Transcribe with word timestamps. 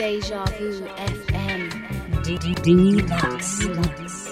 Deja 0.00 0.44
Vu 0.58 0.82
FM. 0.96 1.68
Dlux. 2.64 4.29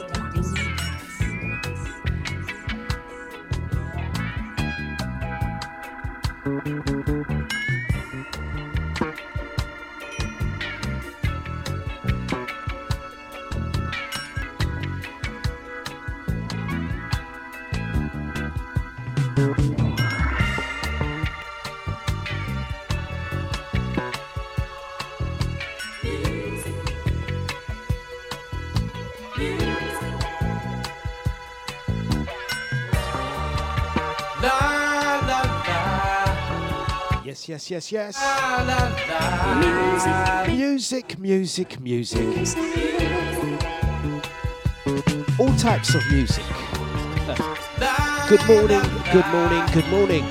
Yes, 37.70 37.92
yes. 37.92 38.16
Music, 40.48 41.18
music, 41.18 41.78
music. 41.80 42.56
All 45.38 45.54
types 45.56 45.94
of 45.94 46.02
music. 46.10 46.44
Good 48.26 48.46
morning, 48.46 48.80
good 49.12 49.26
morning, 49.26 49.66
good 49.74 49.88
morning. 49.88 50.24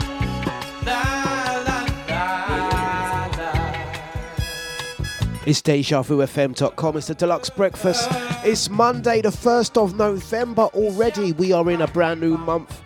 It's 5.46 5.62
DejaVuFM.com. 5.62 6.98
It's 6.98 7.08
the 7.08 7.16
Dlux 7.16 7.56
breakfast. 7.56 8.08
It's 8.44 8.68
Monday, 8.70 9.22
the 9.22 9.30
1st 9.30 9.84
of 9.84 9.96
November 9.96 10.64
already. 10.74 11.34
We 11.34 11.52
are 11.52 11.70
in 11.70 11.82
a 11.82 11.88
brand 11.88 12.20
new 12.20 12.38
month. 12.38 12.82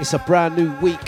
It's 0.00 0.12
a 0.12 0.18
brand 0.18 0.56
new 0.56 0.70
week. 0.80 1.05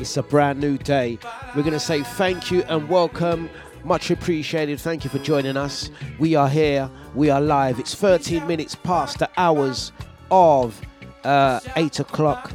It's 0.00 0.16
a 0.16 0.22
brand 0.22 0.58
new 0.58 0.78
day. 0.78 1.18
We're 1.54 1.62
going 1.62 1.74
to 1.74 1.78
say 1.78 2.02
thank 2.02 2.50
you 2.50 2.62
and 2.62 2.88
welcome. 2.88 3.50
Much 3.84 4.10
appreciated. 4.10 4.80
Thank 4.80 5.04
you 5.04 5.10
for 5.10 5.18
joining 5.18 5.58
us. 5.58 5.90
We 6.18 6.34
are 6.34 6.48
here. 6.48 6.90
We 7.14 7.28
are 7.28 7.40
live. 7.40 7.78
It's 7.78 7.94
13 7.94 8.46
minutes 8.46 8.74
past 8.74 9.18
the 9.18 9.28
hours 9.36 9.92
of 10.30 10.80
uh, 11.24 11.60
8 11.76 12.00
o'clock. 12.00 12.50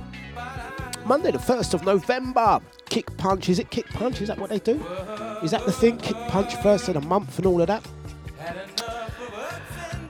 Monday, 1.05 1.29
the 1.29 1.37
1st 1.37 1.75
of 1.75 1.85
November. 1.85 2.61
Kick 2.89 3.15
punch. 3.17 3.47
Is 3.47 3.59
it 3.59 3.69
kick 3.69 3.85
punch? 3.89 4.21
Is 4.21 4.27
that 4.29 4.39
what 4.39 4.49
they 4.49 4.57
do? 4.57 4.83
Is 5.43 5.51
that 5.51 5.67
the 5.67 5.71
thing? 5.71 5.97
Kick 5.97 6.17
punch 6.29 6.55
first 6.63 6.87
of 6.87 6.95
the 6.95 7.01
month 7.01 7.37
and 7.37 7.45
all 7.45 7.61
of 7.61 7.67
that? 7.67 7.85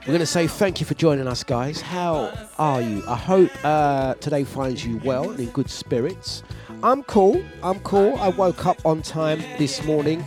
We're 0.06 0.12
going 0.12 0.20
to 0.20 0.26
say 0.26 0.46
thank 0.46 0.78
you 0.78 0.86
for 0.86 0.94
joining 0.94 1.26
us, 1.26 1.42
guys. 1.42 1.80
How 1.80 2.32
are 2.58 2.80
you? 2.80 3.02
I 3.08 3.16
hope 3.16 3.50
uh, 3.64 4.14
today 4.14 4.44
finds 4.44 4.86
you 4.86 5.00
well 5.04 5.30
and 5.30 5.40
in 5.40 5.50
good 5.50 5.68
spirits. 5.68 6.44
I'm 6.82 7.02
cool. 7.04 7.42
I'm 7.62 7.80
cool. 7.80 8.16
I 8.16 8.28
woke 8.28 8.66
up 8.66 8.84
on 8.84 9.02
time 9.02 9.40
this 9.58 9.84
morning. 9.84 10.24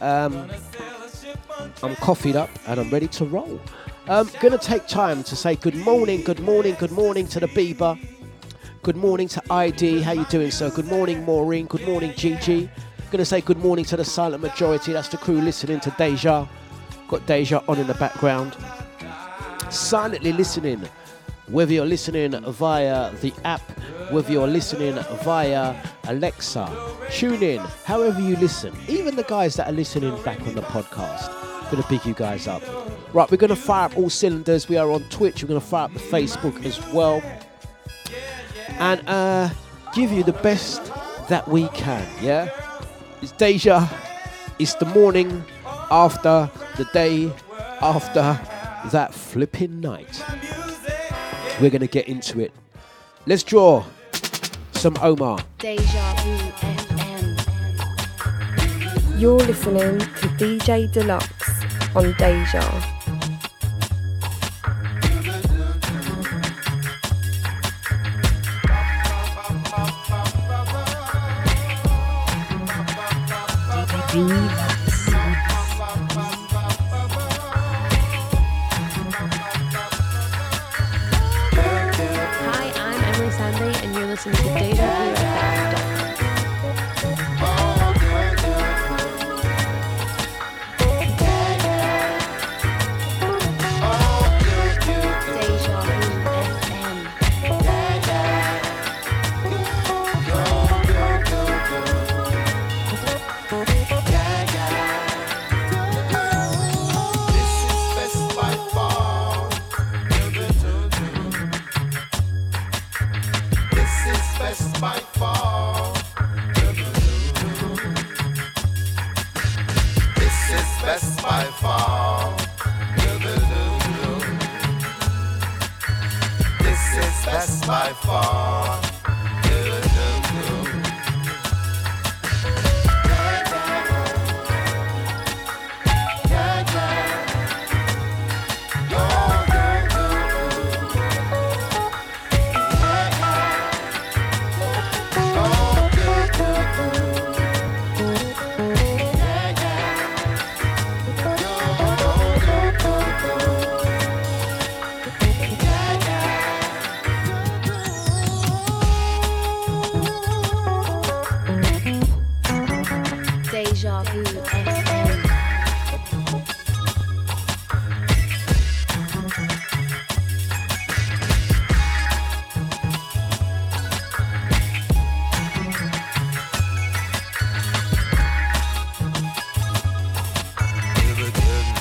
Um, 0.00 0.50
I'm 1.82 1.94
coffeeed 1.96 2.36
up 2.36 2.50
and 2.66 2.80
I'm 2.80 2.90
ready 2.90 3.08
to 3.08 3.24
roll. 3.24 3.60
Um, 4.08 4.30
gonna 4.40 4.58
take 4.58 4.86
time 4.86 5.22
to 5.24 5.36
say 5.36 5.56
good 5.56 5.76
morning, 5.76 6.22
good 6.22 6.40
morning, 6.40 6.76
good 6.78 6.90
morning 6.92 7.26
to 7.28 7.40
the 7.40 7.48
Bieber. 7.48 7.98
Good 8.82 8.96
morning 8.96 9.28
to 9.28 9.42
ID. 9.50 10.02
How 10.02 10.12
you 10.12 10.24
doing, 10.26 10.50
sir? 10.50 10.70
Good 10.70 10.86
morning, 10.86 11.24
Maureen. 11.24 11.66
Good 11.66 11.86
morning, 11.86 12.12
Gigi. 12.16 12.68
Gonna 13.10 13.24
say 13.24 13.40
good 13.40 13.58
morning 13.58 13.84
to 13.86 13.96
the 13.96 14.04
silent 14.04 14.42
majority. 14.42 14.92
That's 14.92 15.08
the 15.08 15.16
crew 15.16 15.40
listening 15.40 15.80
to 15.80 15.90
Deja. 15.96 16.46
Got 17.08 17.26
Deja 17.26 17.62
on 17.68 17.78
in 17.78 17.86
the 17.86 17.94
background. 17.94 18.56
Silently 19.70 20.32
listening. 20.32 20.82
Whether 21.48 21.74
you're 21.74 21.86
listening 21.86 22.32
via 22.52 23.12
the 23.16 23.32
app, 23.44 23.60
whether 24.10 24.32
you're 24.32 24.46
listening 24.46 24.94
via 25.22 25.76
Alexa, 26.04 26.70
tune 27.10 27.42
in, 27.42 27.58
however 27.84 28.20
you 28.20 28.36
listen. 28.36 28.74
Even 28.88 29.14
the 29.14 29.24
guys 29.24 29.56
that 29.56 29.68
are 29.68 29.72
listening 29.72 30.20
back 30.22 30.40
on 30.42 30.54
the 30.54 30.62
podcast. 30.62 31.30
Gonna 31.70 31.82
pick 31.82 32.06
you 32.06 32.14
guys 32.14 32.48
up. 32.48 32.62
Right, 33.12 33.30
we're 33.30 33.36
gonna 33.36 33.56
fire 33.56 33.86
up 33.86 33.96
all 33.98 34.08
cylinders. 34.10 34.68
We 34.68 34.76
are 34.76 34.90
on 34.90 35.02
Twitch, 35.10 35.42
we're 35.42 35.48
gonna 35.48 35.60
fire 35.60 35.84
up 35.84 35.92
the 35.92 36.00
Facebook 36.00 36.64
as 36.64 36.80
well. 36.92 37.22
And 38.78 39.06
uh 39.08 39.50
give 39.94 40.12
you 40.12 40.22
the 40.22 40.32
best 40.32 40.82
that 41.28 41.46
we 41.46 41.68
can, 41.68 42.06
yeah? 42.22 42.50
It's 43.22 43.32
Deja. 43.32 43.88
It's 44.58 44.74
the 44.74 44.86
morning 44.86 45.44
after 45.90 46.50
the 46.76 46.84
day 46.92 47.32
after 47.80 48.38
that 48.90 49.14
flipping 49.14 49.80
night. 49.80 50.22
We're 51.60 51.70
going 51.70 51.80
to 51.80 51.86
get 51.86 52.08
into 52.08 52.40
it. 52.40 52.52
Let's 53.26 53.42
draw 53.44 53.84
some 54.72 54.96
Omar. 55.00 55.38
Deja 55.58 56.14
Vu 56.16 56.36
FM. 56.60 57.36
You're 59.20 59.38
listening 59.38 60.00
to 60.00 60.28
DJ 60.36 60.92
Dlux 60.92 61.30
on 61.94 62.12
Deja. 62.18 62.60
Hi, 74.16 74.63
to 84.24 84.30
Deja 84.30 84.64
Vu 84.64 84.73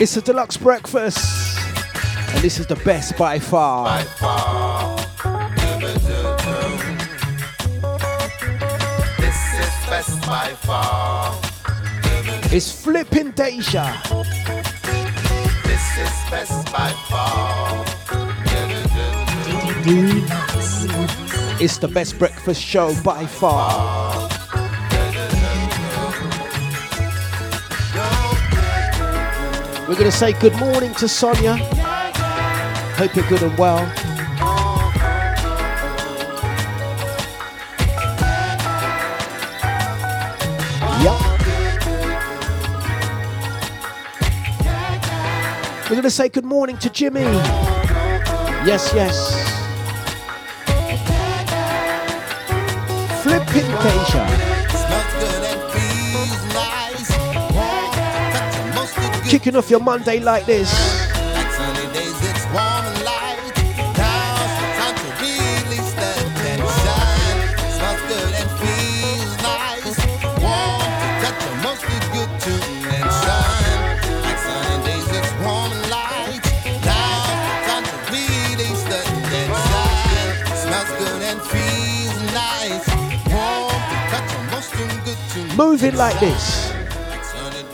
It's 0.03 0.17
a 0.17 0.21
Dlux 0.21 0.59
breakfast. 0.59 1.57
And 2.33 2.43
this 2.43 2.59
is 2.59 2.67
the 2.67 2.75
best 2.75 3.17
by 3.17 3.39
far. 3.39 3.85
By 3.85 4.03
far. 4.03 4.97
This 9.17 9.37
is 9.63 9.73
best 9.87 10.21
by 10.27 10.49
far. 10.59 11.39
It's 12.51 12.83
flipping 12.83 13.31
Deja. 13.31 13.95
This 15.63 15.97
is 15.97 16.15
best 16.29 16.73
by 16.73 16.91
far. 17.07 17.85
It's 21.61 21.77
the 21.77 21.87
best 21.87 22.19
breakfast 22.19 22.61
show 22.61 22.93
by 23.03 23.25
far. 23.25 24.02
We're 29.93 29.99
going 29.99 30.11
to 30.11 30.17
say 30.17 30.33
good 30.33 30.55
morning 30.55 30.91
to 30.95 31.07
Sonia. 31.07 31.55
Hope 32.97 33.15
you're 33.15 33.29
good 33.29 33.43
and 33.43 33.55
well. 33.59 33.77
Yep. 41.03 41.21
We're 45.83 45.89
going 45.89 46.01
to 46.01 46.09
say 46.09 46.27
good 46.27 46.43
morning 46.43 46.79
to 46.79 46.89
Jimmy. 46.89 47.21
Yes, 48.65 48.91
yes. 48.95 49.31
Flipping 53.21 53.69
Deja. 53.69 54.62
Kicking 59.33 59.55
off 59.55 59.67
your 59.67 59.79
Monday 59.79 60.19
like 60.19 60.45
this. 60.45 60.71
Like 61.33 61.51
sunny 61.53 61.91
days, 61.91 62.21
it's 62.21 62.45
warm 62.53 62.85
and 62.85 63.01
light. 63.03 63.41
Now's 63.97 64.53
the 64.61 64.67
time 64.77 64.93
to 64.93 65.09
release 65.17 65.91
the 65.97 66.13
tension. 66.37 67.41
Smells 67.73 68.01
good 68.13 68.33
and 68.37 68.49
feels 68.61 69.33
nice. 69.41 69.97
Warm 70.37 70.85
to 71.01 71.09
touch 71.25 71.41
your 71.41 71.57
good 72.13 72.29
to 72.45 72.53
mention. 72.85 73.73
Like 74.21 74.37
sunny 74.37 74.77
days, 74.85 75.09
it's 75.17 75.33
warm 75.41 75.71
and 75.73 75.89
light. 75.89 76.45
Now's 76.85 77.33
the 77.41 77.57
time 77.65 77.85
to 77.89 77.97
release 78.13 78.83
the 78.85 79.01
tension. 79.33 80.29
Smells 80.61 80.93
good 81.01 81.21
and 81.25 81.41
feels 81.41 82.21
nice. 82.37 82.85
Warm 83.33 83.81
to 83.81 83.97
touch 84.13 84.29
your 84.77 84.93
good 85.01 85.17
to 85.33 85.57
Moving 85.57 85.95
like 85.95 86.19
this. 86.19 86.62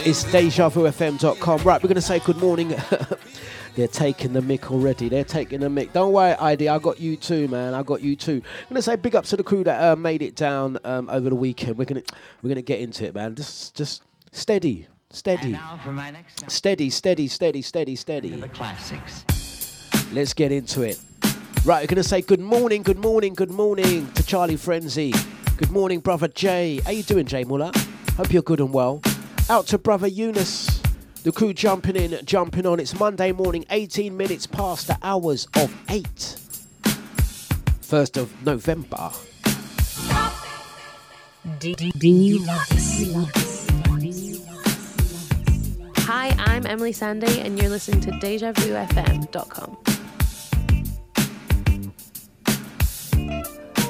It's 0.10 0.24
DejaVuFM.com. 0.24 1.62
Right, 1.62 1.84
we're 1.84 1.88
going 1.88 1.94
to 1.94 2.02
say 2.02 2.18
good 2.18 2.38
morning. 2.38 2.70
They're 3.76 3.88
taking 3.88 4.34
the 4.34 4.42
mic 4.42 4.72
already. 4.72 5.08
They're 5.08 5.24
taking 5.24 5.60
the 5.60 5.70
mic. 5.70 5.94
Don't 5.94 6.14
worry, 6.14 6.34
ID. 6.34 6.68
I 6.68 6.80
got 6.80 7.00
you 7.00 7.16
too, 7.16 7.48
man. 7.48 7.76
I 7.76 7.84
got 7.84 8.02
you 8.02 8.16
too. 8.16 8.42
I'm 8.44 8.70
gonna 8.70 8.82
say 8.82 8.96
big 8.96 9.16
ups 9.16 9.30
to 9.30 9.38
the 9.38 9.44
crew 9.44 9.64
that 9.66 9.80
uh, 9.80 9.96
made 9.96 10.24
it 10.24 10.36
down 10.36 10.80
um, 10.84 11.12
over 11.12 11.30
the 11.30 11.36
weekend. 11.36 11.78
We're 11.78 11.86
gonna 11.86 12.02
we're 12.42 12.50
gonna 12.50 12.64
get 12.64 12.80
into 12.80 13.06
it, 13.06 13.14
man. 13.14 13.36
Just 13.36 13.76
just 13.76 14.02
steady, 14.32 14.88
steady, 15.12 15.52
Now 15.52 15.80
for 15.84 15.92
my 15.92 16.10
next 16.10 16.38
step, 16.38 16.50
steady, 16.50 16.90
steady, 16.90 17.28
steady, 17.28 17.62
steady, 17.62 17.96
steady. 17.96 18.30
the 18.30 18.50
classics. 18.50 19.26
Let's 20.12 20.34
get 20.34 20.52
into 20.52 20.82
it. 20.82 21.00
Right, 21.64 21.84
we're 21.84 21.88
gonna 21.88 22.02
say 22.02 22.24
good 22.24 22.42
morning, 22.42 22.82
good 22.82 22.98
morning, 22.98 23.36
good 23.36 23.52
morning 23.52 24.12
to 24.14 24.24
Charlie 24.24 24.58
Frenzy. 24.58 25.14
Good 25.58 25.70
morning, 25.70 26.00
brother 26.00 26.28
Jay. 26.28 26.80
How 26.84 26.90
you 26.94 27.04
doing, 27.04 27.28
Jay 27.28 27.44
Muller? 27.44 27.72
Hope 28.18 28.34
you're 28.34 28.42
good 28.42 28.60
and 28.60 28.74
well. 28.74 29.04
Out 29.50 29.66
to 29.68 29.80
brother 29.80 30.06
Eunice. 30.06 30.80
The 31.24 31.32
crew 31.32 31.54
jumping 31.56 31.96
in, 31.96 32.24
jumping 32.24 32.68
on. 32.68 32.80
It's 32.80 32.98
Monday 33.00 33.32
morning, 33.32 33.66
18 33.72 34.16
minutes 34.16 34.46
past 34.46 34.86
the 34.86 34.96
hours 35.02 35.48
of 35.56 35.76
8. 35.90 36.06
1st 37.82 38.18
of 38.18 38.46
November. 38.46 39.10
Hi, 45.98 46.36
I'm 46.38 46.68
Emily 46.68 46.92
Sandy, 46.92 47.42
and 47.42 47.60
you're 47.60 47.72
listening 47.72 48.02
to 48.02 48.12
DejaVuFM.com. 48.12 49.78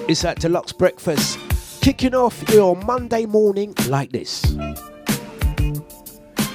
It's 0.07 0.23
at 0.23 0.39
Dlux 0.39 0.77
Breakfast, 0.77 1.37
kicking 1.81 2.15
off 2.15 2.49
your 2.49 2.77
Monday 2.77 3.25
morning 3.25 3.75
like 3.89 4.13
this. 4.13 4.55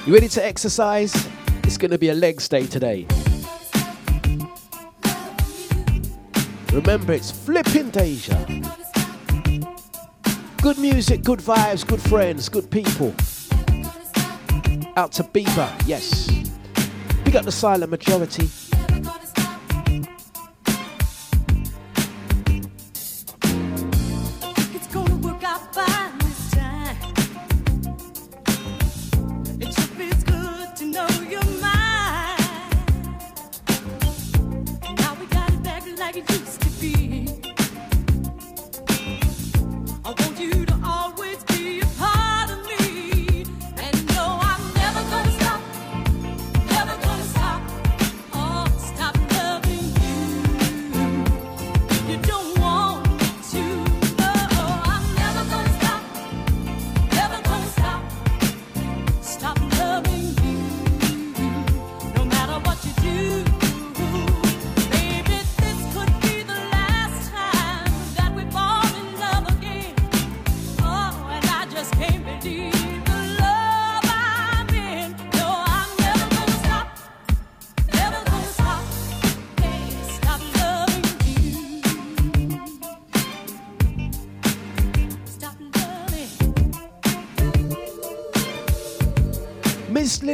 You 0.05 0.13
ready 0.13 0.27
to 0.27 0.45
exercise? 0.45 1.27
It's 1.63 1.79
going 1.79 1.89
to 1.89 1.97
be 1.97 2.09
a 2.09 2.13
legs 2.13 2.47
day 2.47 2.67
today. 2.67 3.07
Remember, 6.71 7.11
it's 7.11 7.31
flipping 7.31 7.89
Deja. 7.89 8.37
Good 10.61 10.77
music, 10.77 11.23
good 11.23 11.39
vibes, 11.39 11.87
good 11.87 12.01
friends, 12.01 12.49
good 12.49 12.69
people. 12.69 13.15
Out 14.95 15.11
to 15.13 15.23
Bieber, 15.23 15.71
yes. 15.87 16.29
We 17.25 17.31
got 17.31 17.45
the 17.45 17.51
silent 17.51 17.89
majority. 17.89 18.47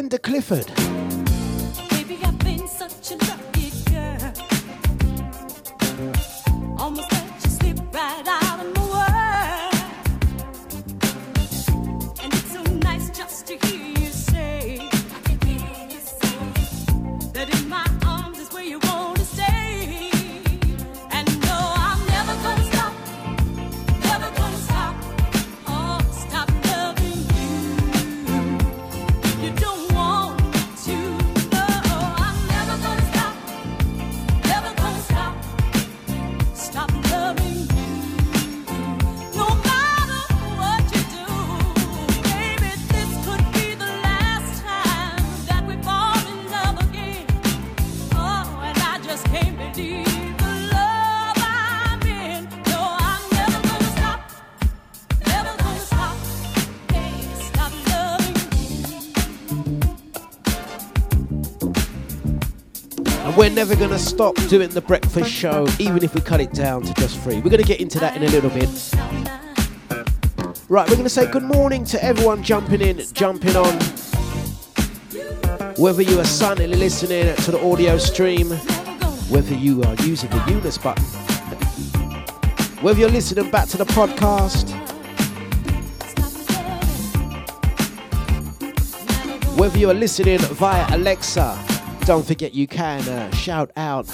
Linda 0.01 0.17
Clifford. 0.17 0.80
Never 63.55 63.75
going 63.75 63.89
to 63.89 63.99
stop 63.99 64.35
doing 64.47 64.69
the 64.69 64.81
breakfast 64.81 65.29
show, 65.29 65.67
even 65.77 66.03
if 66.03 66.15
we 66.15 66.21
cut 66.21 66.39
it 66.39 66.53
down 66.53 66.83
to 66.83 66.93
just 66.93 67.19
three. 67.19 67.35
We're 67.35 67.49
going 67.49 67.61
to 67.61 67.67
get 67.67 67.81
into 67.81 67.99
that 67.99 68.15
in 68.15 68.23
a 68.23 68.27
little 68.27 68.49
bit. 68.49 68.69
Right, 70.69 70.87
we're 70.87 70.95
going 70.95 71.03
to 71.03 71.09
say 71.09 71.29
good 71.29 71.43
morning 71.43 71.83
to 71.85 72.03
everyone 72.03 72.43
jumping 72.43 72.81
in, 72.81 73.01
jumping 73.13 73.55
on. 73.55 73.73
Whether 75.75 76.01
you 76.01 76.19
are 76.19 76.25
silently 76.25 76.77
listening 76.77 77.35
to 77.35 77.51
the 77.51 77.59
audio 77.61 77.97
stream, 77.97 78.49
whether 79.29 79.53
you 79.53 79.83
are 79.83 79.95
using 80.03 80.29
the 80.29 80.43
Eunice 80.47 80.77
button, 80.77 81.03
whether 82.81 82.99
you're 82.99 83.09
listening 83.09 83.51
back 83.51 83.67
to 83.69 83.77
the 83.77 83.85
podcast, 83.85 84.69
whether 89.57 89.77
you 89.77 89.89
are 89.89 89.93
listening 89.93 90.39
via 90.39 90.85
Alexa, 90.95 91.70
don't 92.05 92.25
forget 92.25 92.53
you 92.53 92.67
can 92.67 93.01
uh, 93.07 93.31
shout 93.31 93.71
out 93.75 94.07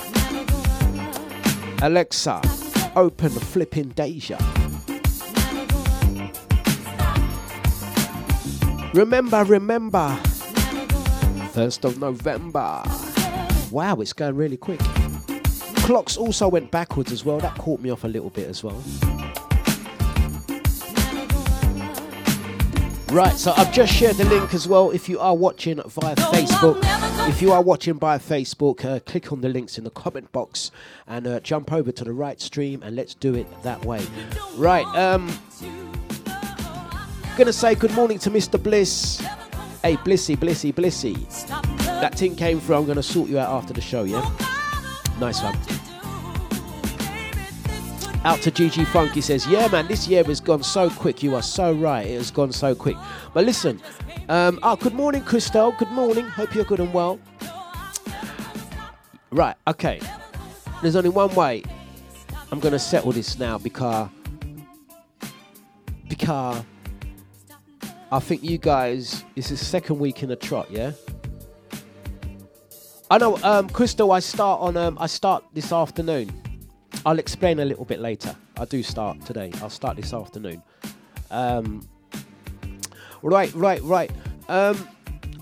Alexa, 1.81 2.41
open 2.95 3.29
flipping 3.29 3.89
Deja. 3.89 4.37
Remember, 8.93 9.43
remember, 9.43 10.19
1st 11.53 11.85
of 11.85 11.99
November. 11.99 12.81
Wow, 13.69 13.97
it's 14.01 14.13
going 14.13 14.35
really 14.35 14.57
quick. 14.57 14.79
Clocks 15.85 16.17
also 16.17 16.47
went 16.47 16.71
backwards 16.71 17.11
as 17.11 17.23
well. 17.23 17.37
That 17.37 17.57
caught 17.59 17.79
me 17.79 17.91
off 17.91 18.03
a 18.03 18.07
little 18.07 18.31
bit 18.31 18.47
as 18.49 18.63
well. 18.63 18.81
Right, 23.11 23.37
so 23.37 23.53
I've 23.55 23.71
just 23.71 23.93
shared 23.93 24.17
the 24.17 24.25
link 24.25 24.53
as 24.53 24.67
well. 24.67 24.91
If 24.91 25.07
you 25.07 25.17
are 25.19 25.33
watching 25.33 25.77
via 25.77 26.15
Facebook, 26.15 26.77
if 27.29 27.41
you 27.41 27.53
are 27.53 27.61
watching 27.61 27.93
via 27.93 28.19
Facebook, 28.19 28.83
uh, 28.83 28.99
click 28.99 29.31
on 29.31 29.39
the 29.39 29.47
links 29.47 29.77
in 29.77 29.85
the 29.85 29.89
comment 29.89 30.29
box 30.33 30.71
and 31.07 31.25
uh, 31.25 31.39
jump 31.39 31.71
over 31.71 31.91
to 31.91 32.03
the 32.03 32.11
right 32.11 32.39
stream 32.41 32.83
and 32.83 32.97
let's 32.97 33.13
do 33.13 33.33
it 33.33 33.47
that 33.63 33.83
way. 33.85 34.05
Right, 34.55 34.85
um, 34.87 35.31
gonna 37.37 37.53
say 37.53 37.75
good 37.75 37.93
morning 37.93 38.19
to 38.19 38.29
Mr. 38.29 38.61
Bliss. 38.61 39.19
Hey, 39.81 39.95
Blissy, 39.95 40.35
Blissy, 40.35 40.73
Blissy. 40.73 41.47
That 41.85 42.15
thing 42.15 42.35
came 42.35 42.59
through. 42.59 42.75
I'm 42.75 42.85
gonna 42.85 43.01
sort 43.01 43.29
you 43.29 43.39
out 43.39 43.49
after 43.51 43.73
the 43.73 43.81
show, 43.81 44.03
yeah? 44.03 44.29
Nice 45.19 45.41
one. 45.41 45.86
Out 48.23 48.41
to 48.41 48.51
GG 48.51 48.87
Funky 48.87 49.21
says, 49.21 49.47
Yeah, 49.47 49.67
man, 49.67 49.87
this 49.87 50.07
year 50.07 50.23
has 50.23 50.39
gone 50.39 50.63
so 50.63 50.89
quick. 50.89 51.23
You 51.23 51.35
are 51.35 51.41
so 51.41 51.73
right. 51.73 52.05
It 52.05 52.17
has 52.17 52.31
gone 52.31 52.51
so 52.51 52.75
quick. 52.75 52.97
But 53.33 53.45
listen, 53.45 53.81
um, 54.29 54.59
oh, 54.63 54.75
good 54.75 54.93
morning, 54.93 55.21
Christelle. 55.21 55.77
Good 55.77 55.91
morning. 55.91 56.25
Hope 56.25 56.53
you're 56.53 56.65
good 56.65 56.79
and 56.79 56.93
well. 56.93 57.19
Right, 59.31 59.55
okay. 59.67 59.99
There's 60.81 60.95
only 60.95 61.09
one 61.09 61.33
way 61.35 61.63
I'm 62.51 62.59
going 62.59 62.73
to 62.73 62.79
settle 62.79 63.11
this 63.11 63.37
now 63.37 63.57
because. 63.57 64.09
Because. 66.07 66.63
I 68.09 68.19
think 68.19 68.41
you 68.41 68.57
guys, 68.57 69.25
it's 69.35 69.49
the 69.49 69.57
second 69.57 69.99
week 69.99 70.23
in 70.23 70.31
a 70.31 70.35
trot, 70.35 70.71
yeah? 70.71 70.93
I 73.11 73.17
know, 73.17 73.37
um, 73.43 73.69
Crystal, 73.69 74.13
I 74.13 74.19
start 74.19 74.61
on, 74.61 74.77
um, 74.77 74.97
I 74.97 75.07
start 75.07 75.43
this 75.53 75.73
afternoon. 75.73 76.31
I'll 77.05 77.19
explain 77.19 77.59
a 77.59 77.65
little 77.65 77.85
bit 77.85 77.99
later. 77.99 78.35
I 78.57 78.65
do 78.65 78.83
start 78.83 79.25
today. 79.25 79.51
I'll 79.61 79.69
start 79.69 79.97
this 79.97 80.13
afternoon. 80.13 80.61
Um, 81.31 81.87
right, 83.21 83.53
right, 83.53 83.81
right. 83.83 84.11
Um, 84.49 84.87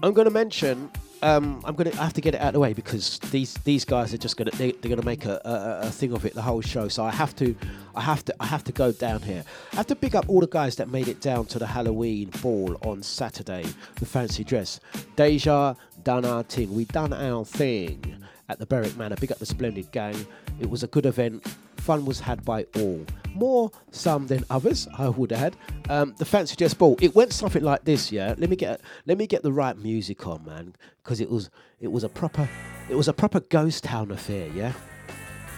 I'm 0.03 0.13
going 0.13 0.25
to 0.25 0.31
mention. 0.31 0.91
Um, 1.21 1.61
I'm 1.65 1.73
going 1.75 1.89
to 1.89 1.97
have 1.97 2.13
to 2.13 2.21
get 2.21 2.35
it 2.35 2.41
out 2.41 2.49
of 2.49 2.53
the 2.53 2.59
way 2.59 2.73
because 2.73 3.17
these 3.31 3.55
these 3.63 3.83
guys 3.83 4.13
are 4.13 4.17
just 4.17 4.37
going 4.37 4.51
to 4.51 4.57
they, 4.57 4.73
they're 4.73 4.89
going 4.89 4.99
to 4.99 5.05
make 5.05 5.25
a, 5.25 5.41
a, 5.43 5.87
a 5.87 5.89
thing 5.89 6.11
of 6.11 6.23
it 6.25 6.35
the 6.35 6.41
whole 6.41 6.61
show. 6.61 6.87
So 6.87 7.03
I 7.03 7.11
have 7.11 7.35
to 7.37 7.55
I 7.95 8.01
have 8.01 8.23
to 8.25 8.35
I 8.39 8.45
have 8.45 8.63
to 8.65 8.71
go 8.71 8.91
down 8.91 9.21
here. 9.21 9.43
I 9.73 9.77
have 9.77 9.87
to 9.87 9.95
pick 9.95 10.13
up 10.13 10.25
all 10.27 10.41
the 10.41 10.47
guys 10.47 10.75
that 10.75 10.89
made 10.89 11.07
it 11.07 11.21
down 11.21 11.45
to 11.47 11.57
the 11.57 11.65
Halloween 11.65 12.29
ball 12.41 12.77
on 12.81 13.01
Saturday. 13.01 13.65
The 13.95 14.05
fancy 14.05 14.43
dress. 14.43 14.79
Deja 15.15 15.75
done 16.03 16.25
our 16.25 16.43
thing. 16.43 16.75
We 16.75 16.85
done 16.85 17.13
our 17.13 17.45
thing 17.45 18.23
at 18.49 18.59
the 18.59 18.65
Berwick 18.65 18.95
Manor. 18.97 19.15
Big 19.15 19.31
up 19.31 19.39
the 19.39 19.45
splendid 19.45 19.91
gang. 19.91 20.15
It 20.59 20.69
was 20.69 20.83
a 20.83 20.87
good 20.87 21.05
event. 21.05 21.45
Fun 21.77 22.05
was 22.05 22.19
had 22.19 22.43
by 22.43 22.65
all. 22.75 23.05
More 23.33 23.71
some 23.91 24.27
than 24.27 24.43
others, 24.49 24.87
I 24.97 25.09
would 25.09 25.31
add. 25.31 25.55
Um, 25.89 26.15
the 26.17 26.25
fancy 26.25 26.55
dress 26.55 26.73
ball. 26.73 26.97
It 27.01 27.13
went 27.13 27.33
something 27.33 27.63
like 27.63 27.83
this, 27.83 28.11
yeah. 28.11 28.33
Let 28.37 28.49
me 28.49 28.55
get 28.55 28.81
let 29.05 29.17
me 29.17 29.27
get 29.27 29.43
the 29.43 29.51
right 29.51 29.77
music 29.77 30.25
on, 30.25 30.43
man, 30.45 30.73
because 31.03 31.21
it 31.21 31.29
was 31.29 31.49
it 31.79 31.91
was 31.91 32.03
a 32.03 32.09
proper 32.09 32.49
it 32.89 32.95
was 32.95 33.07
a 33.07 33.13
proper 33.13 33.39
ghost 33.41 33.83
town 33.83 34.11
affair, 34.11 34.49
yeah. 34.55 34.73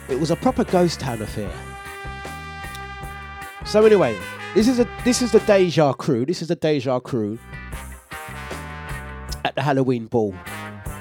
It 0.10 0.20
was 0.20 0.32
a 0.32 0.36
proper 0.36 0.64
ghost 0.64 1.00
town 1.00 1.22
affair. 1.22 1.52
So 3.66 3.86
anyway, 3.86 4.18
this 4.56 4.68
is 4.68 4.80
a 4.80 4.88
this 5.04 5.22
is 5.22 5.32
the 5.32 5.40
Deja 5.42 5.94
crew. 5.94 6.26
This 6.26 6.42
is 6.42 6.48
the 6.48 6.56
Deja 6.56 7.00
crew 7.00 7.38
at 9.46 9.56
the 9.56 9.62
Halloween 9.62 10.08
ball. 10.08 10.34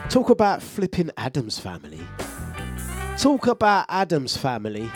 Talk 0.08 0.30
about 0.30 0.62
flipping 0.62 1.10
Addams 1.16 1.58
Family. 1.58 2.00
Talk 3.18 3.48
about 3.48 3.86
Addams 3.88 4.36
Family. 4.36 4.90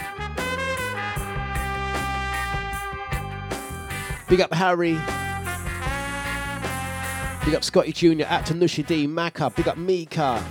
Big 4.28 4.40
up 4.40 4.54
Harry. 4.54 4.98
Big 7.44 7.54
up 7.54 7.64
Scotty 7.64 7.92
Jr. 7.92 8.24
To 8.46 8.54
Nushi 8.54 8.86
D, 8.86 9.06
Maka. 9.06 9.50
Big 9.50 9.68
up 9.68 9.76
Mika. 9.76 10.42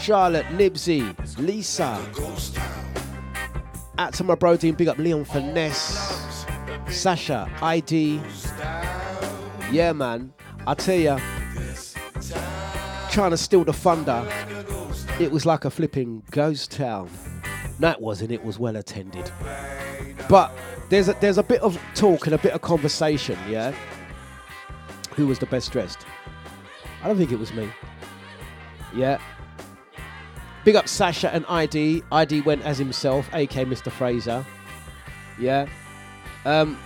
Charlotte, 0.00 0.46
Nibsy, 0.46 1.14
Lisa. 1.38 2.00
To 4.12 4.24
my 4.24 4.34
bro 4.34 4.56
Dean. 4.56 4.74
Big 4.74 4.88
up 4.88 4.96
Leon 4.98 5.24
Finesse. 5.24 6.46
Sasha, 6.88 7.50
ID. 7.60 8.20
Yeah, 9.70 9.92
man. 9.92 10.32
I 10.66 10.74
tell 10.74 10.98
ya, 10.98 11.18
trying 13.10 13.30
to 13.30 13.36
steal 13.36 13.64
the 13.64 13.72
thunder. 13.72 14.26
It 15.18 15.30
was 15.30 15.46
like 15.46 15.64
a 15.64 15.70
flipping 15.70 16.22
ghost 16.30 16.70
town. 16.70 17.10
It 17.80 18.00
wasn't. 18.00 18.32
It 18.32 18.44
was 18.44 18.58
well 18.58 18.76
attended. 18.76 19.30
But 20.28 20.52
there's 20.88 21.08
a, 21.08 21.14
there's 21.14 21.38
a 21.38 21.42
bit 21.42 21.60
of 21.62 21.80
talk 21.94 22.26
and 22.26 22.34
a 22.34 22.38
bit 22.38 22.52
of 22.52 22.60
conversation, 22.60 23.38
yeah? 23.48 23.74
Who 25.14 25.26
was 25.26 25.38
the 25.38 25.46
best 25.46 25.72
dressed? 25.72 26.06
I 27.02 27.08
don't 27.08 27.16
think 27.16 27.32
it 27.32 27.38
was 27.38 27.52
me. 27.52 27.70
Yeah. 28.94 29.18
Big 30.64 30.76
up 30.76 30.88
Sasha 30.88 31.32
and 31.32 31.46
ID. 31.48 32.02
ID 32.12 32.42
went 32.42 32.62
as 32.62 32.78
himself, 32.78 33.28
aka 33.32 33.64
Mr. 33.64 33.90
Fraser. 33.90 34.44
Yeah. 35.38 35.66
Um, 36.44 36.78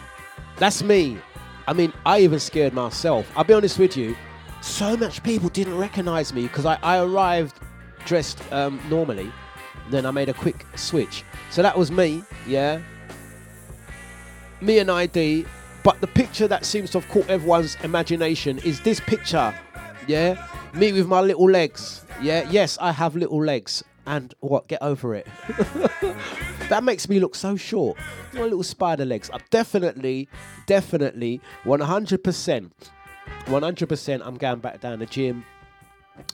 that's 0.57 0.83
me. 0.83 1.19
I 1.67 1.73
mean, 1.73 1.93
I 2.05 2.21
even 2.21 2.39
scared 2.39 2.75
myself. 2.75 3.31
I'll 3.37 3.45
be 3.45 3.55
honest 3.55 3.79
with 3.79 3.97
you. 3.97 4.17
So 4.63 4.97
much 4.97 5.23
people 5.25 5.49
didn't 5.49 5.77
recognize 5.77 6.33
me 6.33 6.43
because 6.43 6.65
I, 6.65 6.79
I 6.83 6.99
arrived 7.03 7.57
dressed 8.07 8.41
um, 8.53 8.81
normally. 8.89 9.31
Then 9.91 10.07
I 10.07 10.13
made 10.13 10.29
a 10.29 10.35
quick 10.35 10.65
switch. 10.77 11.25
So 11.51 11.63
that 11.63 11.77
was 11.77 11.91
me, 11.91 12.23
yeah. 12.47 12.81
Me 14.61 14.79
and 14.79 14.91
ID. 14.91 15.47
But 15.83 16.01
the 16.01 16.07
picture 16.07 16.47
that 16.47 16.65
seems 16.65 16.91
to 16.93 17.01
have 17.01 17.11
caught 17.11 17.29
everyone's 17.29 17.77
imagination 17.83 18.59
is 18.59 18.81
this 18.81 19.01
picture, 19.01 19.53
yeah. 20.07 20.47
Me 20.75 20.93
with 20.93 21.09
my 21.09 21.21
little 21.21 21.51
legs, 21.51 22.05
yeah. 22.23 22.49
Yes, 22.49 22.79
I 22.81 22.93
have 22.93 23.17
little 23.17 23.45
legs. 23.45 23.83
And 24.07 24.33
what? 24.41 24.69
Get 24.69 24.81
over 24.81 25.15
it. 25.15 25.27
that 26.69 26.83
makes 26.85 27.09
me 27.09 27.19
look 27.19 27.35
so 27.35 27.57
short. 27.57 27.99
My 28.33 28.43
little 28.43 28.63
spider 28.63 29.05
legs. 29.05 29.29
I'm 29.33 29.43
definitely, 29.51 30.29
definitely, 30.67 31.41
100%, 31.65 32.71
100%. 33.47 34.23
I'm 34.25 34.37
going 34.37 34.61
back 34.61 34.81
down 34.81 34.99
the 34.99 35.07
gym. 35.07 35.45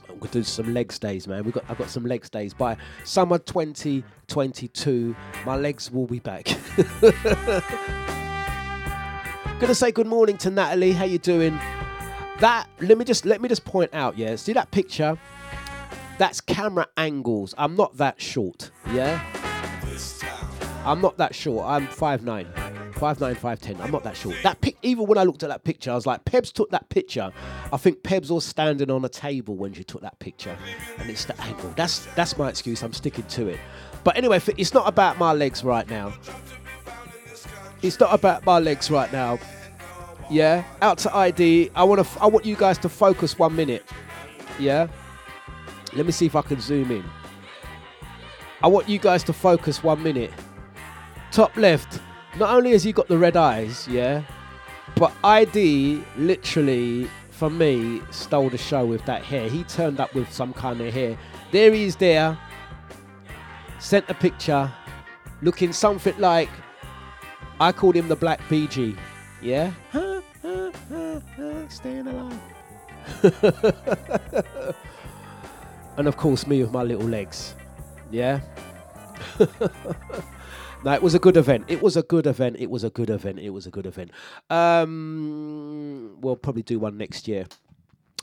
I'm 0.08 0.18
gonna 0.18 0.32
do 0.32 0.42
some 0.42 0.74
legs 0.74 0.98
days, 0.98 1.28
man. 1.28 1.44
We 1.44 1.52
got 1.52 1.64
I've 1.68 1.78
got 1.78 1.88
some 1.88 2.04
legs 2.04 2.28
days. 2.28 2.52
By 2.52 2.76
summer 3.04 3.38
2022, 3.38 5.14
my 5.46 5.56
legs 5.56 5.90
will 5.90 6.06
be 6.06 6.18
back. 6.18 6.48
gonna 9.60 9.74
say 9.74 9.92
good 9.92 10.08
morning 10.08 10.36
to 10.38 10.50
Natalie. 10.50 10.92
How 10.92 11.04
you 11.04 11.18
doing? 11.18 11.58
That 12.40 12.66
let 12.80 12.98
me 12.98 13.04
just 13.04 13.24
let 13.24 13.40
me 13.40 13.48
just 13.48 13.64
point 13.64 13.94
out, 13.94 14.18
yeah. 14.18 14.34
See 14.36 14.52
that 14.52 14.70
picture? 14.70 15.16
That's 16.18 16.40
camera 16.40 16.88
angles. 16.96 17.54
I'm 17.56 17.76
not 17.76 17.96
that 17.98 18.20
short, 18.20 18.72
yeah. 18.92 19.22
I'm 20.84 21.00
not 21.00 21.18
that 21.18 21.34
short. 21.34 21.66
I'm 21.66 21.86
5'9". 21.86 22.87
5'9", 22.98 23.36
5'10". 23.36 23.80
I'm 23.80 23.90
not 23.90 24.02
that 24.04 24.16
short. 24.16 24.36
That 24.42 24.60
pic, 24.60 24.76
even 24.82 25.06
when 25.06 25.18
I 25.18 25.22
looked 25.22 25.42
at 25.42 25.48
that 25.48 25.64
picture, 25.64 25.90
I 25.90 25.94
was 25.94 26.06
like, 26.06 26.24
Pebs 26.24 26.52
took 26.52 26.70
that 26.70 26.88
picture. 26.88 27.30
I 27.72 27.76
think 27.76 28.02
Pebs 28.02 28.30
was 28.30 28.44
standing 28.44 28.90
on 28.90 29.04
a 29.04 29.08
table 29.08 29.56
when 29.56 29.72
she 29.72 29.84
took 29.84 30.02
that 30.02 30.18
picture, 30.18 30.56
and 30.98 31.08
it's 31.08 31.24
the 31.24 31.40
angle. 31.42 31.72
That's 31.76 32.06
that's 32.14 32.36
my 32.36 32.48
excuse. 32.48 32.82
I'm 32.82 32.92
sticking 32.92 33.24
to 33.24 33.48
it. 33.48 33.60
But 34.04 34.16
anyway, 34.16 34.40
it's 34.56 34.74
not 34.74 34.88
about 34.88 35.18
my 35.18 35.32
legs 35.32 35.64
right 35.64 35.88
now. 35.88 36.12
It's 37.82 38.00
not 38.00 38.12
about 38.12 38.44
my 38.44 38.58
legs 38.58 38.90
right 38.90 39.12
now. 39.12 39.38
Yeah, 40.30 40.64
out 40.82 40.98
to 40.98 41.16
ID. 41.16 41.70
I 41.74 41.84
want 41.84 42.06
to. 42.06 42.22
I 42.22 42.26
want 42.26 42.44
you 42.44 42.56
guys 42.56 42.78
to 42.78 42.88
focus 42.88 43.38
one 43.38 43.54
minute. 43.56 43.84
Yeah. 44.58 44.88
Let 45.94 46.04
me 46.04 46.12
see 46.12 46.26
if 46.26 46.36
I 46.36 46.42
can 46.42 46.60
zoom 46.60 46.90
in. 46.90 47.04
I 48.62 48.66
want 48.66 48.88
you 48.88 48.98
guys 48.98 49.22
to 49.24 49.32
focus 49.32 49.82
one 49.82 50.02
minute. 50.02 50.32
Top 51.30 51.56
left. 51.56 52.00
Not 52.38 52.50
only 52.50 52.70
has 52.70 52.84
he 52.84 52.92
got 52.92 53.08
the 53.08 53.18
red 53.18 53.36
eyes, 53.36 53.88
yeah, 53.88 54.22
But 54.94 55.12
ID 55.24 56.02
literally, 56.16 57.08
for 57.30 57.50
me, 57.50 58.00
stole 58.10 58.48
the 58.48 58.58
show 58.58 58.86
with 58.86 59.04
that 59.06 59.22
hair. 59.22 59.48
He 59.48 59.64
turned 59.64 59.98
up 60.00 60.14
with 60.14 60.32
some 60.32 60.52
kind 60.52 60.80
of 60.80 60.94
hair. 60.94 61.18
There 61.50 61.72
he 61.72 61.84
is 61.84 61.96
there. 61.96 62.38
Sent 63.80 64.08
a 64.08 64.14
picture 64.14 64.72
looking 65.42 65.72
something 65.72 66.16
like 66.18 66.48
I 67.60 67.72
called 67.72 67.96
him 67.96 68.08
the 68.08 68.16
Black 68.16 68.40
BG. 68.48 68.96
Yeah? 69.42 69.72
Staying 71.68 72.06
alive. 72.06 72.40
and 75.96 76.06
of 76.06 76.16
course, 76.16 76.46
me 76.46 76.62
with 76.62 76.72
my 76.72 76.82
little 76.82 77.06
legs. 77.06 77.54
Yeah? 78.10 78.40
no, 80.84 80.92
it 80.92 81.02
was 81.02 81.14
a 81.14 81.18
good 81.18 81.36
event. 81.36 81.64
It 81.68 81.82
was 81.82 81.96
a 81.96 82.02
good 82.02 82.26
event. 82.26 82.56
It 82.58 82.70
was 82.70 82.84
a 82.84 82.90
good 82.90 83.10
event. 83.10 83.38
It 83.38 83.50
was 83.50 83.66
a 83.66 83.70
good 83.70 83.86
event. 83.86 84.10
Um, 84.50 86.16
we'll 86.20 86.36
probably 86.36 86.62
do 86.62 86.78
one 86.78 86.96
next 86.96 87.26
year. 87.28 87.46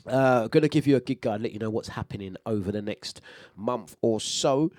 Uh, 0.06 0.48
to 0.48 0.68
give 0.68 0.86
you 0.86 0.96
a 0.96 1.00
gig 1.00 1.20
guide, 1.20 1.40
let 1.40 1.52
you 1.52 1.58
know 1.58 1.70
what's 1.70 1.88
happening 1.88 2.36
over 2.46 2.70
the 2.70 2.82
next 2.82 3.20
month 3.56 3.96
or 4.02 4.20
so. 4.20 4.70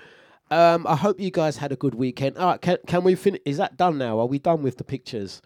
Um, 0.49 0.87
I 0.87 0.95
hope 0.95 1.19
you 1.19 1.29
guys 1.29 1.57
had 1.57 1.71
a 1.71 1.75
good 1.75 1.93
weekend. 1.95 2.37
All 2.37 2.47
right, 2.47 2.61
can 2.61 2.77
can 2.87 3.03
we 3.03 3.15
finish? 3.15 3.41
Is 3.45 3.57
that 3.57 3.75
done 3.75 3.97
now? 3.97 4.19
Are 4.19 4.25
we 4.25 4.39
done 4.39 4.63
with 4.63 4.77
the 4.77 4.85
pictures? 4.85 5.41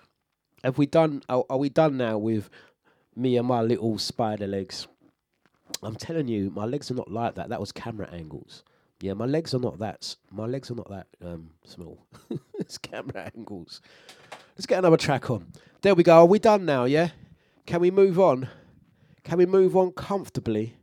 Have 0.63 0.77
we 0.77 0.85
done? 0.85 1.23
Are, 1.27 1.43
are 1.50 1.57
we 1.57 1.69
done 1.69 1.97
now 1.97 2.19
with 2.19 2.50
me 3.15 3.35
and 3.38 3.47
my 3.47 3.61
little 3.61 3.97
spider 3.97 4.45
legs? 4.45 4.88
I'm 5.81 5.95
telling 5.95 6.27
you, 6.27 6.51
my 6.51 6.65
legs 6.65 6.91
are 6.91 6.95
not 6.95 7.09
like 7.09 7.35
that. 7.35 7.50
That 7.50 7.59
was 7.59 7.71
camera 7.71 8.07
angles. 8.13 8.63
Yeah, 9.01 9.13
my 9.13 9.25
legs 9.25 9.55
are 9.55 9.60
not 9.60 9.79
that. 9.79 10.15
My 10.31 10.46
legs 10.46 10.70
are 10.70 10.75
not 10.75 10.89
that 10.89 11.08
um, 11.25 11.50
small. 11.65 12.05
it's 12.60 12.77
camera 12.77 13.31
angles. 13.36 13.81
Let's 14.55 14.67
get 14.67 14.77
another 14.77 14.98
track 14.98 15.31
on. 15.31 15.51
There 15.81 15.96
we 15.96 16.03
go. 16.03 16.20
Are 16.20 16.25
we 16.25 16.38
done 16.38 16.65
now? 16.65 16.86
Yeah. 16.86 17.10
Can 17.65 17.81
we 17.81 17.89
move 17.89 18.20
on? 18.20 18.48
Can 19.24 19.39
we 19.39 19.48
move 19.48 19.75
on 19.75 19.91
comfortably? 19.93 20.75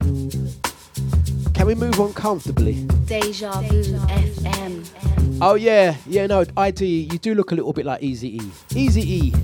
Can 0.00 1.66
we 1.66 1.74
move 1.74 2.00
on 2.00 2.14
comfortably? 2.14 2.84
Deja 3.04 3.60
Vu 3.60 3.82
FM. 3.82 5.38
Oh 5.42 5.54
yeah, 5.54 5.96
yeah. 6.06 6.26
No, 6.26 6.46
ID. 6.56 7.08
You 7.12 7.18
do 7.18 7.34
look 7.34 7.52
a 7.52 7.54
little 7.54 7.74
bit 7.74 7.84
like 7.84 8.02
Easy 8.02 8.38
E. 8.38 8.50
Easy 8.74 9.02
E. 9.02 9.34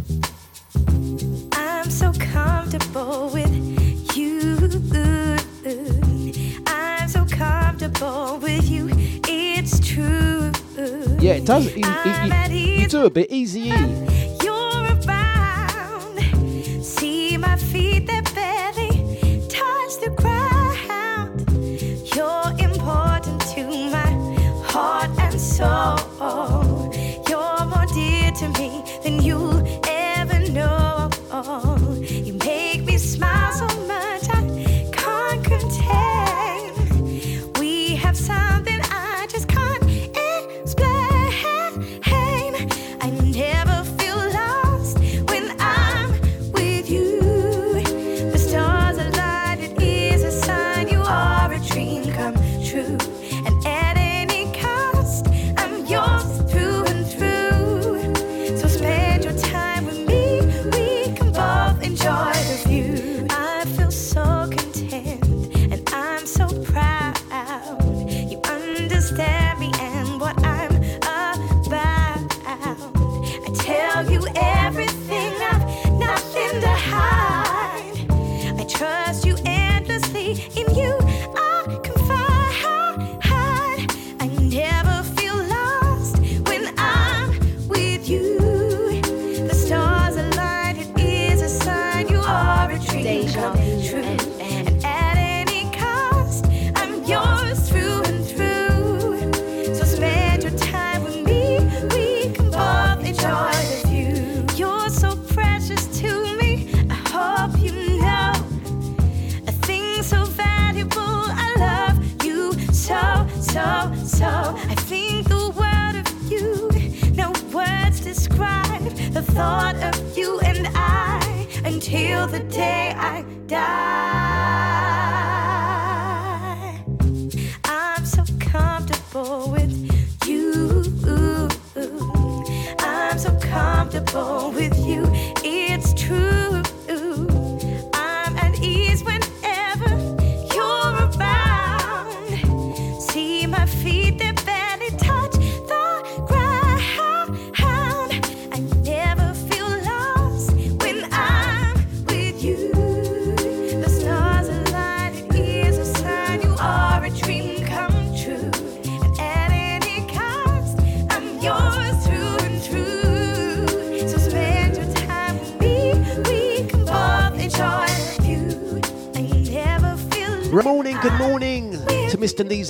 Yeah, 11.22 11.34
it 11.34 11.44
does. 11.44 11.68
E- 11.76 12.80
you 12.80 12.88
do 12.88 13.06
a 13.06 13.10
bit 13.10 13.30
Easy. 13.30 13.72
You're 14.42 14.88
around. 15.06 16.18
See 16.82 17.36
my 17.36 17.56
feet 17.56 18.08
that 18.08 18.34
barely 18.34 18.90
touch 19.48 20.00
the 20.00 20.10
ground. 20.16 20.41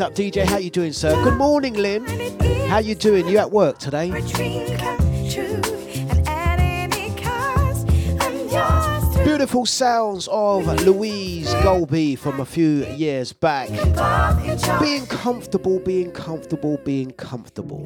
Up 0.01 0.15
DJ. 0.15 0.45
How 0.45 0.57
you 0.57 0.71
doing, 0.71 0.93
sir? 0.93 1.13
Good 1.23 1.37
morning, 1.37 1.75
Lynn. 1.75 2.07
How 2.69 2.79
you 2.79 2.95
doing? 2.95 3.29
You 3.29 3.37
at 3.39 3.51
work 3.51 3.79
today? 3.79 4.11
Beautiful 9.23 9.67
sounds 9.67 10.29
of 10.33 10.67
Louise 10.85 11.53
Golby 11.57 12.19
from 12.19 12.41
a 12.41 12.45
few 12.47 12.87
years 12.87 13.35
back. 13.35 13.69
Being 14.81 15.05
comfortable, 15.07 15.79
being 15.79 16.11
comfortable, 16.11 16.79
being 16.79 17.11
comfortable. 17.11 17.83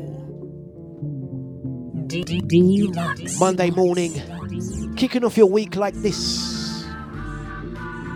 Monday 3.40 3.71
morning, 3.71 4.95
kicking 4.97 5.25
off 5.25 5.37
your 5.37 5.51
week 5.51 5.75
like 5.75 5.95
this. 5.95 6.87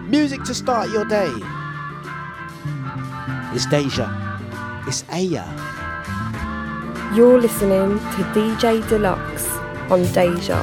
Music 0.07 0.45
to 0.45 0.55
start 0.55 0.91
your 0.91 1.05
day. 1.07 1.33
It's 3.53 3.67
Deja. 3.67 4.07
It's 4.87 5.03
Aya. 5.11 5.43
You're 7.17 7.41
listening 7.41 7.99
to 7.99 8.21
DJ 8.33 8.81
Dlux 8.83 9.43
on 9.91 10.03
Deja. 10.13 10.63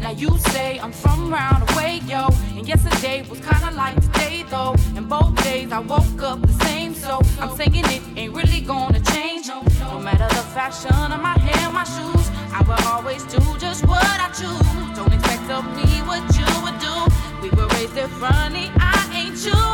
Now 0.00 0.12
you 0.12 0.38
say 0.38 0.78
I'm 0.80 0.90
from 0.90 1.30
round 1.30 1.68
the 1.68 1.76
way, 1.76 2.00
yo. 2.06 2.28
And 2.56 2.66
yesterday 2.66 3.26
was 3.28 3.40
kinda 3.40 3.72
like 3.76 4.00
today, 4.00 4.46
though. 4.48 4.74
And 4.96 5.06
both 5.06 5.36
days 5.44 5.70
I 5.70 5.80
woke 5.80 6.22
up 6.22 6.40
the 6.40 6.64
same, 6.64 6.94
so 6.94 7.20
I'm 7.40 7.54
saying 7.54 7.84
it 7.84 8.02
ain't 8.16 8.32
really 8.34 8.62
gonna 8.62 9.00
change. 9.00 9.48
No, 9.48 9.60
no 9.92 10.00
matter 10.00 10.28
the 10.34 10.44
fashion 10.56 11.12
of 11.12 11.20
my 11.20 11.36
hair, 11.38 11.70
my 11.70 11.84
shoes, 11.84 12.26
I 12.58 12.62
will 12.66 12.82
always 12.88 13.22
do 13.24 13.40
just 13.58 13.86
what 13.86 14.02
I 14.02 14.28
choose. 14.32 14.68
Don't 14.96 15.12
expect 15.12 15.50
of 15.50 15.64
me 15.76 15.88
what 16.08 16.24
you 16.38 16.48
would 16.64 16.78
do. 16.80 16.96
We 17.42 17.50
were 17.50 17.68
raised 17.76 17.94
differently, 17.94 18.70
I 18.80 18.96
ain't 19.12 19.36
you, 19.44 19.67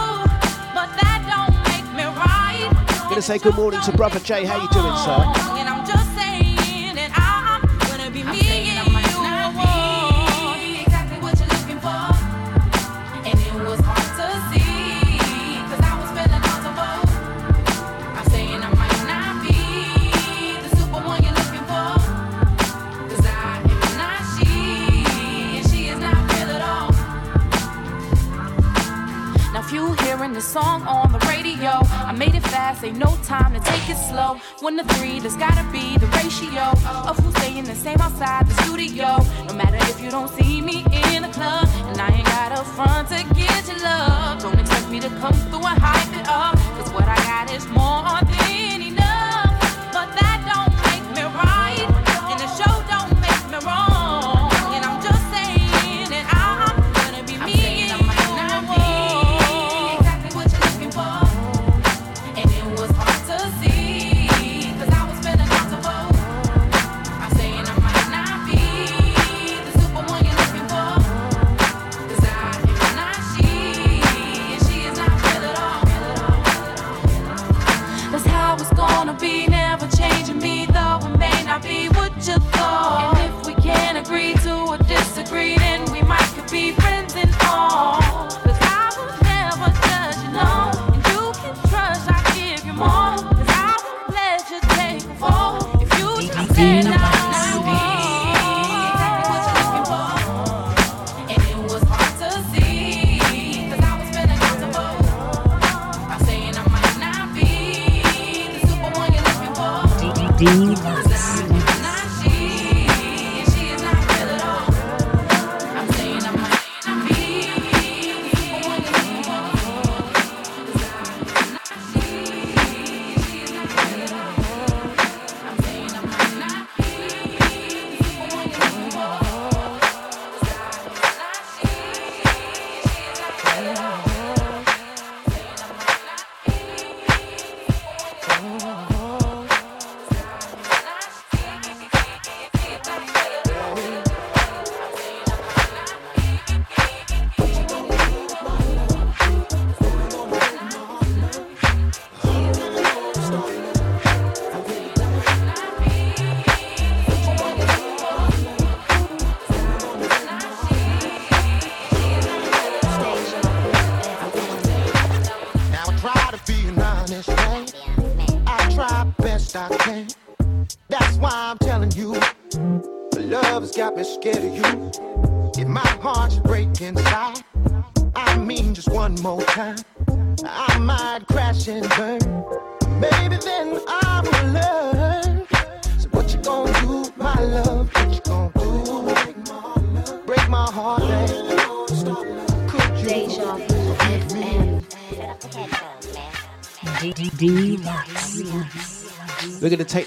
right. 3.15 3.29
Gonna 3.29 3.39
say 3.39 3.39
good 3.39 3.55
morning 3.55 3.81
to 3.83 3.93
brother 3.93 4.19
Jay. 4.21 4.45
How 4.45 4.61
you 4.61 4.69
doing, 4.71 4.97
sir? 5.05 5.55
To 30.35 30.41
song 30.41 30.83
on 30.83 31.13
the 31.13 31.24
radio, 31.65 31.81
I 32.05 32.13
made 32.13 32.35
it 32.35 32.43
fast, 32.43 32.85
ain't 32.85 32.99
no 32.99 33.17
time 33.25 33.55
to 33.55 33.61
take 33.61 33.89
it 33.89 33.97
slow. 33.97 34.39
One 34.61 34.77
to 34.77 34.85
three, 34.95 35.19
there's 35.21 35.37
gotta 35.37 35.65
be 35.73 35.97
the 35.97 36.07
ratio 36.19 36.63
of 37.09 37.19
who's 37.19 37.35
staying 37.37 37.65
the 37.65 37.75
same 37.75 38.01
outside 38.01 38.47
the 38.47 38.55
studio. 38.65 39.19
No 39.49 39.55
matter 39.55 39.79
if 39.91 40.01
you 40.01 40.11
don't 40.11 40.29
see 40.29 40.61
me 40.61 40.85
in 41.15 41.23
the 41.23 41.29
club, 41.29 41.69
and 41.89 42.01
I 42.01 42.09
ain't 42.09 42.27
got 42.27 42.53
a 42.53 42.65
front 42.77 43.09
to 43.09 43.25
get 43.35 43.67
your 43.67 43.79
love. 43.79 44.43
Don't 44.43 44.59
expect 44.59 44.91
me 44.91 45.01
to 45.01 45.09
come 45.21 45.35
through 45.49 45.67
and 45.67 45.79
hype 45.81 46.13
it 46.21 46.29
up, 46.29 46.57
cause 46.77 46.93
what 46.93 47.09
I 47.09 47.17
got 47.25 47.51
is 47.51 47.67
more 47.69 48.21
than 48.31 48.84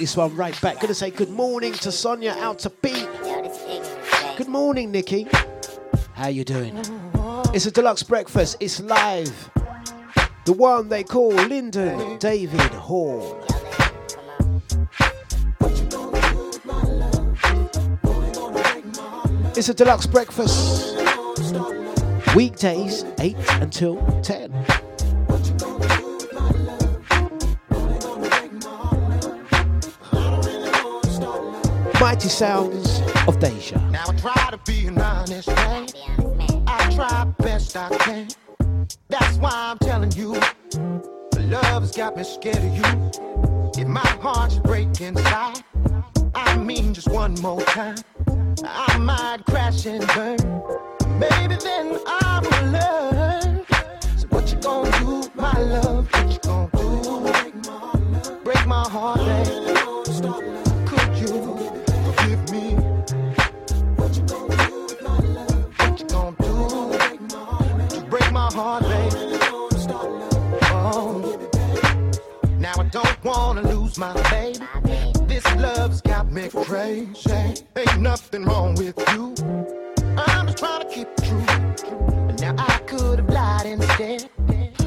this 0.07 0.15
one 0.15 0.33
right 0.37 0.61
back. 0.61 0.79
Gonna 0.79 0.93
say 0.93 1.11
good 1.11 1.31
morning 1.31 1.73
to 1.73 1.91
Sonia 1.91 2.31
out 2.39 2.59
to 2.59 2.69
beat. 2.69 3.09
Good 4.37 4.47
morning, 4.47 4.89
Nikki. 4.89 5.27
How 6.13 6.29
you 6.29 6.45
doing? 6.45 6.77
It's 7.53 7.65
a 7.65 7.71
Dlux 7.71 8.07
breakfast. 8.07 8.55
It's 8.61 8.79
live. 8.79 9.51
The 10.45 10.53
one 10.53 10.87
they 10.87 11.03
call 11.03 11.31
Lyndon 11.31 12.19
David 12.19 12.71
Hall. 12.71 13.37
It's 19.57 19.67
a 19.67 19.73
Dlux 19.73 20.09
breakfast. 20.09 20.95
Weekdays, 22.33 23.03
8 23.19 23.35
until 23.61 24.21
10. 24.21 24.86
Mighty 32.07 32.29
sounds 32.29 33.01
of 33.27 33.37
Deja. 33.37 33.77
Now 33.89 34.05
I 34.07 34.15
try 34.15 34.49
to 34.51 34.57
be 34.65 34.87
an 34.87 34.97
honest 34.97 35.49
man. 35.49 35.89
I 36.65 36.89
try 36.95 37.25
best 37.39 37.75
I 37.75 37.89
can. 37.97 38.29
That's 39.09 39.35
why 39.39 39.51
I'm 39.51 39.77
telling 39.79 40.13
you. 40.13 40.39
Love 41.37 41.81
has 41.81 41.91
got 41.91 42.15
me 42.15 42.23
scared 42.23 42.59
of 42.59 42.77
you. 42.77 43.11
If 43.77 43.89
my 43.89 44.07
heart 44.23 44.53
should 44.53 44.63
break 44.63 45.01
inside, 45.01 45.61
I 46.33 46.55
mean 46.55 46.93
just 46.93 47.09
one 47.09 47.33
more 47.41 47.59
time, 47.63 47.97
I 48.63 48.97
might 48.99 49.39
crash 49.45 49.85
and 49.85 50.07
burn. 50.15 50.37
Maybe 51.19 51.57
then 51.57 51.99
I 52.07 52.39
will 52.41 52.71
learn. 52.71 53.65
So 54.17 54.27
what 54.29 54.49
you 54.49 54.57
gonna 54.59 54.99
do, 54.99 55.29
my 55.35 55.59
love? 55.59 56.07
What 56.13 56.31
you 56.31 56.39
gonna 56.39 56.69
do? 58.23 58.39
Break 58.45 58.65
my 58.65 58.87
heart. 58.87 59.66
Heart, 68.57 68.83
baby? 68.83 69.37
Oh. 70.71 71.49
Now 72.57 72.73
I 72.79 72.83
don't 72.85 73.23
wanna 73.23 73.61
lose 73.61 73.99
my 73.99 74.13
baby. 74.31 74.65
This 75.27 75.45
love's 75.57 76.01
got 76.01 76.31
me 76.31 76.49
crazy. 76.49 77.63
Ain't 77.75 78.01
nothing 78.01 78.45
wrong 78.45 78.73
with 78.73 78.97
you. 79.13 79.35
I'm 80.17 80.47
just 80.47 80.57
trying 80.57 80.81
to 80.81 80.89
keep 80.91 81.07
it 81.07 81.23
true. 81.23 81.45
Now 82.41 82.55
I 82.57 82.79
could 82.87 83.19
have 83.19 83.29
lied 83.29 83.67
instead. 83.67 84.29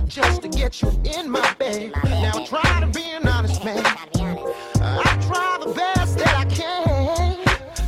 Just 0.06 0.42
to 0.42 0.48
get 0.48 0.82
you 0.82 0.90
in 1.04 1.30
my 1.30 1.54
bed. 1.54 1.92
Now 2.04 2.32
I 2.34 2.44
try 2.44 2.80
to 2.80 2.88
be 2.88 3.04
an 3.12 3.28
honest 3.28 3.64
man. 3.64 3.86
I 3.86 5.10
try 5.28 5.58
the 5.64 5.72
best 5.72 6.18
that 6.18 6.34
I 6.36 6.44
can. 6.46 7.36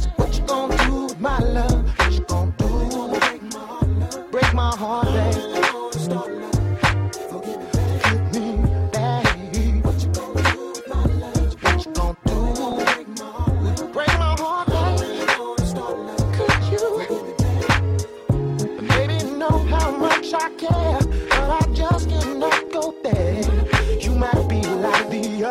So 0.00 0.08
what 0.16 0.38
you 0.38 0.44
gonna 0.46 0.76
do, 0.86 1.14
my 1.18 1.38
love? 1.40 1.98
What 1.98 2.12
you 2.12 2.20
gonna 2.20 2.54
do? 2.58 2.62
swagger 5.02 5.41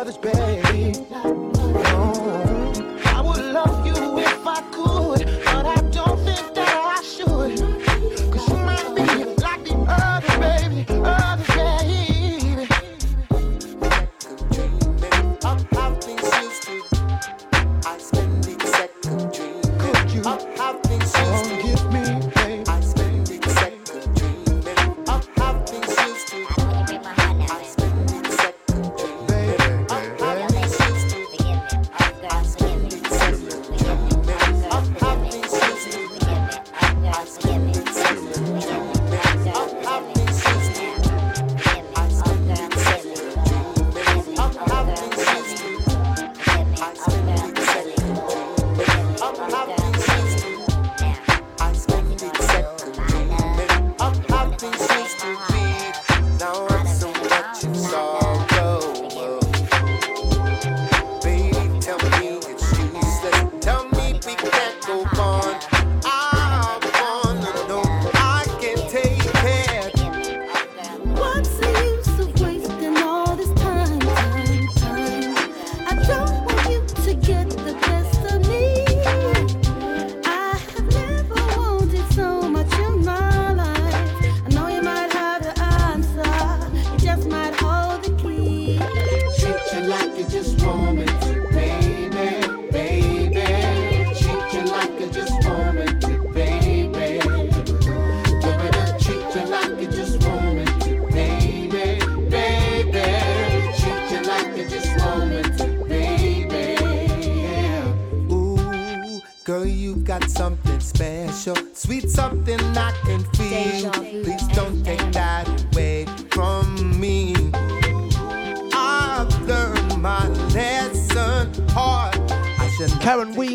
lavish, 0.04 0.16
babe. 0.16 0.71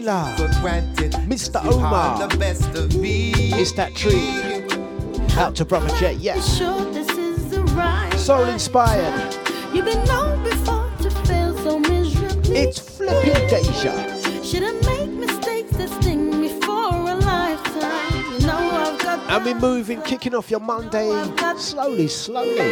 Taylor, 0.07 0.49
granted, 0.61 1.11
Mr. 1.27 1.61
Omar. 1.65 2.29
It's 2.31 3.73
that 3.73 3.93
tree. 3.93 4.63
Out 5.37 5.53
to 5.55 5.65
Brother 5.65 5.89
J, 5.97 6.13
yes. 6.13 6.57
Sure 6.57 6.79
this 6.93 7.09
is 7.09 7.49
the 7.49 7.61
right 7.75 8.13
Soul 8.13 8.45
inspired. 8.45 9.35
You've 9.73 9.83
been 9.83 10.01
known 10.05 10.41
before 10.45 10.89
to 11.01 11.11
fail 11.25 11.57
so 11.57 11.77
miserably. 11.79 12.55
It's 12.57 12.79
flipping 12.79 13.33
deja. 13.49 14.43
Shouldn't 14.43 14.85
make 14.85 15.09
mistakes 15.09 15.75
that 15.75 15.89
sting 16.01 16.39
me 16.39 16.57
for 16.61 16.87
a 17.11 17.15
lifetime. 17.15 18.39
You 18.39 18.47
know 18.47 19.25
and 19.27 19.43
we're 19.43 19.59
moving, 19.59 20.01
kicking 20.03 20.33
off 20.33 20.49
your 20.49 20.61
Monday 20.61 21.09
slowly, 21.57 22.07
slowly. 22.07 22.71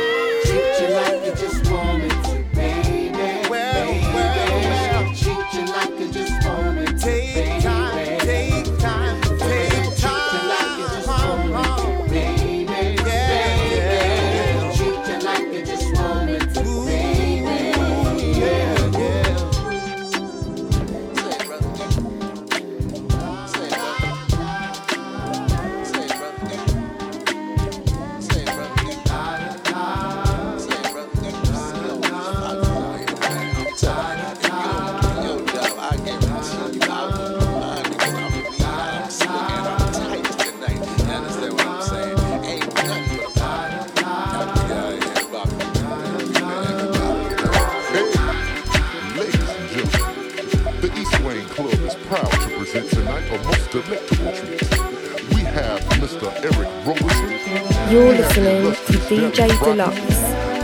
listening 58.36 58.74
to 58.74 59.32
DJ 59.32 59.48
Dlux 59.60 59.96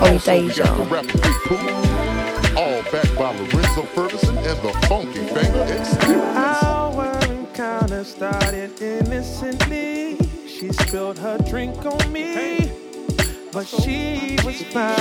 on 0.02 0.18
Deja. 0.26 0.68
All 2.58 2.82
backed 2.92 3.16
by 3.18 3.32
Lorenzo 3.38 3.84
Ferguson 3.84 4.38
and 4.38 4.60
the 4.62 4.74
Funky 4.88 5.20
Finger 5.20 5.64
Experience. 5.64 6.38
Our 6.38 7.18
encounter 7.32 8.04
started 8.04 8.82
innocently. 8.82 10.18
She 10.48 10.72
spilled 10.74 11.20
her 11.20 11.38
drink 11.50 11.86
on 11.86 12.12
me, 12.12 12.72
but 13.54 13.68
she 13.68 14.38
was 14.44 14.62
fine. 14.64 15.00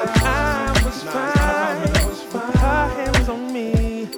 And 0.00 0.10
I 0.22 0.72
was 0.84 1.02
fine. 1.04 2.50
Her 2.58 2.88
hands 2.96 3.28
on 3.28 3.52
me, 3.52 4.08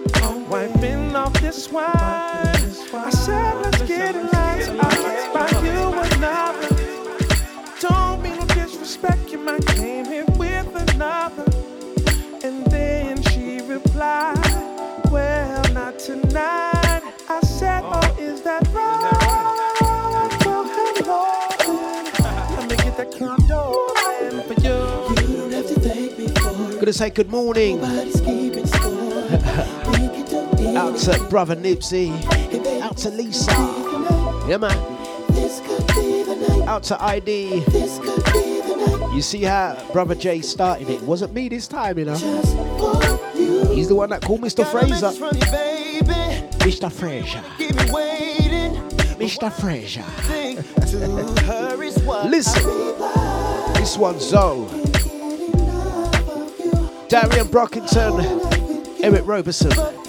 wiping 0.48 1.14
off 1.14 1.34
this 1.34 1.70
wine. 1.70 1.90
I 2.94 3.10
said, 3.10 3.54
let's 3.62 3.82
get 3.82 4.16
it. 4.16 4.21
to 26.92 26.98
say 26.98 27.10
good 27.10 27.30
morning. 27.30 27.80
out 30.76 30.96
to 30.98 31.26
brother 31.30 31.56
Nipsey. 31.56 32.12
Out 32.82 32.98
to 32.98 33.10
Lisa. 33.10 33.50
Yeah, 34.46 34.58
man. 34.58 34.76
Out 36.68 36.82
to 36.84 37.02
ID. 37.02 37.64
You 39.14 39.22
see 39.22 39.42
how 39.42 39.82
brother 39.92 40.14
Jay 40.14 40.42
started 40.42 40.90
it? 40.90 41.00
Wasn't 41.02 41.32
me 41.32 41.48
this 41.48 41.66
time, 41.66 41.98
you 41.98 42.04
know. 42.04 42.16
He's 43.72 43.88
the 43.88 43.94
one 43.94 44.10
that 44.10 44.20
called 44.20 44.42
Mr. 44.42 44.66
Fraser. 44.70 45.06
Mr. 46.58 46.92
Fraser. 46.92 47.42
Mr. 49.18 49.50
Fraser. 49.50 50.04
Listen, 52.28 52.64
this 53.74 53.96
one's 53.96 54.28
Zoe. 54.28 54.81
Darien 57.12 57.46
Brockington, 57.46 58.24
Eric 59.02 59.26
Roberson. 59.26 60.01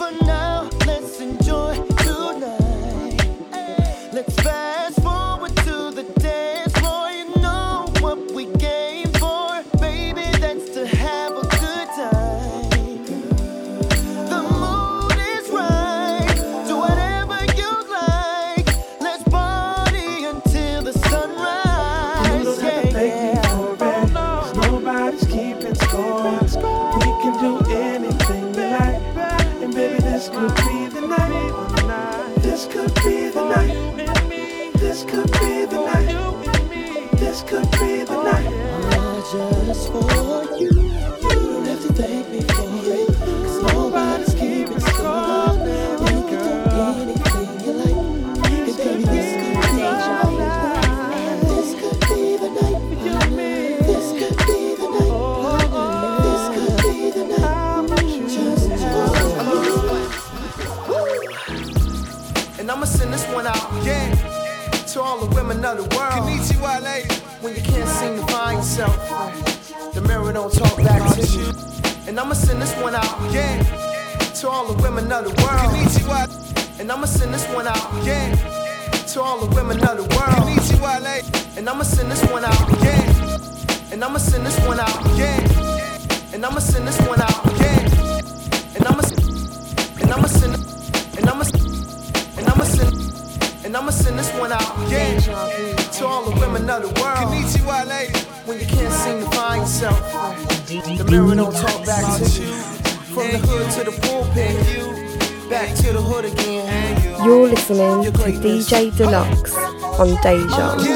on 110.00 110.16
Deja. 110.22 110.93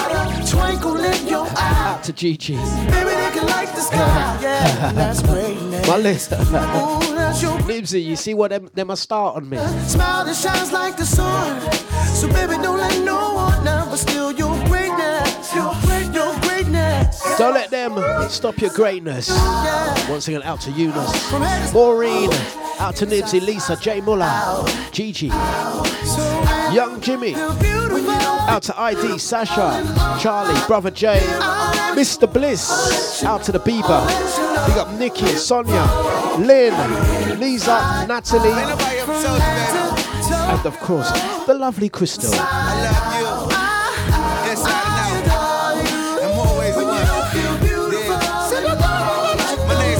Mm-hmm, 0.00 1.28
your 1.28 1.46
eye. 1.56 1.94
Out 1.94 2.02
to 2.04 2.12
Gigi. 2.12 2.54
Baby, 2.56 2.62
they 2.62 3.30
can 3.32 3.46
light 3.46 3.68
the 3.68 3.80
sky. 3.80 4.38
Yeah, 4.42 4.92
that's. 4.92 5.22
My 5.88 5.96
list. 5.96 6.32
Ooh, 6.32 6.36
that's 6.36 7.42
Nibsy, 7.42 8.02
you 8.04 8.16
see 8.16 8.34
what 8.34 8.50
them, 8.50 8.70
them 8.74 8.94
start 8.96 9.36
on 9.36 9.48
me. 9.48 9.58
Smile 9.86 10.24
that 10.24 10.34
shines 10.36 10.72
like 10.72 10.96
the 10.96 11.04
sun. 11.04 11.60
So 12.06 12.28
baby, 12.28 12.54
don't 12.62 12.78
let 12.78 13.04
no 13.04 13.37
Don't 17.38 17.54
let 17.54 17.70
them 17.70 17.96
stop 18.28 18.60
your 18.60 18.70
greatness. 18.70 19.30
Once 20.08 20.26
again, 20.26 20.42
out 20.42 20.60
to 20.62 20.72
Eunice, 20.72 21.32
Maureen, 21.72 22.30
out 22.80 22.96
to 22.96 23.06
Nibsy, 23.06 23.40
Lisa, 23.40 23.76
Jay 23.76 24.00
Muller, 24.00 24.64
Gigi, 24.90 25.28
Young 26.74 27.00
Jimmy, 27.00 27.36
out 27.36 28.64
to 28.64 28.80
ID, 28.80 29.18
Sasha, 29.18 29.84
Charlie, 30.20 30.58
Brother 30.66 30.90
Jay, 30.90 31.20
Mr. 31.94 32.30
Bliss, 32.30 33.22
out 33.22 33.44
to 33.44 33.52
the 33.52 33.60
Bieber, 33.60 34.04
big 34.66 34.74
got 34.74 34.92
Nikki, 34.98 35.26
Sonia, 35.26 35.84
Lynn, 36.40 36.74
Lisa, 37.38 38.04
Natalie, 38.08 38.50
and 38.50 38.70
of 40.66 40.76
course, 40.80 41.08
the 41.46 41.54
lovely 41.54 41.88
Crystal. 41.88 42.32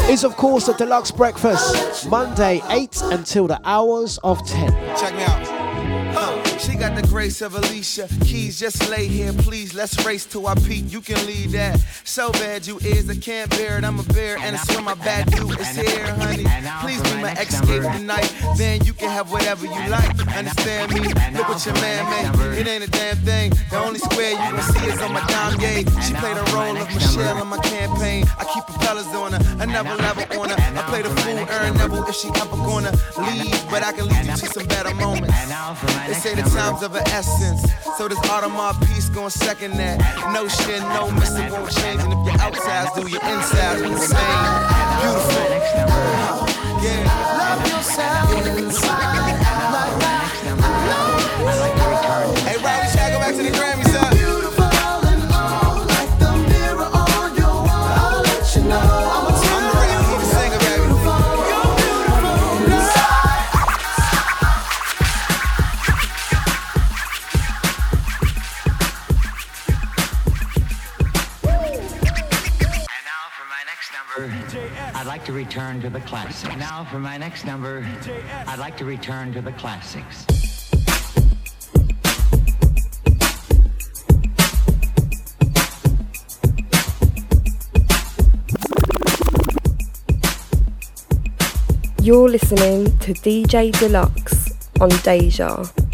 Is 0.09 0.25
of 0.25 0.37
course 0.37 0.65
the 0.65 0.73
Dlux 0.73 1.15
breakfast, 1.15 2.09
Monday 2.09 2.63
8 2.71 3.03
until 3.13 3.47
the 3.47 3.61
hours 3.63 4.17
of 4.25 4.39
10. 4.47 4.73
Check 4.97 5.15
me 5.15 5.23
out. 5.23 5.48
She 6.59 6.75
got 6.75 6.97
the 6.97 7.07
grace 7.07 7.41
of 7.41 7.55
Alicia 7.55 8.09
Keys. 8.25 8.59
Just 8.59 8.91
lay 8.91 9.07
here, 9.07 9.33
please. 9.33 9.75
Let's 9.75 10.05
race 10.05 10.27
to 10.27 10.47
our 10.47 10.57
peak. 10.57 10.93
You 10.93 11.01
can 11.01 11.25
leave 11.27 11.53
that. 11.53 11.81
So 12.05 12.33
bad 12.33 12.67
you 12.67 12.79
is, 12.79 13.09
I 13.09 13.17
can't 13.17 13.51
bear 13.51 13.79
it. 13.79 13.85
I'm 13.85 13.99
a 13.99 14.03
bear, 14.03 14.37
and 14.39 14.57
I 14.57 14.59
swear 14.59 14.83
my 14.83 14.95
bad 14.95 15.31
dude 15.31 15.59
is 15.59 15.77
here, 15.77 16.07
honey. 16.17 16.45
Please 16.83 17.01
be 17.03 17.23
my 17.23 17.33
escape 17.35 17.83
tonight. 17.83 18.33
Then 18.57 18.85
you 18.85 18.93
can 18.93 19.09
have 19.09 19.31
whatever 19.31 19.67
you 19.67 19.89
like. 19.89 20.11
Understand 20.37 20.93
me? 20.93 21.01
Look 21.37 21.49
what 21.49 21.65
your 21.65 21.75
man 21.77 22.03
made. 22.11 22.59
It 22.59 22.67
ain't 22.67 22.85
a 22.85 22.91
damn 22.91 23.17
thing. 23.19 23.53
The 23.71 23.79
only 23.79 24.01
square 24.01 24.33
you 24.33 24.37
can 24.37 24.63
see 24.75 24.87
is 24.87 25.01
on 25.01 25.13
my 25.13 25.23
gate. 25.59 25.89
She 26.03 26.15
played 26.15 26.37
a 26.37 26.45
role 26.53 26.77
of 26.77 26.89
Michelle 26.93 27.39
on 27.39 27.49
my 27.49 27.59
campaign. 27.59 28.25
I 28.39 28.45
keep 28.53 28.65
propellers 28.65 29.07
on 29.07 29.33
her, 29.33 29.41
another 29.63 29.95
level 29.97 30.41
on 30.41 30.51
her. 30.51 30.57
I 30.59 30.83
play 30.89 31.03
the 31.03 31.11
fool, 31.11 31.39
Aaron 31.39 31.77
Neville 31.77 32.05
if 32.09 32.15
she 32.17 32.29
ever 32.29 32.57
gonna 32.57 32.93
leave, 33.19 33.71
but 33.71 33.83
I 33.83 33.93
can 33.93 34.09
lead 34.09 34.27
you 34.27 34.33
to 34.33 34.47
some 34.47 34.67
better 34.67 34.95
moments. 34.95 35.35
They 36.07 36.15
say 36.15 36.35
the 36.35 36.48
time's 36.51 36.83
of 36.83 36.95
an 36.95 37.07
essence, 37.09 37.63
so 37.97 38.09
this 38.09 38.19
Audemars 38.21 38.79
piece 38.87 39.09
gon' 39.09 39.31
second 39.31 39.73
that. 39.79 39.99
No 40.33 40.49
shit, 40.49 40.81
no 40.83 41.11
missing 41.11 41.51
won't 41.51 41.71
change, 41.71 42.01
and 42.03 42.13
if 42.13 42.19
your 42.27 42.41
outsides 42.41 42.91
do, 42.95 43.09
your 43.09 43.23
insides 43.25 43.83
will 43.83 43.91
remain 43.91 44.49
beautiful. 45.01 45.49
Yeah, 46.83 47.05
love 47.39 47.61
yourself 47.69 49.18
to 75.89 75.99
the 75.99 76.05
classics. 76.07 76.57
Now 76.57 76.85
for 76.85 76.99
my 76.99 77.17
next 77.17 77.45
number, 77.45 77.87
I'd 78.47 78.59
like 78.59 78.77
to 78.79 78.85
return 78.85 79.33
to 79.33 79.41
the 79.41 79.53
classics. 79.53 80.27
You're 92.03 92.29
listening 92.29 92.99
to 92.99 93.13
DJ 93.15 93.73
Dlux 93.73 94.53
on 94.81 94.89
Deja. 95.03 95.88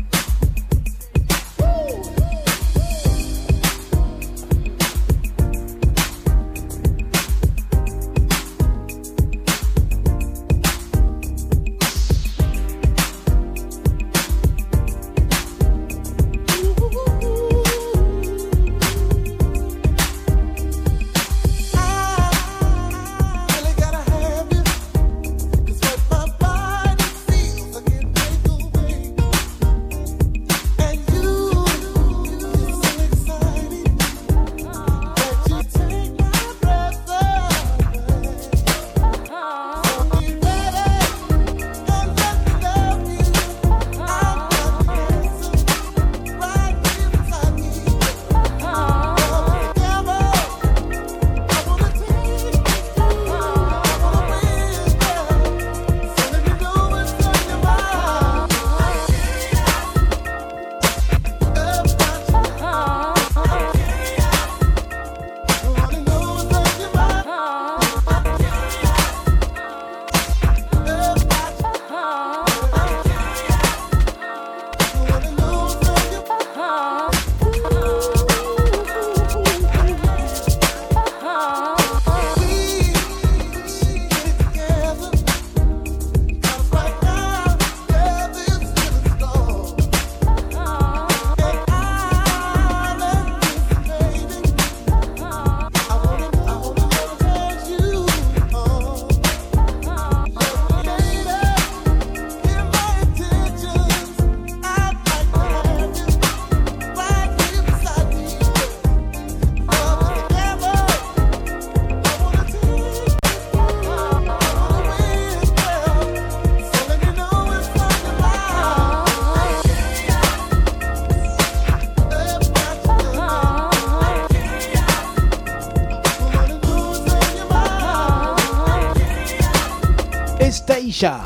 Deja. 131.05 131.19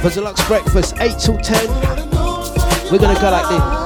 For 0.00 0.10
Dlux 0.10 0.44
Breakfast, 0.48 0.94
8 0.98 1.16
till 1.20 1.38
10. 1.38 1.68
We're 2.90 2.98
gonna 2.98 3.20
go 3.20 3.30
like 3.30 3.48
this. 3.48 3.81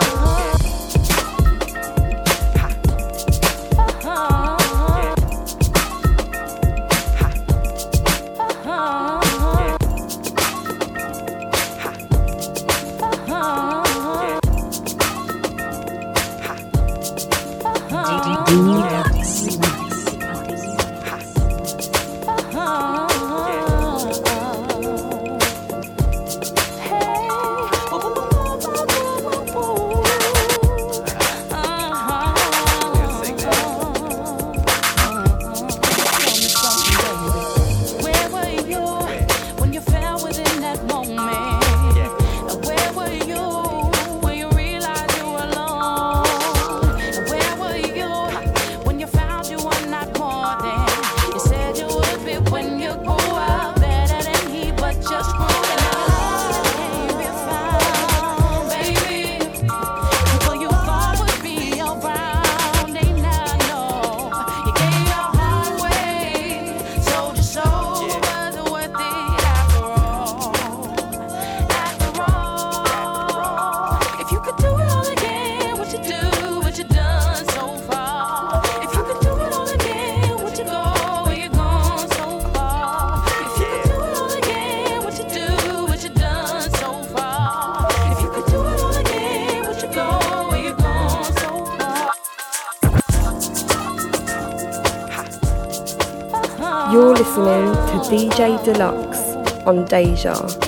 Dlux 98.66 99.36
on 99.64 99.84
Deja. 99.84 100.65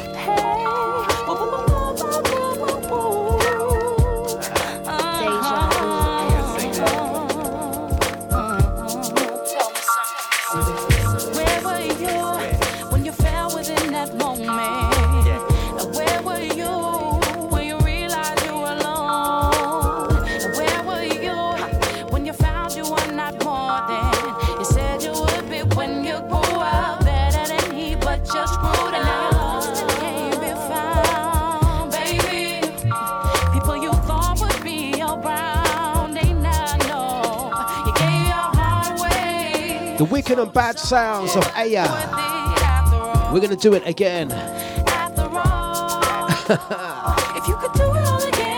Sounds 40.88 41.36
of 41.36 41.46
Aya. 41.54 41.86
We're 43.30 43.40
gonna 43.40 43.56
do 43.56 43.74
it 43.74 43.86
again. 43.86 44.30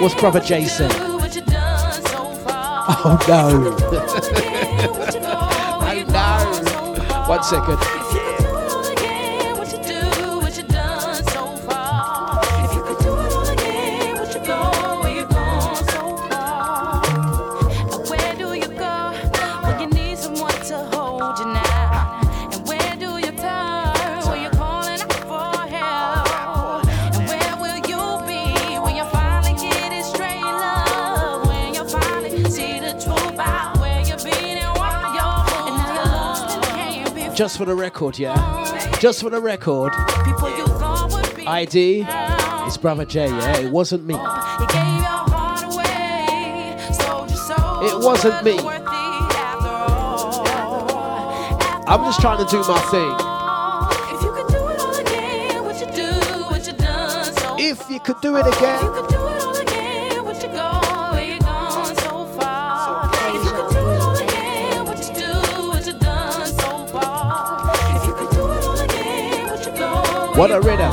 What's 0.00 0.14
brother 0.14 0.38
Jason? 0.38 0.88
Oh 3.02 3.18
no. 3.26 3.74
oh 5.82 6.04
no. 6.08 7.28
One 7.28 7.42
second. 7.42 7.99
Just 37.40 37.56
for 37.56 37.64
the 37.64 37.74
record, 37.74 38.18
yeah. 38.18 38.36
Just 39.00 39.22
for 39.22 39.30
the 39.30 39.40
record. 39.40 39.94
ID. 41.48 42.04
It's 42.06 42.76
brother 42.76 43.06
J, 43.06 43.28
yeah. 43.28 43.56
It 43.60 43.72
wasn't 43.72 44.04
me. 44.04 44.12
It 44.12 44.18
wasn't 48.04 48.44
me. 48.44 48.58
I'm 51.88 52.04
just 52.04 52.20
trying 52.20 52.44
to 52.44 52.50
do 52.50 52.58
my 52.58 52.78
thing. 52.90 53.16
If 57.58 57.88
you 57.88 58.00
could 58.00 58.20
do 58.20 58.36
it 58.36 58.46
again. 58.46 59.29
What 70.40 70.50
a 70.50 70.58
rhythm. 70.58 70.90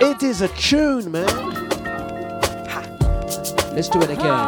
It 0.00 0.22
is 0.22 0.42
a 0.42 0.48
tune, 0.50 1.10
man. 1.10 1.26
Let's 3.74 3.88
do 3.88 4.00
it 4.00 4.10
again. 4.10 4.46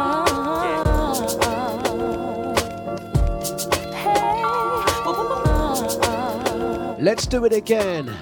Let's 7.03 7.27
do 7.27 7.43
it 7.43 7.51
again. 7.51 8.15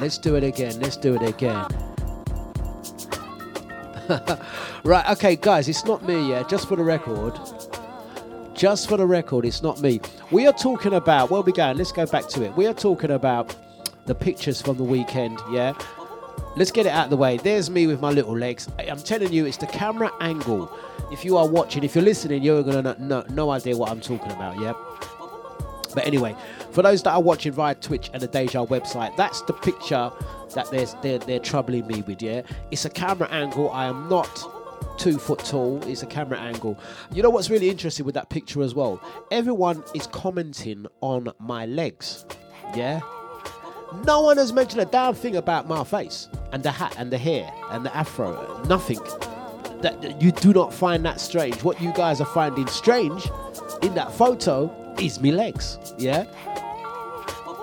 Let's 0.00 0.16
do 0.16 0.36
it 0.36 0.44
again. 0.44 0.80
Let's 0.80 0.96
do 0.96 1.14
it 1.14 1.28
again. 1.28 1.66
right, 4.82 5.10
okay, 5.10 5.36
guys, 5.36 5.68
it's 5.68 5.84
not 5.84 6.06
me, 6.06 6.30
yeah, 6.30 6.42
just 6.44 6.68
for 6.68 6.76
the 6.76 6.84
record. 6.84 7.38
Just 8.56 8.88
for 8.88 8.96
the 8.96 9.04
record, 9.04 9.44
it's 9.44 9.62
not 9.62 9.82
me. 9.82 10.00
We 10.30 10.46
are 10.46 10.52
talking 10.52 10.94
about, 10.94 11.30
where 11.30 11.42
we 11.42 11.52
going? 11.52 11.76
Let's 11.76 11.92
go 11.92 12.06
back 12.06 12.26
to 12.28 12.42
it. 12.42 12.56
We 12.56 12.66
are 12.66 12.72
talking 12.72 13.10
about 13.10 13.54
the 14.06 14.14
pictures 14.14 14.62
from 14.62 14.78
the 14.78 14.82
weekend, 14.82 15.38
yeah? 15.50 15.74
Let's 16.56 16.70
get 16.70 16.86
it 16.86 16.88
out 16.88 17.04
of 17.04 17.10
the 17.10 17.18
way. 17.18 17.36
There's 17.36 17.68
me 17.68 17.86
with 17.86 18.00
my 18.00 18.10
little 18.10 18.34
legs. 18.34 18.66
I'm 18.78 19.00
telling 19.00 19.30
you, 19.30 19.44
it's 19.44 19.58
the 19.58 19.66
camera 19.66 20.10
angle. 20.22 20.74
If 21.12 21.22
you 21.22 21.36
are 21.36 21.46
watching, 21.46 21.84
if 21.84 21.94
you're 21.94 22.02
listening, 22.02 22.42
you're 22.42 22.62
gonna 22.62 22.96
no, 22.98 23.26
no, 23.28 23.50
idea 23.50 23.76
what 23.76 23.90
I'm 23.90 24.00
talking 24.00 24.32
about, 24.32 24.58
yeah? 24.58 24.72
But 25.94 26.06
anyway, 26.06 26.34
for 26.70 26.80
those 26.80 27.02
that 27.02 27.12
are 27.12 27.22
watching 27.22 27.52
via 27.52 27.74
Twitch 27.74 28.08
and 28.14 28.22
the 28.22 28.26
Deja 28.26 28.64
website, 28.64 29.14
that's 29.18 29.42
the 29.42 29.52
picture 29.52 30.10
that 30.54 30.70
there's, 30.70 30.94
they're, 31.02 31.18
they're 31.18 31.40
troubling 31.40 31.86
me 31.86 32.00
with, 32.06 32.22
yeah? 32.22 32.40
It's 32.70 32.86
a 32.86 32.90
camera 32.90 33.28
angle. 33.28 33.70
I 33.70 33.84
am 33.84 34.08
not 34.08 34.55
two 34.96 35.18
foot 35.18 35.38
tall. 35.40 35.82
It's 35.84 36.02
a 36.02 36.06
camera 36.06 36.38
angle. 36.38 36.78
You 37.12 37.22
know 37.22 37.30
what's 37.30 37.50
really 37.50 37.68
interesting 37.70 38.06
with 38.06 38.14
that 38.14 38.30
picture 38.30 38.62
as 38.62 38.74
well? 38.74 39.00
Everyone 39.30 39.82
is 39.94 40.06
commenting 40.06 40.86
on 41.00 41.32
my 41.38 41.66
legs, 41.66 42.24
yeah? 42.74 43.00
No 44.04 44.20
one 44.22 44.36
has 44.36 44.52
mentioned 44.52 44.82
a 44.82 44.84
damn 44.86 45.14
thing 45.14 45.36
about 45.36 45.68
my 45.68 45.84
face 45.84 46.28
and 46.52 46.62
the 46.62 46.70
hat 46.70 46.94
and 46.98 47.10
the 47.10 47.18
hair 47.18 47.50
and 47.70 47.84
the 47.84 47.94
afro. 47.96 48.62
Nothing. 48.68 49.00
that 49.82 50.20
you 50.20 50.32
do 50.32 50.52
not 50.52 50.72
find 50.72 51.04
that 51.04 51.20
strange. 51.20 51.62
What 51.62 51.80
you 51.80 51.92
guys 51.92 52.20
are 52.20 52.26
finding 52.26 52.66
strange 52.66 53.28
in 53.82 53.94
that 53.94 54.10
photo 54.12 54.70
is 54.98 55.20
me 55.20 55.30
legs. 55.32 55.78
Yeah. 55.98 56.24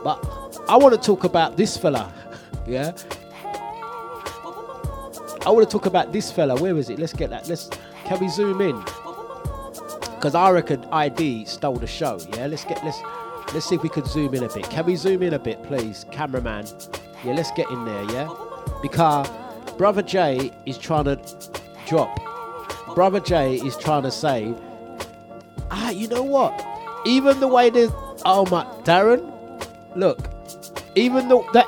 But 0.03 0.23
I 0.69 0.77
want 0.77 0.93
to 0.93 1.01
talk 1.01 1.23
about 1.23 1.57
this 1.57 1.75
fella. 1.77 2.11
Yeah. 2.65 2.93
I 5.45 5.49
want 5.49 5.69
to 5.69 5.71
talk 5.71 5.87
about 5.87 6.13
this 6.13 6.31
fella. 6.31 6.55
Where 6.55 6.77
is 6.77 6.89
it? 6.89 6.99
Let's 6.99 7.11
get 7.11 7.29
that. 7.31 7.49
Let's. 7.49 7.69
Can 8.05 8.19
we 8.19 8.29
zoom 8.29 8.61
in? 8.61 8.79
Because 10.15 10.35
I 10.35 10.49
reckon 10.51 10.85
ID 10.85 11.45
stole 11.45 11.75
the 11.75 11.87
show. 11.87 12.17
Yeah. 12.35 12.47
Let's 12.47 12.63
get. 12.63 12.83
Let's. 12.83 12.99
Let's 13.53 13.65
see 13.67 13.75
if 13.75 13.83
we 13.83 13.89
could 13.89 14.07
zoom 14.07 14.33
in 14.33 14.43
a 14.43 14.49
bit. 14.49 14.69
Can 14.69 14.85
we 14.85 14.95
zoom 14.95 15.21
in 15.21 15.33
a 15.33 15.39
bit, 15.39 15.61
please, 15.63 16.05
cameraman? 16.11 16.65
Yeah. 17.25 17.33
Let's 17.33 17.51
get 17.51 17.69
in 17.69 17.83
there. 17.83 18.03
Yeah. 18.11 18.33
Because 18.81 19.29
brother 19.77 20.01
Jay 20.01 20.51
is 20.65 20.77
trying 20.77 21.05
to 21.05 21.19
drop. 21.87 22.17
Brother 22.95 23.19
Jay 23.19 23.55
is 23.55 23.75
trying 23.75 24.03
to 24.03 24.11
say. 24.11 24.53
Ah, 25.71 25.89
you 25.89 26.07
know 26.07 26.23
what? 26.23 26.53
Even 27.05 27.41
the 27.41 27.49
way 27.49 27.69
this. 27.69 27.91
Oh 28.23 28.45
my, 28.49 28.63
Darren. 28.83 29.29
Look. 29.97 30.19
Even 30.95 31.27
the 31.27 31.43
that. 31.51 31.67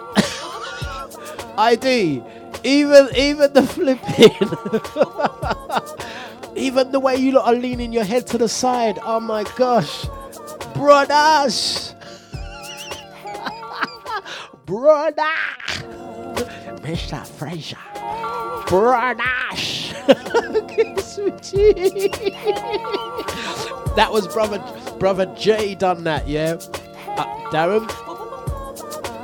ID. 1.57 2.23
Even 2.65 3.07
even 3.15 3.53
the 3.53 3.61
flipping. 3.61 4.33
even 6.57 6.91
the 6.91 6.99
way 6.99 7.15
you 7.15 7.33
lot 7.33 7.45
are 7.45 7.53
leaning 7.53 7.93
your 7.93 8.03
head 8.03 8.25
to 8.27 8.39
the 8.39 8.49
side. 8.49 8.97
Oh 9.03 9.19
my 9.19 9.43
gosh. 9.55 10.07
Brothers. 10.73 11.93
Brother. 14.65 15.35
Mr. 16.81 17.27
Fraser. 17.27 17.77
Brothers. 18.67 19.93
That 23.95 24.11
was 24.11 24.27
brother 24.27 24.61
brother 24.99 25.25
Jay 25.37 25.73
done 25.75 26.03
that, 26.03 26.27
yeah. 26.27 26.57
Uh, 27.17 27.25
Darren, 27.49 27.87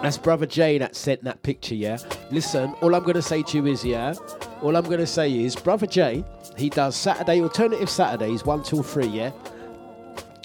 that's 0.01 0.17
brother 0.17 0.45
Jay 0.45 0.77
that 0.77 0.95
sent 0.95 1.23
that 1.23 1.41
picture, 1.43 1.75
yeah. 1.75 1.97
Listen, 2.31 2.73
all 2.81 2.95
I'm 2.95 3.03
gonna 3.03 3.21
say 3.21 3.43
to 3.43 3.57
you 3.57 3.67
is, 3.67 3.85
yeah. 3.85 4.13
All 4.61 4.75
I'm 4.75 4.83
gonna 4.83 5.07
say 5.07 5.31
is, 5.43 5.55
brother 5.55 5.87
Jay, 5.87 6.23
he 6.57 6.69
does 6.69 6.95
Saturday 6.95 7.41
alternative 7.41 7.89
Saturdays, 7.89 8.45
one 8.45 8.63
till 8.63 8.83
three, 8.83 9.07
yeah. 9.07 9.31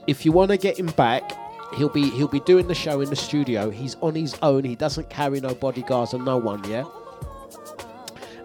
If 0.06 0.24
you 0.24 0.32
want 0.32 0.50
to 0.50 0.56
get 0.56 0.78
him 0.78 0.86
back, 0.86 1.32
he'll 1.74 1.88
be 1.88 2.10
he'll 2.10 2.28
be 2.28 2.40
doing 2.40 2.68
the 2.68 2.74
show 2.74 3.00
in 3.00 3.10
the 3.10 3.16
studio. 3.16 3.70
He's 3.70 3.96
on 3.96 4.14
his 4.14 4.36
own. 4.42 4.64
He 4.64 4.76
doesn't 4.76 5.10
carry 5.10 5.40
no 5.40 5.54
bodyguards 5.54 6.14
or 6.14 6.20
no 6.20 6.36
one, 6.36 6.62
yeah. 6.70 6.84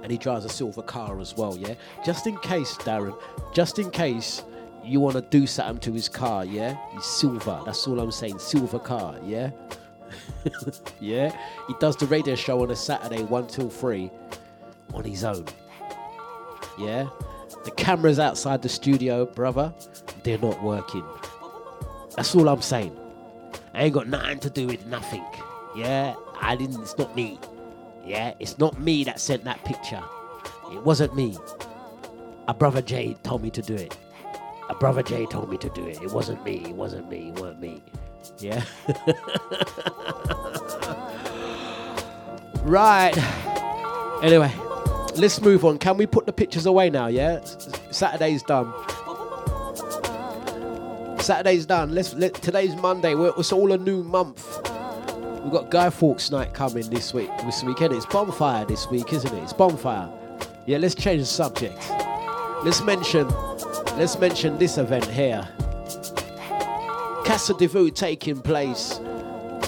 And 0.02 0.12
he 0.12 0.18
drives 0.18 0.46
a 0.46 0.50
silver 0.50 0.82
car 0.82 1.20
as 1.20 1.36
well, 1.38 1.56
yeah. 1.58 1.76
Just 2.04 2.26
in 2.26 2.38
case, 2.38 2.76
Darren, 2.78 3.16
just 3.54 3.78
in 3.78 3.92
case 3.92 4.44
you 4.84 5.00
want 5.00 5.16
to 5.16 5.22
do 5.22 5.46
something 5.46 5.80
to 5.82 5.94
his 5.94 6.10
car, 6.10 6.44
yeah. 6.46 6.76
He's 6.94 7.06
silver. 7.06 7.62
That's 7.66 7.86
all 7.86 8.00
I'm 8.00 8.12
saying. 8.12 8.40
Silver 8.40 8.80
car, 8.80 9.18
yeah. 9.24 9.52
Yeah. 11.00 11.36
He 11.68 11.74
does 11.80 11.96
the 11.96 12.06
radio 12.08 12.36
show 12.36 12.62
on 12.62 12.72
a 12.72 12.76
Saturday, 12.76 13.24
one 13.24 13.48
till 13.48 13.70
three, 13.70 14.12
on 14.94 15.04
his 15.04 15.24
own. 15.24 15.46
Yeah. 16.78 17.08
The 17.64 17.72
cameras 17.72 18.20
outside 18.20 18.62
the 18.62 18.70
studio, 18.70 19.26
brother, 19.26 19.74
they're 20.24 20.38
not 20.38 20.62
working. 20.64 21.06
That's 22.16 22.34
all 22.36 22.50
I'm 22.50 22.62
saying. 22.62 22.98
I 23.74 23.84
ain't 23.84 23.94
got 23.94 24.08
nothing 24.08 24.40
to 24.40 24.50
do 24.50 24.68
with 24.68 24.86
nothing. 24.88 25.24
Yeah, 25.76 26.16
I 26.42 26.56
didn't. 26.56 26.82
It's 26.82 26.98
not 26.98 27.16
me. 27.16 27.40
Yeah, 28.06 28.34
it's 28.40 28.58
not 28.58 28.80
me 28.80 29.04
that 29.06 29.20
sent 29.20 29.44
that 29.46 29.64
picture. 29.64 30.04
It 30.72 30.84
wasn't 30.84 31.16
me. 31.16 31.38
A 32.48 32.54
brother 32.54 32.82
Jay 32.82 33.16
told 33.24 33.42
me 33.44 33.50
to 33.52 33.62
do 33.62 33.76
it. 33.76 33.96
A 34.70 34.76
brother 34.76 35.04
Jay 35.04 35.26
told 35.26 35.50
me 35.50 35.58
to 35.58 35.70
do 35.70 35.86
it. 35.86 36.02
It 36.02 36.12
wasn't 36.12 36.44
me. 36.44 36.64
It 36.66 36.76
wasn't 36.76 37.10
me. 37.10 37.30
It 37.30 37.40
weren't 37.40 37.60
me. 37.60 37.84
Yeah. 38.40 38.64
right. 42.72 43.16
Anyway, 44.24 44.52
let's 45.16 45.42
move 45.42 45.66
on. 45.66 45.78
Can 45.78 45.98
we 45.98 46.06
put 46.08 46.26
the 46.26 46.34
pictures 46.34 46.66
away 46.66 46.90
now? 46.90 47.08
Yeah. 47.08 47.44
Saturday's 47.92 48.42
done. 48.44 48.74
Saturday's 51.20 51.66
done. 51.66 51.94
Let's 51.94 52.14
let, 52.14 52.34
today's 52.36 52.76
Monday. 52.78 53.14
We're, 53.14 53.34
it's 53.38 53.52
all 53.52 53.74
a 53.74 53.78
new 53.78 54.04
month. 54.04 54.58
We've 55.44 55.52
got 55.52 55.70
Guy 55.70 55.90
Fawkes 55.90 56.32
night 56.32 56.54
coming 56.54 56.90
this 56.90 57.14
week. 57.14 57.30
This 57.46 57.64
weekend. 57.64 57.94
It's 57.94 58.06
bonfire 58.06 58.66
this 58.66 58.90
week, 58.90 59.12
isn't 59.12 59.34
it? 59.34 59.44
It's 59.44 59.54
bonfire. 59.54 60.10
Yeah. 60.66 60.78
Let's 60.78 60.96
change 60.96 61.22
the 61.22 61.26
subject. 61.26 61.78
Let's 62.64 62.82
mention. 62.82 63.28
Let's 63.98 64.18
mention 64.18 64.58
this 64.58 64.78
event 64.78 65.06
here. 65.06 65.48
Casa 67.26 67.54
de 67.54 67.68
Vu 67.68 67.92
taking 67.92 68.42
place. 68.42 69.00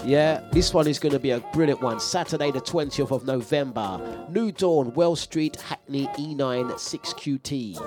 Yeah, 0.05 0.41
this 0.51 0.73
one 0.73 0.87
is 0.87 0.99
going 0.99 1.13
to 1.13 1.19
be 1.19 1.31
a 1.31 1.39
brilliant 1.53 1.81
one. 1.81 1.99
Saturday, 1.99 2.51
the 2.51 2.59
20th 2.59 3.11
of 3.11 3.25
November. 3.25 4.27
New 4.29 4.51
Dawn, 4.51 4.93
Well 4.95 5.15
Street, 5.15 5.55
Hackney, 5.61 6.09
E 6.17 6.35
E9 6.35 6.73
6QT. 6.73 7.77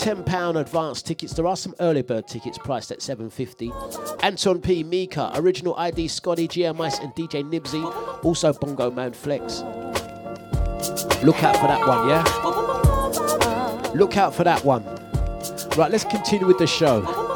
£10 0.00 0.60
advance 0.60 1.02
tickets. 1.02 1.34
There 1.34 1.46
are 1.46 1.56
some 1.56 1.74
early 1.80 2.00
bird 2.00 2.26
tickets 2.26 2.56
priced 2.56 2.90
at 2.90 3.02
750 3.02 3.70
Anton 4.22 4.62
P. 4.62 4.82
Mika, 4.82 5.30
Original 5.34 5.76
ID, 5.76 6.08
Scotty, 6.08 6.48
GMIce, 6.48 7.02
and 7.02 7.12
DJ 7.14 7.44
Nibsy. 7.44 8.24
Also 8.24 8.54
Bongo 8.54 8.90
Man 8.90 9.12
Flex. 9.12 9.60
Look 11.22 11.44
out 11.44 11.56
for 11.56 11.66
that 11.66 11.86
one, 11.86 12.08
yeah? 12.08 12.24
Look 13.92 14.16
out 14.16 14.34
for 14.34 14.44
that 14.44 14.64
one. 14.64 14.82
Right, 15.76 15.90
let's 15.90 16.04
continue 16.04 16.46
with 16.46 16.56
the 16.58 16.66
show. 16.66 17.29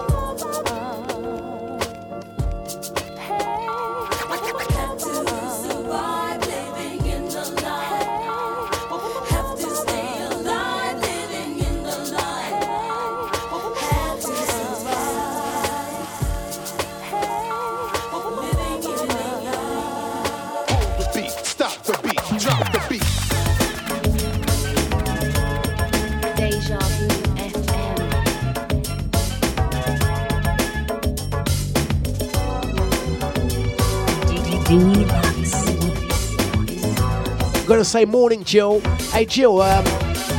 Say 37.94 38.04
morning, 38.04 38.42
Jill. 38.42 38.80
Hey, 39.12 39.24
Jill, 39.24 39.62
um, 39.62 39.84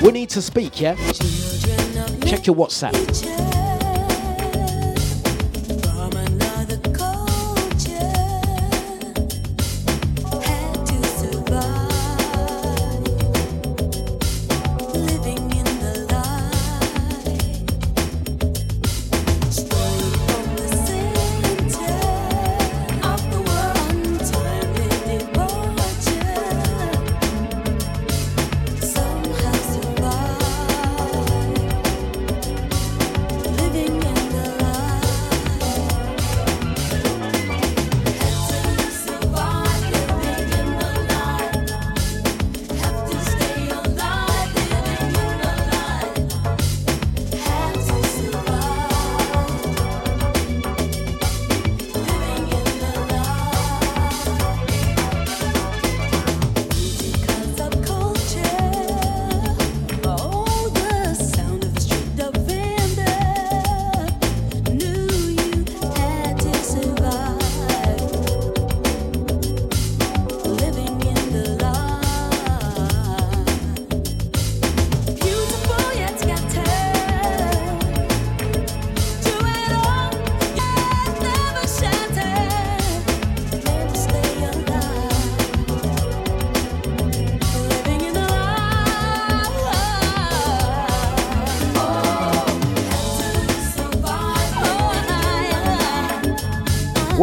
we 0.04 0.12
need 0.12 0.30
to 0.32 0.42
speak, 0.42 0.82
yeah? 0.82 0.96
Check 2.26 2.48
your 2.48 2.56
WhatsApp. 2.58 3.45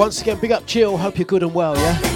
Once 0.03 0.21
again, 0.21 0.37
big 0.41 0.51
up 0.51 0.67
Jill. 0.67 0.97
Hope 0.97 1.17
you're 1.17 1.25
good 1.25 1.45
and 1.45 1.55
well, 1.55 1.77
yeah? 1.77 2.12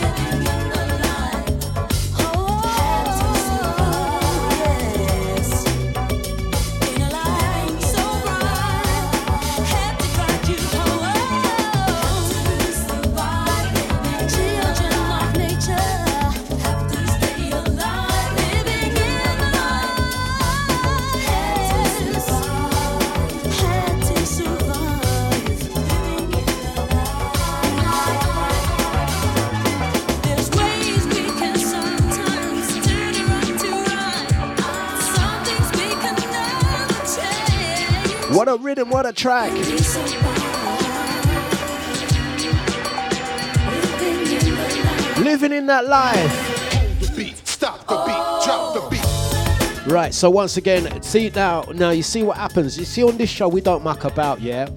What 39.07 39.13
a 39.13 39.15
track. 39.23 39.53
Living 45.19 45.53
in 45.53 45.67
that 45.67 45.87
life. 45.87 47.17
Beat, 47.17 47.37
stop 47.47 47.87
the 47.87 47.95
beat, 48.05 48.17
drop 48.45 48.75
the 48.75 48.81
beat. 48.91 49.07
Right, 49.87 50.13
so 50.13 50.29
once 50.29 50.57
again, 50.57 51.01
see 51.03 51.31
now, 51.33 51.63
now 51.75 51.91
you 51.91 52.03
see 52.03 52.25
what 52.25 52.37
happens. 52.37 52.77
You 52.77 52.85
see 52.85 53.05
on 53.05 53.17
this 53.17 53.31
show, 53.31 53.47
we 53.47 53.61
don't 53.61 53.85
muck 53.85 54.03
about, 54.03 54.41
yeah? 54.41 54.69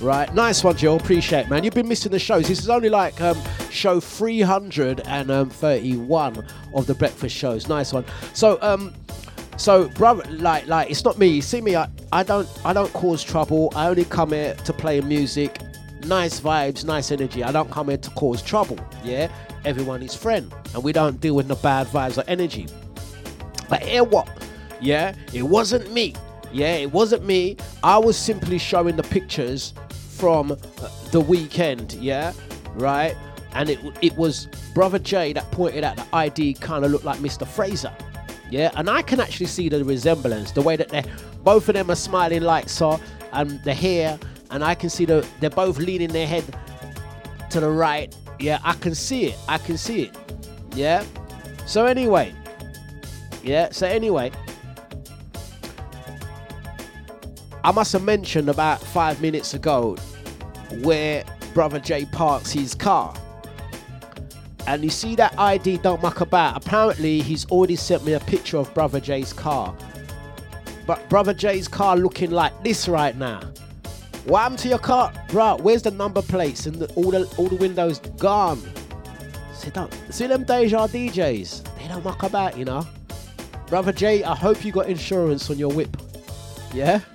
Right, 0.00 0.34
nice 0.34 0.62
one, 0.62 0.76
Joe. 0.76 0.96
Appreciate, 0.96 1.46
it, 1.46 1.48
man. 1.48 1.64
You've 1.64 1.72
been 1.72 1.88
missing 1.88 2.12
the 2.12 2.18
shows. 2.18 2.48
This 2.48 2.58
is 2.58 2.68
only 2.68 2.90
like 2.90 3.18
um, 3.22 3.40
show 3.70 3.98
331 3.98 6.46
of 6.74 6.86
the 6.86 6.94
breakfast 6.94 7.34
shows. 7.34 7.66
Nice 7.66 7.94
one. 7.94 8.04
So, 8.34 8.58
um, 8.60 8.92
so 9.60 9.88
brother, 9.90 10.24
like, 10.30 10.66
like 10.68 10.90
it's 10.90 11.04
not 11.04 11.18
me. 11.18 11.26
You 11.26 11.42
see 11.42 11.60
me? 11.60 11.76
I, 11.76 11.86
I 12.12 12.22
don't, 12.22 12.48
I 12.64 12.72
don't 12.72 12.90
cause 12.94 13.22
trouble. 13.22 13.70
I 13.76 13.88
only 13.88 14.06
come 14.06 14.30
here 14.30 14.54
to 14.54 14.72
play 14.72 15.02
music. 15.02 15.60
Nice 16.06 16.40
vibes, 16.40 16.82
nice 16.86 17.12
energy. 17.12 17.44
I 17.44 17.52
don't 17.52 17.70
come 17.70 17.88
here 17.88 17.98
to 17.98 18.10
cause 18.12 18.40
trouble. 18.40 18.78
Yeah, 19.04 19.30
everyone 19.66 20.02
is 20.02 20.14
friend, 20.14 20.50
and 20.72 20.82
we 20.82 20.92
don't 20.92 21.20
deal 21.20 21.36
with 21.36 21.46
the 21.46 21.56
bad 21.56 21.88
vibes 21.88 22.16
or 22.16 22.24
energy. 22.26 22.68
But 23.68 23.82
hear 23.82 24.02
what? 24.02 24.30
Yeah, 24.80 25.14
it 25.34 25.42
wasn't 25.42 25.92
me. 25.92 26.14
Yeah, 26.50 26.76
it 26.76 26.90
wasn't 26.90 27.26
me. 27.26 27.58
I 27.82 27.98
was 27.98 28.16
simply 28.16 28.56
showing 28.56 28.96
the 28.96 29.02
pictures 29.02 29.74
from 29.90 30.52
uh, 30.52 30.56
the 31.12 31.20
weekend. 31.20 31.92
Yeah, 31.92 32.32
right. 32.76 33.14
And 33.52 33.68
it 33.68 33.78
it 34.00 34.16
was 34.16 34.48
brother 34.72 34.98
Jay 34.98 35.34
that 35.34 35.50
pointed 35.50 35.84
out 35.84 35.96
the 35.96 36.06
ID 36.14 36.54
kind 36.54 36.82
of 36.82 36.90
looked 36.90 37.04
like 37.04 37.18
Mr. 37.18 37.46
Fraser. 37.46 37.94
Yeah, 38.50 38.72
and 38.74 38.90
I 38.90 39.02
can 39.02 39.20
actually 39.20 39.46
see 39.46 39.68
the 39.68 39.84
resemblance, 39.84 40.50
the 40.50 40.62
way 40.62 40.76
that 40.76 40.88
they 40.88 41.04
both 41.44 41.68
of 41.68 41.74
them 41.74 41.90
are 41.90 41.96
smiling 41.96 42.42
like 42.42 42.68
so, 42.68 42.90
um, 42.90 43.00
and 43.32 43.64
the 43.64 43.72
hair, 43.72 44.18
and 44.50 44.64
I 44.64 44.74
can 44.74 44.90
see 44.90 45.04
the 45.04 45.26
they're 45.38 45.50
both 45.50 45.78
leaning 45.78 46.12
their 46.12 46.26
head 46.26 46.44
to 47.50 47.60
the 47.60 47.70
right. 47.70 48.14
Yeah, 48.38 48.58
I 48.64 48.74
can 48.74 48.94
see 48.94 49.26
it. 49.26 49.38
I 49.48 49.58
can 49.58 49.78
see 49.78 50.04
it. 50.04 50.16
Yeah. 50.74 51.04
So 51.66 51.86
anyway, 51.86 52.34
yeah. 53.44 53.70
So 53.70 53.86
anyway, 53.86 54.32
I 57.62 57.70
must 57.70 57.92
have 57.92 58.02
mentioned 58.02 58.48
about 58.48 58.82
five 58.82 59.20
minutes 59.20 59.54
ago 59.54 59.96
where 60.82 61.24
Brother 61.54 61.78
Jay 61.78 62.04
parks 62.06 62.50
his 62.50 62.74
car. 62.74 63.14
And 64.66 64.84
you 64.84 64.90
see 64.90 65.16
that 65.16 65.38
ID 65.38 65.78
don't 65.78 66.02
muck 66.02 66.20
about. 66.20 66.56
Apparently, 66.56 67.20
he's 67.20 67.44
already 67.46 67.76
sent 67.76 68.04
me 68.04 68.12
a 68.12 68.20
picture 68.20 68.58
of 68.58 68.72
Brother 68.74 69.00
Jay's 69.00 69.32
car. 69.32 69.74
But 70.86 71.08
Brother 71.08 71.34
Jay's 71.34 71.68
car 71.68 71.96
looking 71.96 72.30
like 72.30 72.62
this 72.62 72.88
right 72.88 73.16
now. 73.16 73.40
What 74.24 74.40
happened 74.40 74.58
to 74.60 74.68
your 74.68 74.78
car? 74.78 75.12
Bro, 75.28 75.58
where's 75.62 75.82
the 75.82 75.90
number 75.90 76.22
plates 76.22 76.66
and 76.66 76.76
the, 76.76 76.92
all 76.94 77.10
the 77.10 77.24
all 77.36 77.48
the 77.48 77.56
windows 77.56 78.00
gone? 78.18 78.60
See, 79.54 79.70
don't, 79.70 79.92
see 80.10 80.26
them 80.26 80.44
Deja 80.44 80.86
DJs? 80.86 81.78
They 81.78 81.88
don't 81.88 82.04
muck 82.04 82.22
about, 82.22 82.56
you 82.56 82.64
know. 82.64 82.86
Brother 83.66 83.92
Jay, 83.92 84.24
I 84.24 84.34
hope 84.34 84.64
you 84.64 84.72
got 84.72 84.88
insurance 84.88 85.50
on 85.50 85.58
your 85.58 85.72
whip. 85.72 85.96
Yeah? 86.72 87.00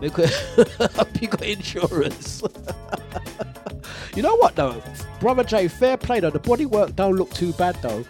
Because 0.00 0.32
I 0.80 0.86
hope 0.94 1.20
you 1.20 1.26
got 1.26 1.42
insurance. 1.42 2.40
you 4.18 4.22
know 4.22 4.34
what 4.34 4.56
though? 4.56 4.82
Brother 5.20 5.44
Jay, 5.44 5.68
fair 5.68 5.96
play 5.96 6.18
though. 6.18 6.30
The 6.30 6.40
bodywork 6.40 6.96
don't 6.96 7.14
look 7.14 7.30
too 7.30 7.52
bad 7.52 7.76
though. 7.82 8.04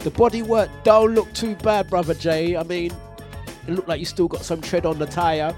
The 0.00 0.10
bodywork 0.10 0.68
don't 0.82 1.14
look 1.14 1.32
too 1.34 1.54
bad, 1.54 1.88
Brother 1.88 2.14
Jay. 2.14 2.56
I 2.56 2.64
mean, 2.64 2.92
it 3.68 3.74
looked 3.74 3.86
like 3.86 4.00
you 4.00 4.06
still 4.06 4.26
got 4.26 4.42
some 4.44 4.60
tread 4.60 4.84
on 4.84 4.98
the 4.98 5.06
tire. 5.06 5.54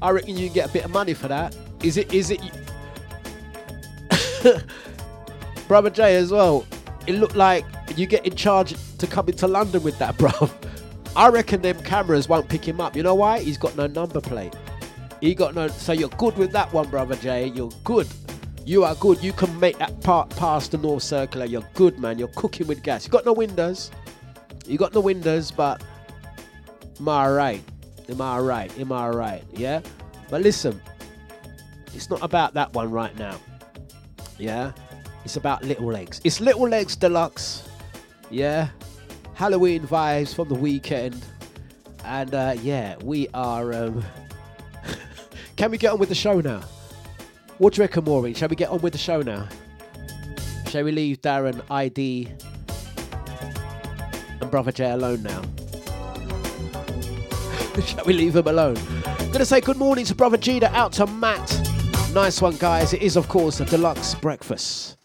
I 0.00 0.10
reckon 0.10 0.36
you 0.36 0.46
can 0.46 0.54
get 0.54 0.70
a 0.70 0.72
bit 0.72 0.84
of 0.84 0.92
money 0.92 1.12
for 1.12 1.26
that. 1.26 1.56
Is 1.82 1.96
it? 1.96 2.14
Is 2.14 2.30
it? 2.30 2.40
Brother 5.66 5.90
Jay 5.90 6.14
as 6.14 6.30
well. 6.30 6.64
It 7.08 7.14
looked 7.14 7.34
like 7.34 7.64
you 7.96 8.06
get 8.06 8.24
in 8.24 8.36
charge 8.36 8.76
to 8.98 9.08
come 9.08 9.28
into 9.28 9.48
London 9.48 9.82
with 9.82 9.98
that, 9.98 10.14
bruv. 10.18 10.52
I 11.16 11.30
reckon 11.30 11.62
them 11.62 11.82
cameras 11.82 12.28
won't 12.28 12.48
pick 12.48 12.64
him 12.64 12.80
up. 12.80 12.94
You 12.94 13.02
know 13.02 13.16
why? 13.16 13.40
He's 13.40 13.58
got 13.58 13.74
no 13.74 13.88
number 13.88 14.20
plate. 14.20 14.54
He 15.20 15.34
got 15.34 15.54
no. 15.54 15.68
So 15.68 15.92
you're 15.92 16.08
good 16.10 16.36
with 16.36 16.52
that 16.52 16.72
one, 16.72 16.88
brother 16.88 17.16
Jay. 17.16 17.48
You're 17.48 17.72
good. 17.84 18.06
You 18.64 18.84
are 18.84 18.94
good. 18.96 19.22
You 19.22 19.32
can 19.32 19.58
make 19.58 19.78
that 19.78 20.00
part 20.02 20.30
past 20.30 20.72
the 20.72 20.78
North 20.78 21.02
Circular. 21.02 21.46
You're 21.46 21.66
good, 21.74 21.98
man. 21.98 22.18
You're 22.18 22.28
cooking 22.28 22.66
with 22.66 22.82
gas. 22.82 23.06
You 23.06 23.10
got 23.10 23.24
no 23.24 23.32
windows. 23.32 23.90
You 24.66 24.76
got 24.76 24.94
no 24.94 25.00
windows, 25.00 25.50
but 25.50 25.82
am 27.00 27.08
I 27.08 27.30
right? 27.30 27.62
Am 28.08 28.20
I 28.20 28.38
right? 28.38 28.78
Am 28.78 28.92
I 28.92 29.08
right? 29.08 29.42
Yeah. 29.54 29.80
But 30.28 30.42
listen, 30.42 30.80
it's 31.94 32.10
not 32.10 32.22
about 32.22 32.54
that 32.54 32.72
one 32.74 32.90
right 32.90 33.16
now. 33.18 33.40
Yeah. 34.38 34.72
It's 35.24 35.36
about 35.36 35.64
Little 35.64 35.86
Legs. 35.86 36.20
It's 36.24 36.40
Little 36.40 36.68
Legs 36.68 36.96
Dlux. 36.96 37.66
Yeah. 38.30 38.68
Halloween 39.34 39.86
vibes 39.86 40.34
from 40.34 40.48
the 40.48 40.54
weekend. 40.54 41.24
And 42.04 42.34
uh, 42.34 42.56
yeah, 42.62 42.96
we 43.02 43.28
are. 43.34 43.72
Um, 43.72 44.04
can 45.58 45.72
we 45.72 45.76
get 45.76 45.92
on 45.92 45.98
with 45.98 46.08
the 46.08 46.14
show 46.14 46.40
now? 46.40 46.60
What 47.58 47.74
do 47.74 47.78
you 47.78 47.82
reckon, 47.82 48.04
Maureen? 48.04 48.32
Shall 48.32 48.48
we 48.48 48.54
get 48.54 48.70
on 48.70 48.80
with 48.80 48.92
the 48.92 48.98
show 48.98 49.22
now? 49.22 49.48
Shall 50.68 50.84
we 50.84 50.92
leave 50.92 51.20
Darren, 51.20 51.60
ID, 51.68 52.28
and 54.40 54.50
Brother 54.52 54.70
J 54.70 54.92
alone 54.92 55.24
now? 55.24 55.42
Shall 57.84 58.04
we 58.04 58.12
leave 58.12 58.34
them 58.34 58.46
alone? 58.46 58.76
I'm 59.04 59.32
gonna 59.32 59.44
say 59.44 59.60
good 59.60 59.76
morning 59.76 60.04
to 60.04 60.14
Brother 60.14 60.36
Gina, 60.36 60.66
out 60.66 60.92
to 60.92 61.06
Matt. 61.06 61.60
Nice 62.14 62.40
one, 62.40 62.56
guys. 62.56 62.92
It 62.92 63.02
is, 63.02 63.16
of 63.16 63.26
course, 63.28 63.58
a 63.58 63.64
Dlux 63.64 64.18
breakfast. 64.20 64.97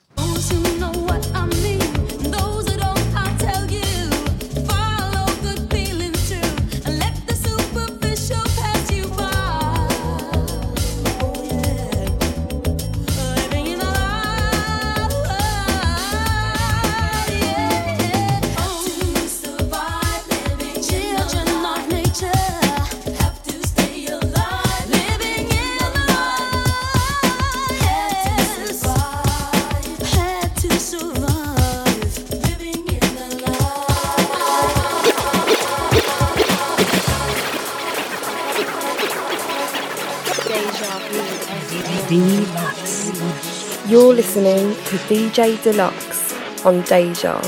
Listening 44.35 44.73
to 44.85 44.97
DJ 45.13 45.57
Dlux 45.57 46.65
on 46.65 46.81
Deja. 46.81 47.39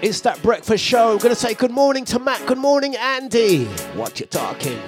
It's 0.00 0.20
that 0.20 0.40
breakfast 0.44 0.84
show. 0.84 1.10
I'm 1.10 1.18
gonna 1.18 1.34
say 1.34 1.54
good 1.54 1.72
morning 1.72 2.04
to 2.04 2.20
Matt. 2.20 2.46
Good 2.46 2.58
morning, 2.58 2.94
Andy. 2.94 3.64
What 3.96 4.20
you 4.20 4.26
talking? 4.26 4.78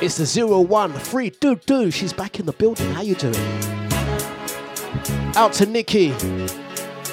It's 0.00 0.18
the 0.18 0.24
zero 0.24 0.60
one 0.60 0.92
three 0.92 1.30
do 1.30 1.56
do. 1.56 1.90
She's 1.90 2.12
back 2.12 2.38
in 2.38 2.46
the 2.46 2.52
building. 2.52 2.88
How 2.92 3.02
you 3.02 3.16
doing? 3.16 3.34
Out 5.34 5.52
to 5.54 5.66
Nikki. 5.66 6.12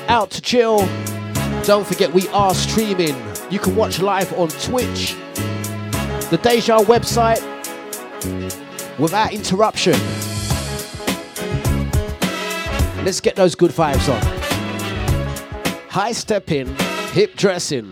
Out 0.09 0.29
to 0.29 0.41
Chill. 0.43 0.87
Don't 1.63 1.87
forget 1.87 2.13
we 2.13 2.27
are 2.27 2.53
streaming. 2.53 3.15
You 3.49 3.57
can 3.57 3.75
watch 3.75 3.99
live 3.99 4.31
on 4.37 4.49
Twitch. 4.49 5.15
The 6.29 6.39
Deja 6.43 6.81
website. 6.81 7.41
without 8.99 9.33
interruption. 9.33 9.95
Let's 13.03 13.21
get 13.21 13.35
those 13.35 13.55
good 13.55 13.71
vibes 13.71 14.07
on. 14.13 14.21
High 15.89 16.11
stepping, 16.11 16.75
hip 17.11 17.35
dressing. 17.35 17.91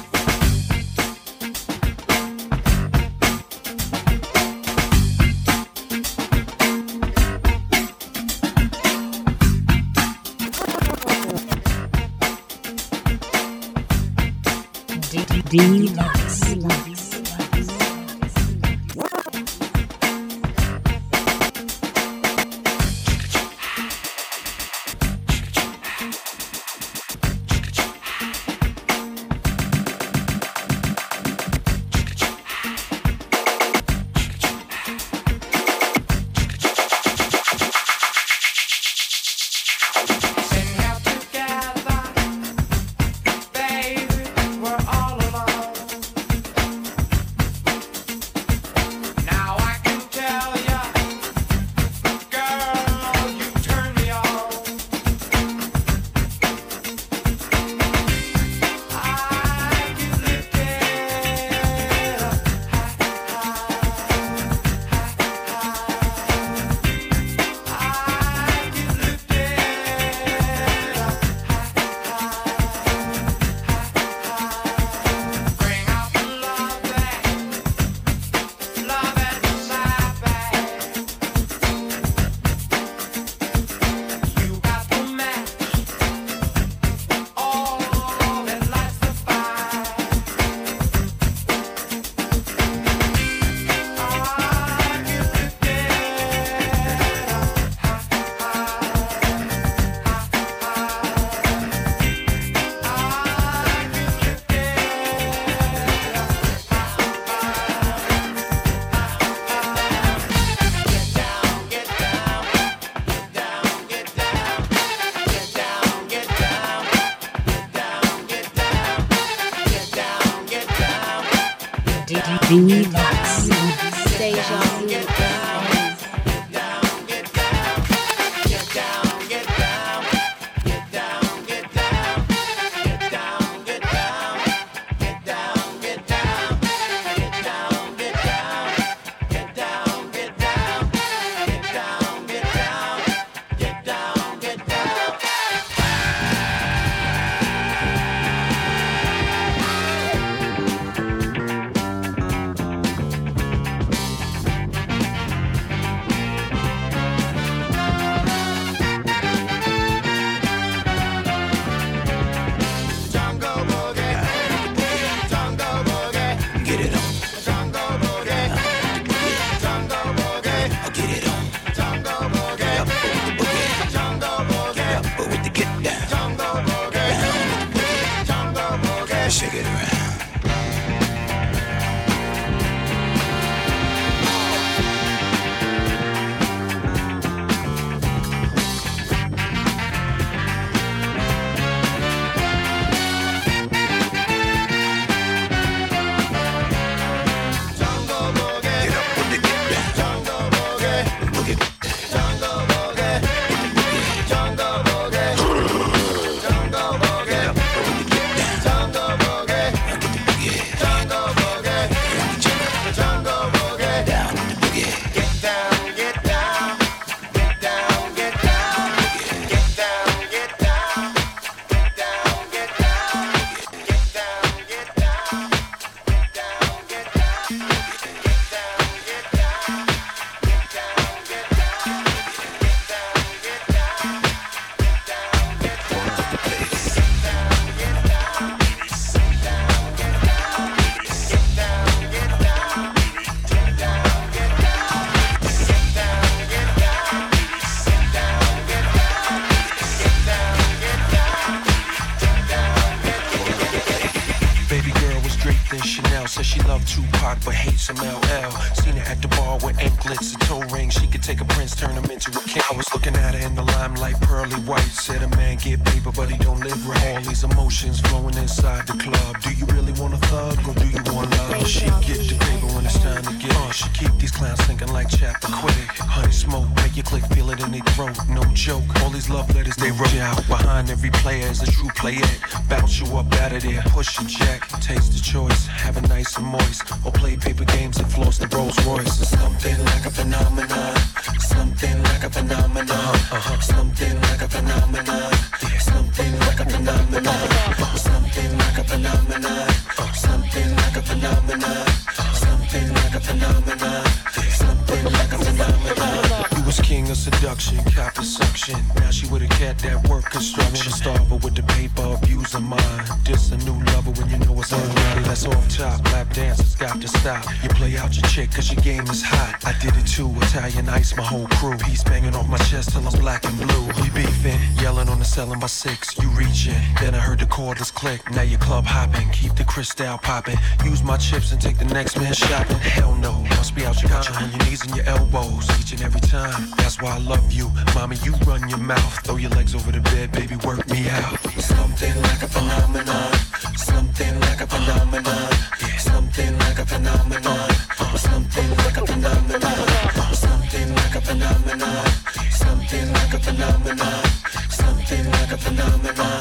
Of 307.11 307.17
seduction, 307.17 307.77
copper 307.91 308.23
suction. 308.23 308.79
Now 308.95 309.11
she 309.11 309.27
with 309.27 309.43
a 309.43 309.47
cat 309.47 309.77
that 309.79 310.07
work 310.07 310.25
construction. 310.31 310.91
Wanna 310.91 311.03
starve 311.03 311.27
her 311.27 311.35
with 311.35 311.55
the 311.55 311.63
paper, 311.63 312.15
abuse 312.15 312.53
of 312.53 312.63
mine. 312.63 313.05
This 313.25 313.51
a 313.51 313.57
new 313.57 313.77
lover 313.91 314.11
when 314.11 314.29
you 314.29 314.39
know 314.39 314.57
it's 314.59 314.71
unready. 314.71 315.21
That's 315.23 315.45
off 315.45 315.67
top. 315.69 316.03
Lap 316.13 316.33
dancers 316.33 316.75
got 316.75 317.01
to 317.01 317.07
stop. 317.07 317.43
You 317.63 317.69
play 317.69 317.97
out 317.97 318.15
your 318.15 318.27
chick 318.29 318.51
cause 318.51 318.71
your 318.71 318.81
game 318.81 319.03
is 319.07 319.21
hot. 319.21 319.59
I 319.65 319.73
did 319.83 319.95
it 319.97 320.07
too, 320.07 320.31
Italian 320.37 320.87
ice, 320.87 321.15
my 321.17 321.23
whole 321.23 321.47
crew. 321.47 321.77
Piece 321.77 322.03
banging 322.03 322.33
off 322.33 322.47
my 322.47 322.57
chest 322.69 322.91
till 322.91 323.05
I'm 323.05 323.19
black 323.19 323.43
and 323.43 323.57
blue. 323.57 323.85
We 324.01 324.09
beefing, 324.11 324.59
yelling 324.81 325.09
on 325.09 325.19
the 325.19 325.25
ceiling 325.25 325.59
by 325.59 325.67
six. 325.67 326.17
You 326.17 326.29
reaching, 326.29 326.79
then 327.01 327.13
I 327.13 327.19
heard 327.19 327.39
the 327.39 327.45
cordless 327.45 327.93
click. 327.93 328.21
Now 328.31 328.43
you 328.43 328.57
club 328.57 328.85
hopping, 328.85 329.29
keep 329.31 329.55
the 329.55 329.65
crystal 329.65 330.17
popping. 330.17 330.57
Use 330.85 331.03
my 331.03 331.17
chips 331.17 331.51
and 331.51 331.61
take 331.61 331.77
the 331.77 331.85
next 331.85 332.17
man 332.17 332.33
shopping. 332.33 332.77
Hell 332.77 333.15
no, 333.15 333.33
must 333.57 333.75
be 333.75 333.85
out 333.85 334.01
your 334.01 334.11
mind. 334.11 334.27
On 334.37 334.49
your 334.49 334.63
knees 334.65 334.85
and 334.85 334.95
your 334.95 335.05
elbows, 335.05 335.67
each 335.79 335.91
and 335.91 336.01
every 336.03 336.21
time. 336.21 336.69
That's 336.77 337.00
why 337.01 337.15
I 337.15 337.19
love 337.19 337.51
you. 337.51 337.69
Mommy, 337.95 338.15
you 338.23 338.33
run 338.45 338.67
your 338.69 338.77
mouth. 338.77 339.13
Throw 339.25 339.37
your 339.37 339.49
legs 339.51 339.73
over 339.73 339.91
the 339.91 339.99
bed, 340.01 340.31
baby, 340.31 340.55
work 340.57 340.87
me 340.89 341.09
out. 341.09 341.39
Something 341.59 342.15
like 342.21 342.41
a 342.43 342.47
phenomenon. 342.47 343.33
Something 343.75 344.39
like 344.41 344.61
a 344.61 344.67
phenomenon. 344.67 345.51
Something 345.97 346.57
like 346.59 346.79
a 346.79 346.85
phenomenon. 346.85 347.69
Something 348.17 348.69
like 348.77 348.97
a 348.97 349.05
phenomenon. 349.05 350.33
Something 350.33 350.95
like 350.95 351.15
a 351.15 351.21
phenomenon. 351.21 352.05
Something 352.51 353.13
like 353.13 353.33
a 353.33 353.39
phenomenon. 353.39 354.23
Something 354.69 355.31
like 355.31 355.51
a 355.51 355.57
phenomenon. 355.57 356.40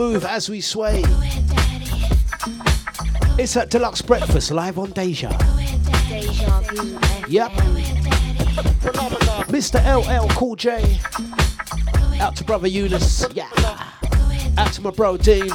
Move 0.00 0.24
as 0.24 0.48
we 0.48 0.62
sway. 0.62 1.02
It's 3.38 3.54
at 3.54 3.70
Dlux 3.70 4.04
Breakfast 4.06 4.50
live 4.50 4.78
on 4.78 4.92
Deja. 4.92 5.28
Yep. 7.28 7.50
Mr. 9.50 9.78
LL 9.84 10.26
Cool 10.30 10.56
J. 10.56 10.98
Out 12.18 12.34
to 12.36 12.44
brother 12.44 12.66
Eunice. 12.66 13.26
Yeah. 13.34 13.50
Out 14.56 14.72
to 14.72 14.80
my 14.80 14.88
bro 14.90 15.18
Dean. 15.18 15.50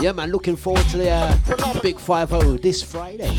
Yeah, 0.00 0.12
man. 0.12 0.30
Looking 0.30 0.56
forward 0.56 0.86
to 0.86 0.96
the 0.96 1.10
uh, 1.10 1.80
Big 1.82 1.98
5 1.98 2.30
0 2.30 2.56
this 2.56 2.82
Friday. 2.82 3.38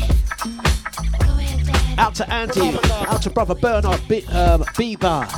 Out 1.98 2.14
to 2.14 2.32
Andy. 2.32 2.78
Out 3.08 3.22
to 3.22 3.30
brother 3.30 3.56
Bernard 3.56 4.02
B- 4.08 4.24
um, 4.26 4.62
Bieber. 4.76 5.28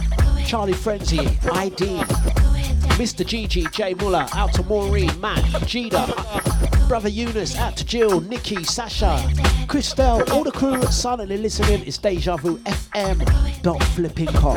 Charlie 0.47 0.75
Frenzy. 0.75 1.39
ID. 1.51 2.03
Mr. 2.97 3.27
Gigi, 3.27 3.67
J 3.73 3.93
Muller, 3.93 4.27
out 4.33 4.55
to 4.55 4.63
Maureen, 4.63 5.21
Matt, 5.21 5.45
Gida, 5.67 6.89
Brother 6.89 7.11
Eunice, 7.11 7.55
out 7.59 7.77
to 7.77 7.85
Jill, 7.85 8.23
Nikki, 8.23 8.65
Sasha, 8.65 9.19
Christelle, 9.67 10.29
all 10.31 10.45
the 10.45 10.51
crew 10.51 10.83
silently 10.87 11.37
listening. 11.37 11.83
It's 11.87 11.99
Deja 11.99 12.37
Vu 12.37 12.57
FM. 12.59 13.63
Dot 13.63 13.83
flipping 13.83 14.29
com. 14.29 14.57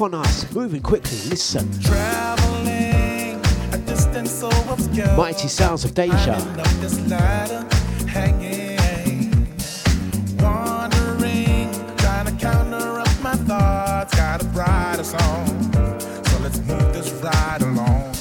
upon 0.00 0.14
us, 0.14 0.50
moving 0.54 0.80
quickly, 0.80 1.18
listen. 1.28 1.70
So 4.24 4.48
obscure, 4.70 5.14
Mighty 5.14 5.48
sounds 5.48 5.84
of 5.84 5.92
deja. 5.92 6.40
Hanging, 8.06 9.28
wandering, 10.38 11.70
trying 11.98 12.26
to 12.26 12.32
counter 12.38 13.00
up 13.00 13.22
my 13.22 13.34
thoughts. 13.34 14.16
Got 14.16 14.42
a 14.42 14.46
brighter 14.46 15.04
song, 15.04 15.46
so 16.24 16.38
let's 16.42 16.58
move 16.60 16.94
this 16.94 17.10
ride 17.22 17.60
along. 17.60 18.14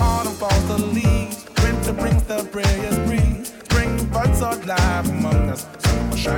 Autumn 0.00 0.32
falls 0.32 0.68
the 0.68 0.78
leaves, 0.78 1.44
winter 1.62 1.92
brings 1.92 2.22
the 2.22 2.48
breeze. 2.50 3.52
Spring 3.64 4.06
buds 4.06 4.40
are 4.40 4.56
live 4.56 5.10
among 5.10 5.50
us. 5.50 5.66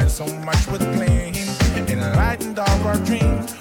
So 0.08 0.26
much 0.38 0.66
with 0.66 0.80
gleam, 0.96 1.34
enlightened 1.88 2.58
all 2.58 2.86
our 2.88 2.96
dreams. 3.04 3.55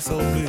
so 0.00 0.18
good. 0.18 0.47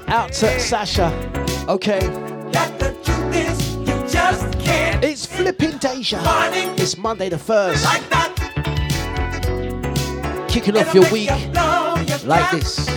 Out 0.07 0.31
to 0.33 0.59
Sasha. 0.59 1.11
Okay. 1.67 2.01
It's 5.01 5.25
flipping 5.25 5.77
Deja. 5.77 6.19
It's 6.77 6.97
Monday 6.97 7.29
the 7.29 7.37
1st. 7.37 7.85
Kicking 10.47 10.77
off 10.77 10.93
your 10.93 11.09
week 11.11 11.29
like 12.25 12.51
this. 12.51 12.89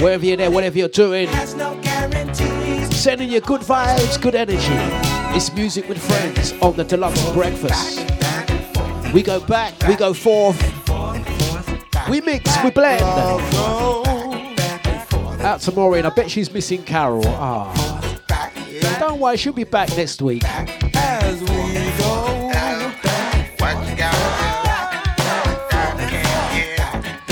Wherever 0.00 0.24
you're 0.24 0.36
there, 0.36 0.50
whatever 0.50 0.78
you're 0.78 0.88
doing, 0.88 1.28
sending 2.92 3.30
you 3.30 3.40
good 3.40 3.62
vibes, 3.62 4.20
good 4.20 4.34
energy. 4.36 5.07
It's 5.38 5.52
music 5.54 5.88
with 5.88 5.98
friends 6.04 6.52
on 6.60 6.74
the 6.74 6.84
Dlux 6.84 7.32
breakfast. 7.32 8.00
We 9.14 9.22
go 9.22 9.38
back, 9.38 9.72
we 9.86 9.94
go 9.94 10.12
forth, 10.12 10.60
we 12.10 12.20
mix, 12.20 12.50
we 12.64 12.70
blend. 12.70 13.04
Out 15.40 15.60
to 15.60 15.70
Maureen, 15.70 16.06
I 16.06 16.08
bet 16.08 16.28
she's 16.28 16.52
missing 16.52 16.82
Carol. 16.82 17.22
Ah, 17.24 18.18
don't 18.98 19.20
worry, 19.20 19.36
she'll 19.36 19.52
be 19.52 19.62
back 19.62 19.96
next 19.96 20.20
week. 20.20 20.42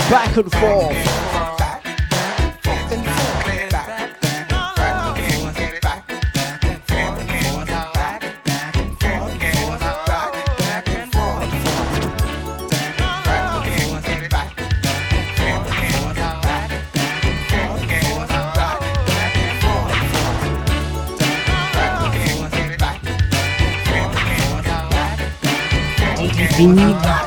Back 0.09 0.37
and 0.37 0.49
forth. 0.53 1.26
Deja 26.57 27.26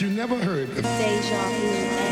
You 0.00 0.08
never 0.08 0.36
heard 0.36 0.68
before. 0.68 0.82
Deja 0.82 1.48
Vu 1.48 2.09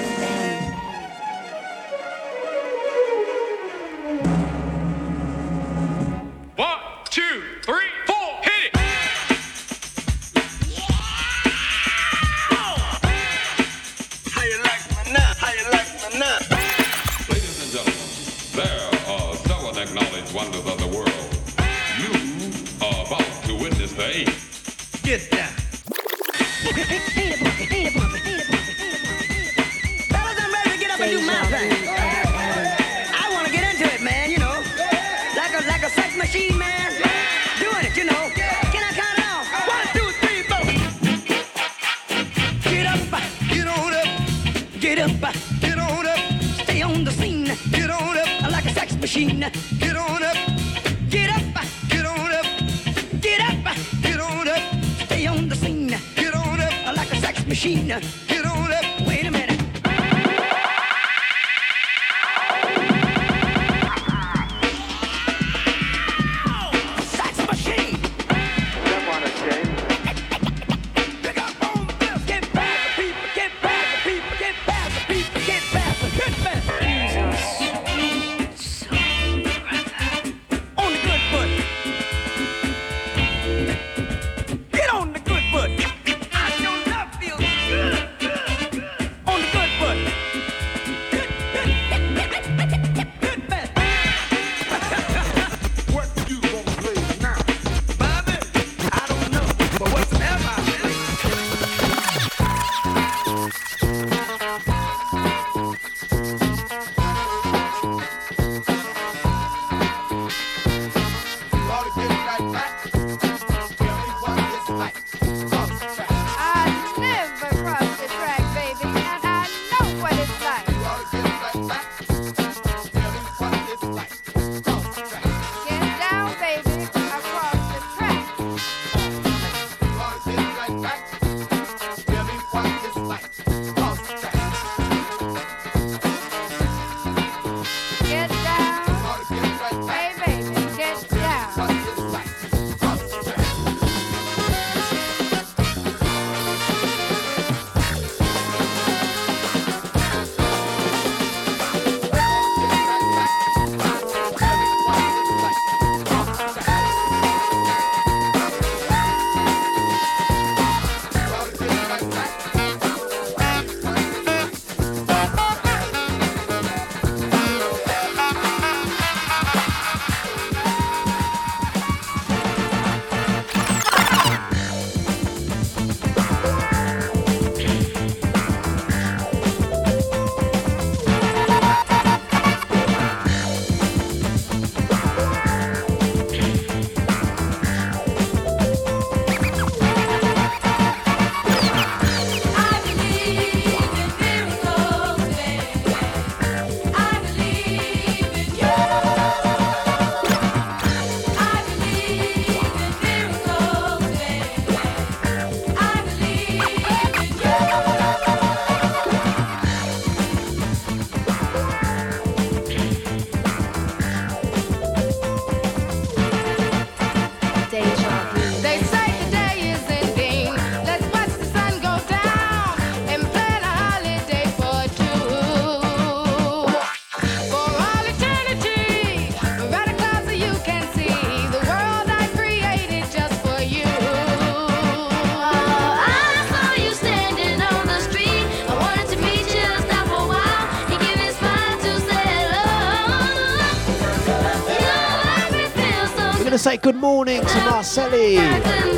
good 246.82 246.96
morning 246.96 247.40
to 247.44 247.60
Marcelli, 247.64 248.36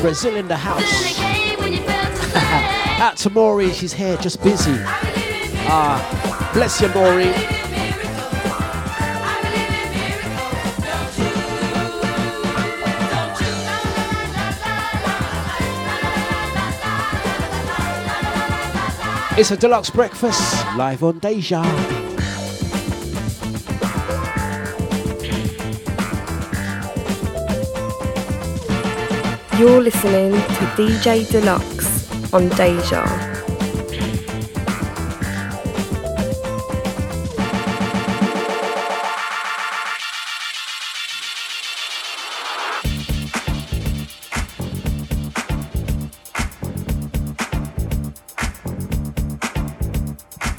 Brazil 0.01 0.35
in 0.35 0.47
the 0.47 0.57
house. 0.57 1.19
Out 2.99 3.17
to 3.17 3.29
Maury, 3.29 3.71
she's 3.71 3.93
here, 3.93 4.17
just 4.17 4.43
busy. 4.43 4.75
Ah, 5.67 6.51
bless 6.53 6.81
you, 6.81 6.89
Maury. 6.89 7.33
It's 19.39 19.49
a 19.49 19.57
Dlux 19.57 19.91
breakfast 19.91 20.65
live 20.75 21.03
on 21.03 21.19
Deja. 21.19 22.00
You're 29.61 29.79
listening 29.79 30.31
to 30.31 30.65
DJ 30.75 31.23
Dlux 31.23 32.33
on 32.33 32.49
Deja. 32.49 33.05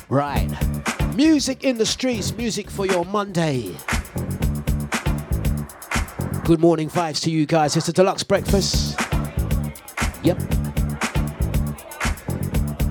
Right. 0.08 0.48
Music 1.16 1.64
in 1.64 1.78
the 1.78 1.84
streets, 1.84 2.32
music 2.36 2.70
for 2.70 2.86
your 2.86 3.04
Monday. 3.04 3.74
Good 6.44 6.60
morning 6.60 6.88
vibes 6.88 7.20
to 7.22 7.30
you 7.32 7.46
guys. 7.46 7.76
It's 7.76 7.88
a 7.88 7.92
Dlux 7.92 8.26
breakfast. 8.26 8.91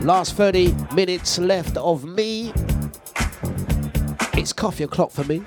Last 0.04 0.34
30 0.34 0.74
minutes 0.96 1.38
left 1.38 1.78
of 1.78 2.04
me. 2.04 2.52
It's 4.34 4.52
coffee 4.52 4.84
o'clock 4.84 5.12
for 5.12 5.24
me. 5.26 5.44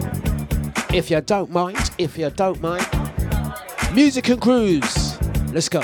If 0.93 1.10
you 1.10 1.20
don't 1.20 1.51
mind, 1.51 1.90
if 1.98 2.16
you 2.16 2.31
don't 2.31 2.60
mind. 2.62 2.86
Music 3.93 4.28
and 4.28 4.40
cruise. 4.40 5.20
Let's 5.52 5.68
go. 5.68 5.82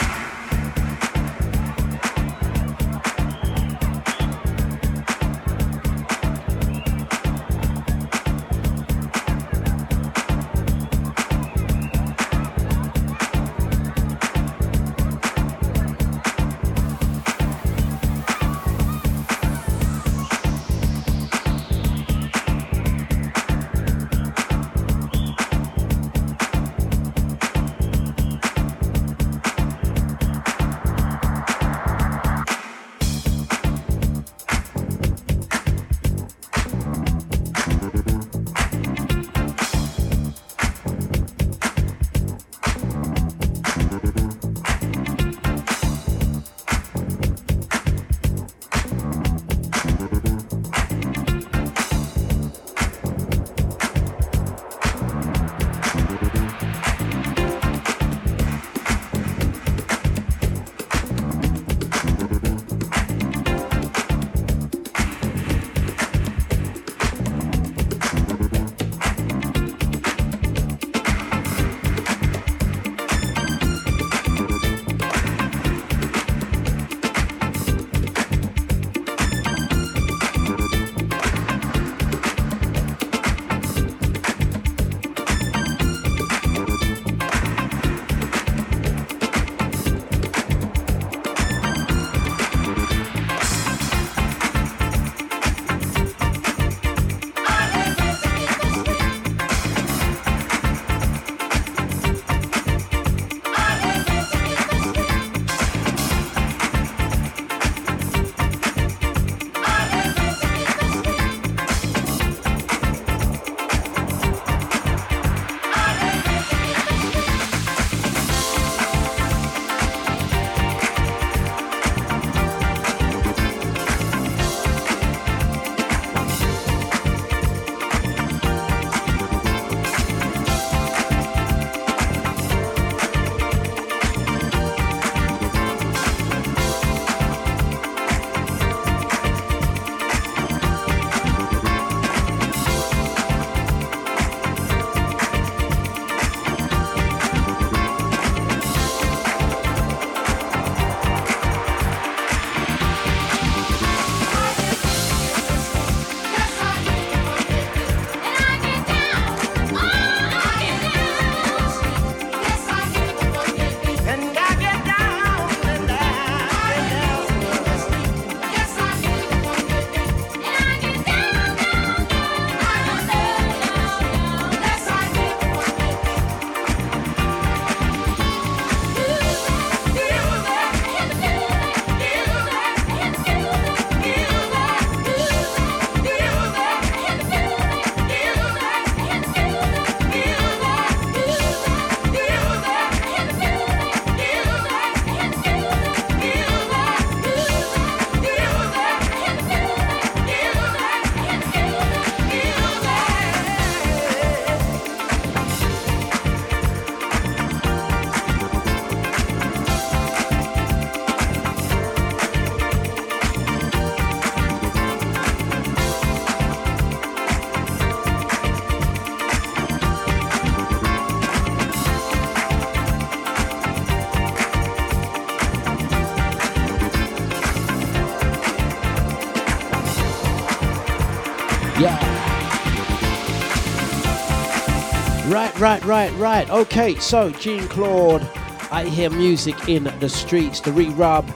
Right, 235.61 235.85
right, 235.85 236.13
right. 236.15 236.49
Okay, 236.51 236.95
so 236.97 237.31
Jean 237.31 237.69
Claude, 237.69 238.23
I 238.71 238.85
hear 238.85 239.11
music 239.11 239.69
in 239.69 239.85
the 240.01 240.09
streets, 240.09 240.61
the 240.61 240.73
re-rub 240.73 241.29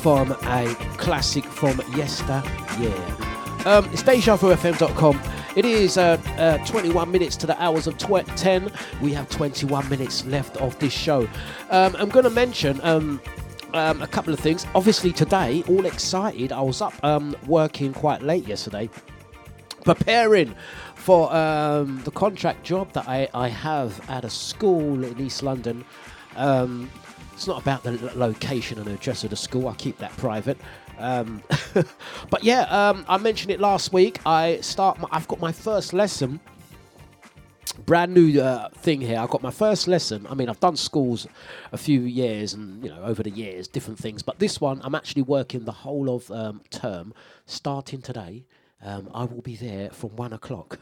from 0.00 0.32
a 0.32 0.74
classic 0.96 1.44
from 1.44 1.80
yesteryear. 1.94 2.94
Um, 3.66 3.84
it's 3.92 4.02
DejaVuFM.com. 4.02 5.20
It 5.56 5.64
is 5.64 5.98
uh, 5.98 6.16
uh, 6.38 6.64
21 6.64 7.10
minutes 7.10 7.36
to 7.36 7.46
the 7.46 7.60
hours 7.62 7.86
of 7.86 7.98
tw- 7.98 8.26
10. 8.36 8.72
We 9.02 9.12
have 9.12 9.28
21 9.28 9.88
minutes 9.90 10.24
left 10.24 10.56
of 10.56 10.78
this 10.78 10.92
show. 10.92 11.28
Um, 11.70 11.94
I'm 11.98 12.08
going 12.08 12.24
to 12.24 12.30
mention 12.30 12.80
um, 12.82 13.20
um, 13.74 14.00
a 14.00 14.06
couple 14.06 14.32
of 14.32 14.40
things. 14.40 14.66
Obviously, 14.74 15.12
today, 15.12 15.62
all 15.68 15.84
excited. 15.84 16.52
I 16.52 16.62
was 16.62 16.80
up 16.80 16.94
um, 17.04 17.36
working 17.46 17.92
quite 17.92 18.22
late 18.22 18.46
yesterday, 18.46 18.88
preparing 19.84 20.54
for 21.00 21.32
um, 21.34 22.00
the 22.04 22.10
contract 22.10 22.62
job 22.62 22.92
that 22.92 23.08
I, 23.08 23.28
I 23.32 23.48
have 23.48 24.00
at 24.10 24.24
a 24.24 24.30
school 24.30 25.02
in 25.02 25.18
East 25.18 25.42
London. 25.42 25.84
Um, 26.36 26.90
it's 27.32 27.46
not 27.46 27.60
about 27.60 27.82
the 27.82 27.92
location 28.14 28.78
and 28.78 28.86
address 28.88 29.24
of 29.24 29.30
the 29.30 29.36
school. 29.36 29.68
I 29.68 29.74
keep 29.74 29.96
that 29.98 30.14
private. 30.18 30.58
Um, 30.98 31.42
but 32.30 32.44
yeah, 32.44 32.62
um, 32.64 33.06
I 33.08 33.16
mentioned 33.16 33.50
it 33.50 33.60
last 33.60 33.94
week. 33.94 34.20
I 34.26 34.60
start. 34.60 35.00
My, 35.00 35.08
I've 35.10 35.26
got 35.26 35.40
my 35.40 35.52
first 35.52 35.94
lesson. 35.94 36.38
Brand 37.86 38.12
new 38.12 38.38
uh, 38.38 38.68
thing 38.68 39.00
here. 39.00 39.18
I've 39.18 39.30
got 39.30 39.42
my 39.42 39.50
first 39.50 39.88
lesson. 39.88 40.26
I 40.28 40.34
mean, 40.34 40.50
I've 40.50 40.60
done 40.60 40.76
schools 40.76 41.26
a 41.72 41.78
few 41.78 42.02
years, 42.02 42.52
and 42.52 42.84
you 42.84 42.90
know, 42.90 43.02
over 43.02 43.22
the 43.22 43.30
years, 43.30 43.68
different 43.68 43.98
things. 43.98 44.22
But 44.22 44.38
this 44.38 44.60
one, 44.60 44.82
I'm 44.84 44.94
actually 44.94 45.22
working 45.22 45.64
the 45.64 45.72
whole 45.72 46.14
of 46.14 46.30
um, 46.30 46.60
term, 46.68 47.14
starting 47.46 48.02
today. 48.02 48.44
Um, 48.82 49.10
I 49.12 49.24
will 49.24 49.42
be 49.42 49.56
there 49.56 49.90
from 49.90 50.16
one 50.16 50.32
o'clock. 50.32 50.78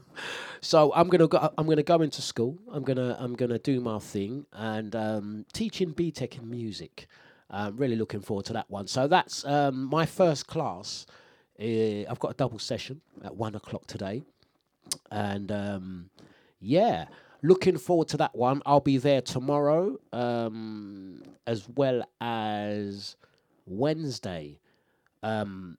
so 0.60 0.92
I'm 0.94 1.08
gonna 1.08 1.28
go. 1.28 1.52
I'm 1.56 1.66
gonna 1.68 1.82
go 1.82 2.02
into 2.02 2.20
school. 2.20 2.58
I'm 2.72 2.82
gonna 2.82 3.16
I'm 3.20 3.34
gonna 3.34 3.58
do 3.58 3.80
my 3.80 3.98
thing 4.00 4.46
and 4.52 4.94
um, 4.96 5.46
teaching 5.52 5.94
BTEC 5.94 6.38
in 6.38 6.50
music. 6.50 7.06
I'm 7.48 7.76
really 7.76 7.94
looking 7.94 8.20
forward 8.20 8.46
to 8.46 8.52
that 8.54 8.68
one. 8.68 8.88
So 8.88 9.06
that's 9.06 9.44
um, 9.44 9.84
my 9.84 10.06
first 10.06 10.48
class. 10.48 11.06
Uh, 11.60 12.04
I've 12.10 12.18
got 12.18 12.32
a 12.32 12.34
double 12.34 12.58
session 12.58 13.00
at 13.24 13.36
one 13.36 13.54
o'clock 13.54 13.86
today, 13.86 14.22
and 15.12 15.52
um, 15.52 16.10
yeah, 16.58 17.06
looking 17.42 17.78
forward 17.78 18.08
to 18.08 18.16
that 18.16 18.34
one. 18.34 18.60
I'll 18.66 18.80
be 18.80 18.98
there 18.98 19.20
tomorrow, 19.20 19.98
um, 20.12 21.22
as 21.46 21.68
well 21.68 22.02
as 22.20 23.14
Wednesday. 23.66 24.58
Um, 25.22 25.78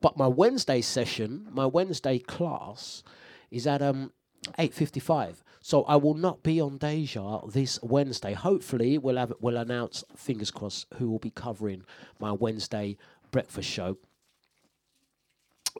but 0.00 0.16
my 0.16 0.26
Wednesday 0.26 0.80
session, 0.80 1.46
my 1.50 1.66
Wednesday 1.66 2.18
class, 2.18 3.02
is 3.50 3.66
at 3.66 3.82
um 3.82 4.12
eight 4.58 4.74
fifty 4.74 5.00
five. 5.00 5.42
So 5.60 5.82
I 5.84 5.96
will 5.96 6.14
not 6.14 6.42
be 6.42 6.60
on 6.60 6.78
Deja 6.78 7.40
this 7.46 7.78
Wednesday. 7.82 8.32
Hopefully, 8.32 8.96
we'll 8.96 9.16
have 9.16 9.32
we'll 9.40 9.56
announce, 9.56 10.04
fingers 10.16 10.50
crossed, 10.50 10.86
who 10.94 11.10
will 11.10 11.18
be 11.18 11.30
covering 11.30 11.84
my 12.18 12.32
Wednesday 12.32 12.96
breakfast 13.30 13.68
show. 13.68 13.98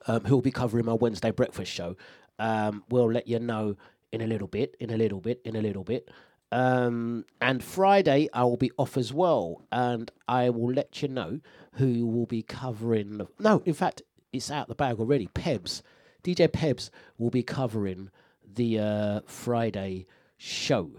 Um, 0.06 0.24
who 0.24 0.34
will 0.34 0.42
be 0.42 0.52
covering 0.52 0.84
my 0.84 0.92
Wednesday 0.92 1.30
breakfast 1.30 1.72
show? 1.72 1.96
Um, 2.38 2.84
we'll 2.88 3.10
let 3.10 3.26
you 3.26 3.38
know 3.40 3.76
in 4.12 4.20
a 4.20 4.26
little 4.26 4.46
bit, 4.46 4.76
in 4.78 4.90
a 4.90 4.96
little 4.96 5.20
bit, 5.20 5.40
in 5.44 5.56
a 5.56 5.62
little 5.62 5.84
bit. 5.84 6.08
Um, 6.50 7.24
and 7.40 7.62
Friday 7.62 8.28
I 8.32 8.44
will 8.44 8.56
be 8.56 8.70
off 8.78 8.96
as 8.96 9.12
well, 9.12 9.66
and 9.70 10.10
I 10.26 10.50
will 10.50 10.72
let 10.72 11.02
you 11.02 11.08
know 11.08 11.40
who 11.74 12.06
will 12.06 12.26
be 12.26 12.42
covering. 12.42 13.26
No, 13.38 13.62
in 13.64 13.74
fact, 13.74 14.02
it's 14.32 14.50
out 14.50 14.68
the 14.68 14.74
bag 14.74 14.98
already. 14.98 15.28
Pebs, 15.28 15.82
DJ 16.22 16.48
Pebs 16.48 16.90
will 17.18 17.30
be 17.30 17.42
covering 17.42 18.10
the 18.54 18.78
uh, 18.78 19.20
Friday 19.26 20.06
show, 20.36 20.90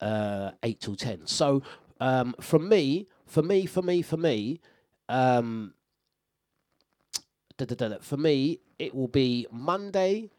uh, 0.00 0.52
eight 0.62 0.80
till 0.80 0.96
ten. 0.96 1.26
So, 1.26 1.62
um, 2.00 2.34
from 2.40 2.68
me, 2.68 3.08
for 3.26 3.42
me, 3.42 3.66
for 3.66 3.82
me, 3.82 4.02
for 4.02 4.16
me, 4.16 4.60
um, 5.08 5.74
da, 7.56 7.64
da, 7.64 7.74
da, 7.74 7.96
for 8.00 8.16
me, 8.16 8.60
it 8.78 8.94
will 8.94 9.08
be 9.08 9.46
Monday, 9.50 10.30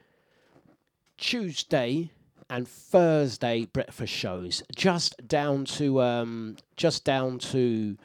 Tuesday, 1.18 2.12
and 2.50 2.68
Thursday 2.68 3.66
breakfast 3.66 4.14
shows. 4.14 4.64
Just 4.76 5.28
down 5.28 5.66
to 5.66 6.02
um, 6.02 6.56
just 6.76 7.06
down 7.06 7.38
to 7.40 7.98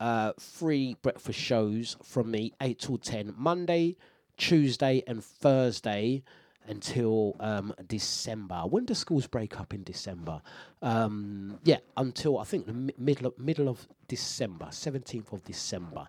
uh, 0.00 0.32
three 0.38 0.96
breakfast 1.02 1.38
shows 1.38 1.96
from 2.02 2.30
me, 2.30 2.52
eight 2.60 2.78
till 2.78 2.98
ten. 2.98 3.34
Monday, 3.36 3.96
Tuesday, 4.36 5.02
and 5.06 5.24
Thursday 5.24 6.22
until 6.68 7.36
um, 7.40 7.74
December. 7.86 8.62
When 8.62 8.84
do 8.84 8.94
schools 8.94 9.26
break 9.26 9.60
up 9.60 9.72
in 9.72 9.84
December? 9.84 10.42
Um, 10.82 11.58
yeah, 11.64 11.78
until 11.96 12.38
I 12.38 12.44
think 12.44 12.66
the 12.66 12.72
mi- 12.72 12.94
middle 12.98 13.26
of, 13.28 13.38
middle 13.38 13.68
of 13.68 13.86
December, 14.08 14.68
seventeenth 14.70 15.32
of 15.32 15.44
December. 15.44 16.08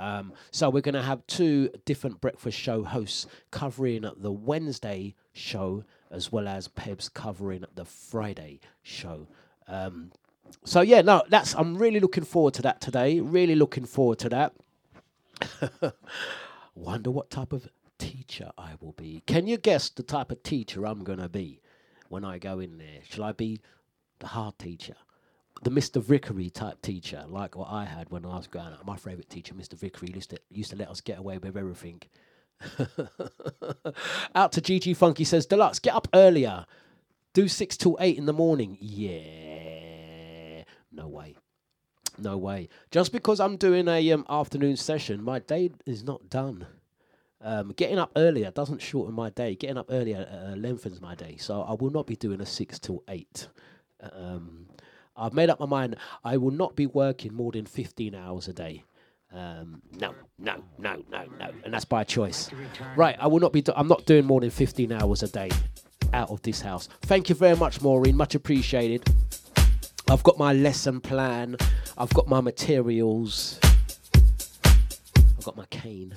Um, 0.00 0.32
so 0.50 0.68
we're 0.68 0.80
going 0.80 0.94
to 0.96 1.02
have 1.02 1.24
two 1.28 1.70
different 1.84 2.20
breakfast 2.20 2.58
show 2.58 2.82
hosts 2.82 3.26
covering 3.52 4.04
the 4.16 4.32
Wednesday 4.32 5.14
show 5.32 5.84
as 6.10 6.32
well 6.32 6.48
as 6.48 6.66
Pebs 6.66 7.12
covering 7.12 7.64
the 7.74 7.84
Friday 7.84 8.58
show. 8.82 9.28
Um, 9.68 10.10
so 10.64 10.80
yeah, 10.80 11.02
no, 11.02 11.22
that's 11.28 11.54
I'm 11.54 11.76
really 11.76 12.00
looking 12.00 12.24
forward 12.24 12.54
to 12.54 12.62
that 12.62 12.80
today. 12.80 13.20
Really 13.20 13.54
looking 13.54 13.84
forward 13.84 14.18
to 14.20 14.28
that. 14.30 14.54
Wonder 16.74 17.10
what 17.10 17.30
type 17.30 17.52
of 17.52 17.68
teacher 17.98 18.50
I 18.56 18.72
will 18.80 18.92
be. 18.92 19.22
Can 19.26 19.46
you 19.46 19.56
guess 19.56 19.88
the 19.88 20.02
type 20.02 20.30
of 20.30 20.42
teacher 20.42 20.86
I'm 20.86 21.04
gonna 21.04 21.28
be 21.28 21.60
when 22.08 22.24
I 22.24 22.38
go 22.38 22.58
in 22.58 22.78
there? 22.78 23.00
Shall 23.08 23.24
I 23.24 23.32
be 23.32 23.60
the 24.18 24.28
hard 24.28 24.58
teacher? 24.58 24.94
The 25.62 25.70
Mr. 25.70 26.02
Vickery 26.02 26.50
type 26.50 26.82
teacher, 26.82 27.24
like 27.28 27.56
what 27.56 27.68
I 27.70 27.84
had 27.84 28.10
when 28.10 28.24
I 28.24 28.36
was 28.36 28.48
growing 28.48 28.72
up. 28.72 28.84
My 28.84 28.96
favourite 28.96 29.30
teacher, 29.30 29.54
Mr. 29.54 29.74
Vickery, 29.74 30.10
used 30.12 30.30
to, 30.30 30.38
used 30.50 30.70
to 30.70 30.76
let 30.76 30.88
us 30.88 31.00
get 31.00 31.18
away 31.18 31.38
with 31.38 31.56
everything. 31.56 32.02
Out 34.34 34.52
to 34.52 34.60
GG 34.60 34.96
Funky 34.96 35.24
says, 35.24 35.46
Dlux, 35.46 35.80
get 35.80 35.94
up 35.94 36.08
earlier. 36.14 36.66
Do 37.32 37.48
six 37.48 37.76
till 37.76 37.96
eight 38.00 38.18
in 38.18 38.26
the 38.26 38.32
morning. 38.32 38.76
Yeah. 38.80 39.71
No 40.92 41.08
way. 41.08 41.36
No 42.18 42.36
way. 42.36 42.68
Just 42.90 43.12
because 43.12 43.40
I'm 43.40 43.56
doing 43.56 43.88
a 43.88 44.12
um, 44.12 44.26
afternoon 44.28 44.76
session, 44.76 45.22
my 45.22 45.38
day 45.38 45.70
is 45.86 46.04
not 46.04 46.28
done. 46.28 46.66
Um, 47.40 47.72
getting 47.76 47.98
up 47.98 48.12
earlier 48.16 48.50
doesn't 48.50 48.80
shorten 48.82 49.14
my 49.14 49.30
day. 49.30 49.54
Getting 49.56 49.78
up 49.78 49.86
earlier 49.90 50.28
uh, 50.30 50.56
lengthens 50.56 51.00
my 51.00 51.14
day. 51.14 51.36
So 51.38 51.62
I 51.62 51.72
will 51.72 51.90
not 51.90 52.06
be 52.06 52.16
doing 52.16 52.40
a 52.40 52.46
six 52.46 52.78
till 52.78 53.02
eight. 53.08 53.48
Um, 54.00 54.66
I've 55.16 55.32
made 55.32 55.50
up 55.50 55.58
my 55.60 55.66
mind. 55.66 55.96
I 56.24 56.36
will 56.36 56.50
not 56.50 56.76
be 56.76 56.86
working 56.86 57.34
more 57.34 57.52
than 57.52 57.66
15 57.66 58.14
hours 58.14 58.48
a 58.48 58.52
day. 58.52 58.84
Um, 59.34 59.80
no, 59.98 60.14
no, 60.38 60.62
no, 60.78 61.02
no, 61.10 61.24
no, 61.38 61.50
and 61.64 61.72
that's 61.72 61.86
by 61.86 62.04
choice. 62.04 62.50
Right, 62.96 63.16
I 63.18 63.28
will 63.28 63.40
not 63.40 63.52
be. 63.52 63.62
Do- 63.62 63.72
I'm 63.74 63.88
not 63.88 64.04
doing 64.04 64.26
more 64.26 64.42
than 64.42 64.50
15 64.50 64.92
hours 64.92 65.22
a 65.22 65.28
day 65.28 65.48
out 66.12 66.28
of 66.30 66.42
this 66.42 66.60
house. 66.60 66.86
Thank 67.02 67.30
you 67.30 67.34
very 67.34 67.56
much, 67.56 67.80
Maureen. 67.80 68.14
Much 68.14 68.34
appreciated. 68.34 69.02
I've 70.12 70.22
got 70.22 70.36
my 70.38 70.52
lesson 70.52 71.00
plan. 71.00 71.56
I've 71.96 72.12
got 72.12 72.28
my 72.28 72.42
materials. 72.42 73.58
I've 74.14 75.42
got 75.42 75.56
my 75.56 75.64
cane. 75.70 76.12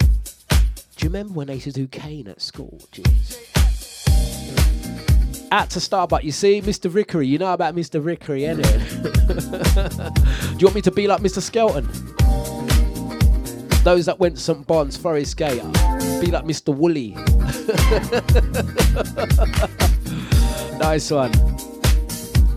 Do 0.49 0.57
you 0.99 1.07
remember 1.07 1.33
when 1.33 1.47
they 1.47 1.53
used 1.53 1.63
to 1.67 1.71
do 1.71 1.87
cane 1.87 2.27
at 2.27 2.41
school? 2.41 2.81
Jeez. 2.91 3.39
Out 5.49 5.69
to 5.69 5.79
Starbucks, 5.79 6.23
you 6.23 6.33
see, 6.33 6.61
Mr. 6.61 6.89
Vickery. 6.89 7.25
You 7.25 7.37
know 7.37 7.53
about 7.53 7.73
Mr. 7.73 8.01
Vickery, 8.01 8.41
innit? 8.41 8.65
do 10.49 10.57
you 10.59 10.65
want 10.65 10.75
me 10.75 10.81
to 10.81 10.91
be 10.91 11.07
like 11.07 11.21
Mr. 11.21 11.41
Skelton? 11.41 11.87
Those 13.85 14.07
that 14.07 14.19
went 14.19 14.37
St. 14.39 14.67
Bon's, 14.67 14.97
Forest 14.97 15.37
Gate, 15.37 15.61
be 16.19 16.31
like 16.31 16.43
Mr. 16.43 16.75
Woolley. 16.75 17.11
nice 20.79 21.09
one. 21.09 21.31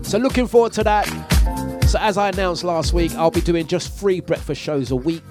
So 0.09 0.17
looking 0.17 0.47
forward 0.47 0.73
to 0.73 0.83
that. 0.85 1.07
So 1.89 1.97
as 1.97 2.19
I 2.19 2.29
announced 2.29 2.63
last 2.63 2.93
week, 2.93 3.15
I'll 3.15 3.31
be 3.31 3.41
doing 3.41 3.65
just 3.65 3.97
three 3.97 4.19
breakfast 4.19 4.61
shows 4.61 4.91
a 4.91 4.95
week 4.95 5.23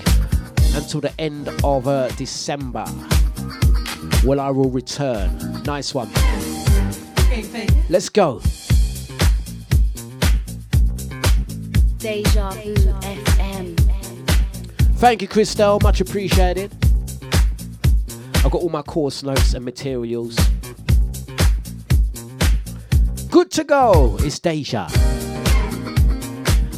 until 0.74 1.00
the 1.00 1.12
end 1.16 1.48
of 1.62 1.86
uh, 1.86 2.08
December. 2.16 2.84
Well, 4.24 4.40
I 4.40 4.50
will 4.50 4.68
return. 4.68 5.62
Nice 5.62 5.94
one. 5.94 6.10
Let's 7.88 8.08
go. 8.08 8.40
Deja 11.98 12.50
Vu 12.50 12.74
FM. 12.74 13.78
Thank 14.96 15.22
you, 15.22 15.28
Christelle. 15.28 15.80
Much 15.80 16.00
appreciated. 16.00 16.72
I've 18.44 18.50
got 18.50 18.62
all 18.62 18.68
my 18.68 18.82
course 18.82 19.22
notes 19.22 19.54
and 19.54 19.64
materials. 19.64 20.36
Good 23.30 23.52
to 23.52 23.62
go. 23.62 24.16
It's 24.18 24.40
Deja. 24.40 24.88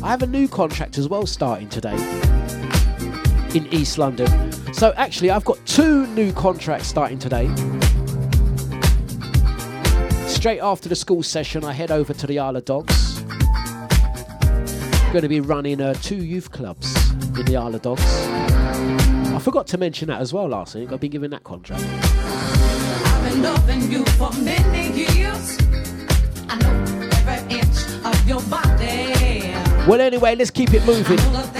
I 0.02 0.08
have 0.08 0.22
a 0.22 0.26
new 0.26 0.48
contract 0.48 0.96
as 0.96 1.08
well 1.08 1.26
starting 1.26 1.68
today 1.68 1.94
in 3.54 3.68
East 3.70 3.98
London. 3.98 4.50
So 4.72 4.94
actually, 4.96 5.30
I've 5.30 5.44
got 5.44 5.58
two 5.66 6.06
new 6.08 6.32
contracts 6.32 6.86
starting 6.86 7.18
today. 7.18 7.48
Straight 10.26 10.60
after 10.60 10.88
the 10.88 10.96
school 10.96 11.22
session, 11.22 11.64
I 11.64 11.72
head 11.72 11.90
over 11.90 12.14
to 12.14 12.26
the 12.26 12.38
Isle 12.38 12.56
of 12.56 12.64
Dogs. 12.64 13.20
Going 15.12 15.22
to 15.22 15.28
be 15.28 15.40
running 15.40 15.82
uh, 15.82 15.92
two 15.94 16.24
youth 16.24 16.50
clubs 16.50 17.10
in 17.38 17.44
the 17.44 17.56
Isle 17.56 17.74
of 17.74 17.82
Dogs. 17.82 18.02
I 18.06 19.38
forgot 19.38 19.66
to 19.68 19.78
mention 19.78 20.08
that 20.08 20.22
as 20.22 20.32
well 20.32 20.48
last 20.48 20.74
week. 20.76 20.92
I've 20.92 21.00
been 21.00 21.10
given 21.10 21.30
that 21.32 21.44
contract. 21.44 21.84
I 26.48 26.56
know 26.56 26.74
every 27.12 27.58
inch 27.58 28.04
of 28.04 28.28
your 28.28 28.40
body. 28.42 28.69
Well, 29.90 30.00
anyway, 30.00 30.36
let's 30.36 30.52
keep 30.52 30.72
it 30.72 30.86
moving. 30.86 31.59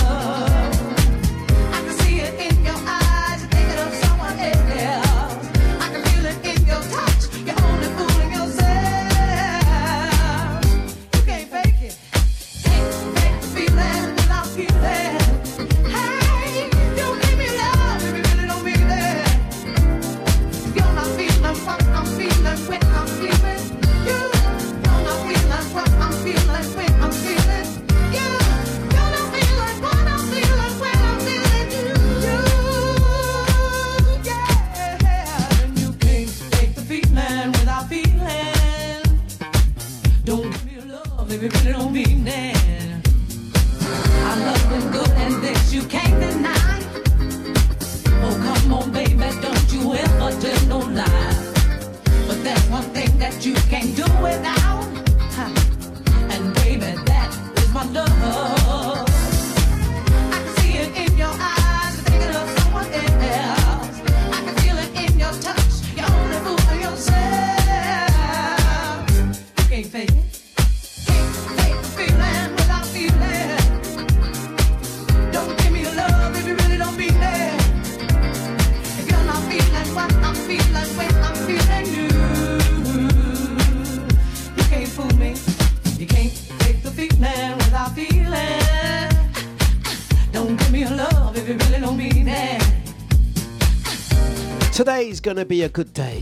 To 95.31 95.45
be 95.45 95.63
a 95.63 95.69
good 95.69 95.93
day. 95.93 96.21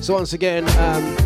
So, 0.00 0.14
once 0.14 0.32
again, 0.32 0.62
um, 0.78 1.16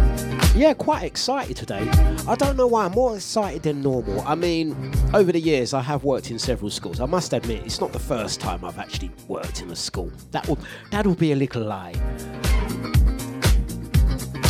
yeah, 0.56 0.72
quite 0.72 1.04
excited 1.04 1.56
today. 1.56 1.86
I 2.26 2.34
don't 2.34 2.56
know 2.56 2.66
why, 2.66 2.86
I'm 2.86 2.92
more 2.92 3.14
excited 3.14 3.62
than 3.62 3.82
normal. 3.82 4.22
I 4.22 4.34
mean, 4.34 4.74
over 5.12 5.30
the 5.30 5.38
years, 5.38 5.74
I 5.74 5.82
have 5.82 6.04
worked 6.04 6.30
in 6.30 6.38
several 6.38 6.70
schools. 6.70 7.00
I 7.00 7.06
must 7.06 7.34
admit, 7.34 7.64
it's 7.64 7.80
not 7.80 7.92
the 7.92 7.98
first 7.98 8.40
time 8.40 8.64
I've 8.64 8.78
actually 8.78 9.10
worked 9.28 9.60
in 9.60 9.70
a 9.70 9.76
school. 9.76 10.10
That 10.30 10.48
will, 10.48 10.58
that 10.90 11.06
will 11.06 11.14
be 11.14 11.32
a 11.32 11.36
little 11.36 11.62
lie. 11.62 11.92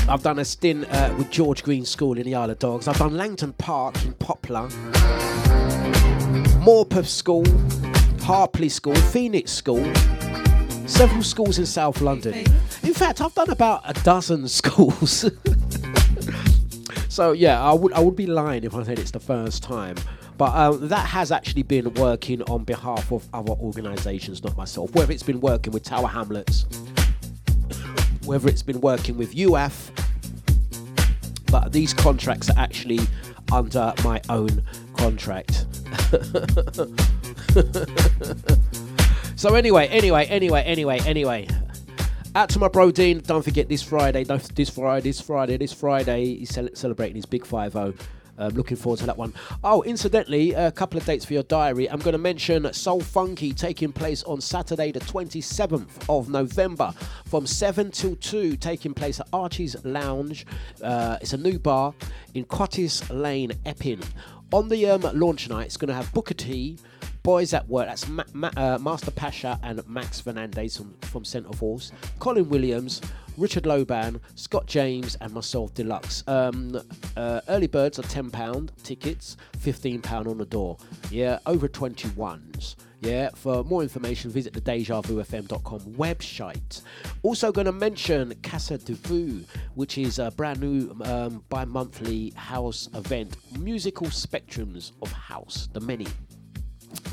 I've 0.08 0.22
done 0.22 0.38
a 0.38 0.44
stint 0.44 0.86
uh, 0.90 1.12
with 1.18 1.30
George 1.30 1.64
Green 1.64 1.84
School 1.84 2.16
in 2.16 2.24
the 2.24 2.36
Isle 2.36 2.50
of 2.50 2.60
Dogs. 2.60 2.86
I've 2.86 2.98
done 2.98 3.16
Langdon 3.16 3.52
Park 3.54 4.02
in 4.04 4.12
Poplar, 4.14 4.68
Morpeth 6.62 7.06
School, 7.06 7.44
Harpley 8.22 8.68
School, 8.68 8.94
Phoenix 8.94 9.50
School, 9.50 9.84
several 10.86 11.22
schools 11.22 11.58
in 11.58 11.66
South 11.66 12.00
London. 12.00 12.34
In 12.82 12.94
fact, 12.94 13.20
I've 13.20 13.34
done 13.34 13.50
about 13.50 13.82
a 13.84 13.92
dozen 14.02 14.48
schools. 14.60 15.30
so 17.08 17.32
yeah, 17.32 17.62
I 17.62 17.72
would 17.72 17.92
I 17.92 18.00
would 18.00 18.16
be 18.16 18.26
lying 18.26 18.64
if 18.64 18.74
I 18.74 18.82
said 18.82 18.98
it's 18.98 19.10
the 19.10 19.20
first 19.20 19.62
time. 19.62 19.96
But 20.38 20.56
um, 20.56 20.88
that 20.88 21.06
has 21.06 21.30
actually 21.30 21.62
been 21.62 21.92
working 21.94 22.42
on 22.42 22.64
behalf 22.64 23.12
of 23.12 23.28
other 23.32 23.52
organisations, 23.52 24.42
not 24.42 24.56
myself. 24.56 24.92
Whether 24.94 25.12
it's 25.12 25.22
been 25.22 25.40
working 25.40 25.72
with 25.72 25.84
Tower 25.84 26.08
Hamlets, 26.08 26.66
whether 28.24 28.48
it's 28.48 28.62
been 28.62 28.80
working 28.80 29.16
with 29.16 29.34
UAF, 29.34 29.90
but 31.50 31.72
these 31.72 31.92
contracts 31.92 32.50
are 32.50 32.58
actually 32.58 33.00
under 33.52 33.92
my 34.02 34.20
own 34.30 34.62
contract. 34.96 35.66
so 39.42 39.56
anyway, 39.56 39.88
anyway, 39.88 40.24
anyway, 40.26 40.62
anyway, 40.62 41.00
anyway. 41.00 41.48
Out 42.36 42.48
to 42.50 42.60
my 42.60 42.68
bro 42.68 42.92
Dean. 42.92 43.18
Don't 43.26 43.42
forget 43.42 43.68
this 43.68 43.82
Friday, 43.82 44.22
this 44.22 44.70
Friday, 44.70 45.00
this 45.00 45.20
Friday, 45.20 45.56
this 45.56 45.72
Friday. 45.72 46.36
He's 46.36 46.56
celebrating 46.74 47.16
his 47.16 47.26
big 47.26 47.44
5 47.44 47.72
0. 47.72 47.94
Um, 48.38 48.50
looking 48.50 48.76
forward 48.76 49.00
to 49.00 49.06
that 49.06 49.18
one. 49.18 49.34
Oh, 49.64 49.82
incidentally, 49.82 50.52
a 50.52 50.70
couple 50.70 50.96
of 50.96 51.04
dates 51.04 51.24
for 51.24 51.32
your 51.32 51.42
diary. 51.42 51.90
I'm 51.90 51.98
going 51.98 52.12
to 52.12 52.18
mention 52.18 52.72
Soul 52.72 53.00
Funky 53.00 53.52
taking 53.52 53.92
place 53.92 54.22
on 54.22 54.40
Saturday, 54.40 54.92
the 54.92 55.00
27th 55.00 56.08
of 56.08 56.28
November 56.28 56.94
from 57.24 57.44
7 57.44 57.90
till 57.90 58.14
2, 58.14 58.56
taking 58.58 58.94
place 58.94 59.18
at 59.18 59.26
Archie's 59.32 59.74
Lounge. 59.84 60.46
Uh, 60.80 61.18
it's 61.20 61.32
a 61.32 61.36
new 61.36 61.58
bar 61.58 61.94
in 62.34 62.44
Cottis 62.44 63.10
Lane, 63.10 63.54
Epping. 63.66 64.02
On 64.52 64.68
the 64.68 64.86
um, 64.86 65.00
launch 65.18 65.48
night, 65.48 65.66
it's 65.66 65.76
going 65.76 65.88
to 65.88 65.94
have 65.94 66.12
Booker 66.12 66.34
T, 66.34 66.78
Boys 67.22 67.54
at 67.54 67.68
Work, 67.68 67.86
that's 67.86 68.08
Ma- 68.08 68.24
Ma- 68.32 68.50
uh, 68.56 68.78
Master 68.80 69.10
Pasha 69.12 69.58
and 69.62 69.86
Max 69.88 70.20
Fernandez 70.20 70.76
from, 70.76 70.94
from 71.02 71.22
Centreforce, 71.22 71.92
Colin 72.18 72.48
Williams, 72.48 73.00
Richard 73.38 73.62
Loban, 73.64 74.20
Scott 74.34 74.66
James, 74.66 75.16
and 75.20 75.32
myself 75.32 75.72
Dlux. 75.74 76.26
Um, 76.28 76.80
uh, 77.16 77.40
early 77.48 77.68
birds 77.68 77.98
are 77.98 78.02
£10 78.02 78.70
tickets, 78.82 79.36
£15 79.58 80.26
on 80.26 80.38
the 80.38 80.44
door. 80.44 80.76
Yeah, 81.10 81.38
over 81.46 81.68
21s. 81.68 82.74
Yeah, 83.00 83.30
for 83.34 83.64
more 83.64 83.82
information, 83.82 84.30
visit 84.30 84.52
the 84.52 84.60
DejaVuFM.com 84.60 85.80
website. 85.94 86.82
Also, 87.24 87.50
going 87.50 87.64
to 87.64 87.72
mention 87.72 88.32
Casa 88.42 88.78
de 88.78 88.94
Vu, 88.94 89.44
which 89.74 89.98
is 89.98 90.20
a 90.20 90.30
brand 90.30 90.60
new 90.60 90.94
um, 91.04 91.42
bi 91.48 91.64
monthly 91.64 92.32
house 92.36 92.88
event, 92.94 93.36
musical 93.58 94.06
spectrums 94.08 94.92
of 95.02 95.10
house, 95.10 95.68
the 95.72 95.80
many. 95.80 96.06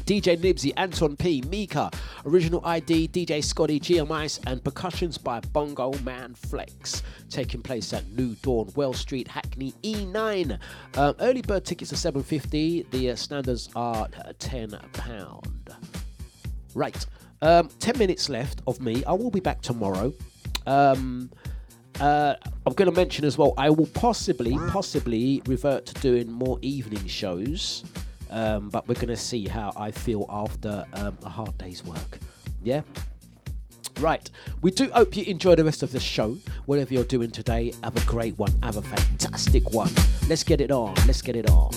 DJ 0.06 0.38
Nibsy, 0.38 0.74
Anton 0.78 1.16
P, 1.16 1.42
Mika, 1.50 1.92
Original 2.26 2.62
ID, 2.66 3.08
DJ 3.10 3.44
Scotty, 3.44 3.80
GM 3.80 4.12
Ice, 4.12 4.40
and 4.48 4.64
percussions 4.64 5.18
by 5.18 5.40
Bongo 5.40 5.94
Man 6.04 6.34
Flex. 6.34 7.04
Taking 7.30 7.62
place 7.62 7.94
at 7.94 8.10
New 8.12 8.36
Dawn, 8.36 8.72
Well 8.76 8.94
Street, 8.94 9.28
Hackney 9.28 9.74
E9. 9.84 10.60
Um, 10.96 11.16
early 11.20 11.42
bird 11.42 11.66
tickets 11.66 11.94
are 11.94 12.12
7.50. 12.12 12.90
The 12.92 13.12
uh, 13.12 13.16
standards 13.16 13.70
are 13.76 14.08
uh, 14.18 14.34
£10. 14.40 15.76
Right, 16.76 17.06
um, 17.42 17.70
10 17.80 17.98
minutes 17.98 18.30
left 18.30 18.62
of 18.68 18.80
me. 18.80 19.04
I 19.06 19.14
will 19.14 19.32
be 19.32 19.40
back 19.40 19.62
tomorrow. 19.62 20.14
Um, 20.66 21.32
uh, 22.00 22.36
I'm 22.66 22.74
going 22.74 22.90
to 22.90 22.96
mention 22.96 23.26
as 23.26 23.38
well, 23.38 23.54
I 23.58 23.70
will 23.70 23.88
possibly, 23.88 24.58
possibly 24.70 25.42
revert 25.46 25.86
to 25.88 25.94
doing 25.96 26.32
more 26.32 26.58
evening 26.62 27.06
shows. 27.08 27.84
Um, 28.30 28.70
but 28.70 28.88
we're 28.88 28.96
going 28.96 29.08
to 29.08 29.18
see 29.18 29.48
how 29.48 29.74
I 29.76 29.92
feel 29.92 30.26
after 30.30 30.86
um, 30.94 31.18
a 31.24 31.30
hard 31.30 31.58
day's 31.58 31.84
work. 31.84 32.20
Yeah? 32.64 32.82
Right, 34.00 34.30
we 34.62 34.72
do 34.72 34.90
hope 34.92 35.18
you 35.18 35.26
enjoy 35.26 35.56
the 35.56 35.66
rest 35.66 35.84
of 35.84 35.92
the 35.92 36.00
show. 36.00 36.38
Whatever 36.66 36.94
you're 36.94 37.04
doing 37.04 37.32
today, 37.32 37.74
have 37.84 37.98
a 37.98 38.06
great 38.06 38.38
one, 38.38 38.54
have 38.64 38.78
a 38.78 38.82
fantastic 38.82 39.74
one. 39.74 39.92
Let's 40.30 40.44
get 40.44 40.62
it 40.62 40.72
on, 40.72 40.96
let's 41.06 41.22
get 41.22 41.36
it 41.36 41.50
on. 41.50 41.74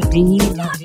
bringing 0.00 0.54
love. 0.54 0.75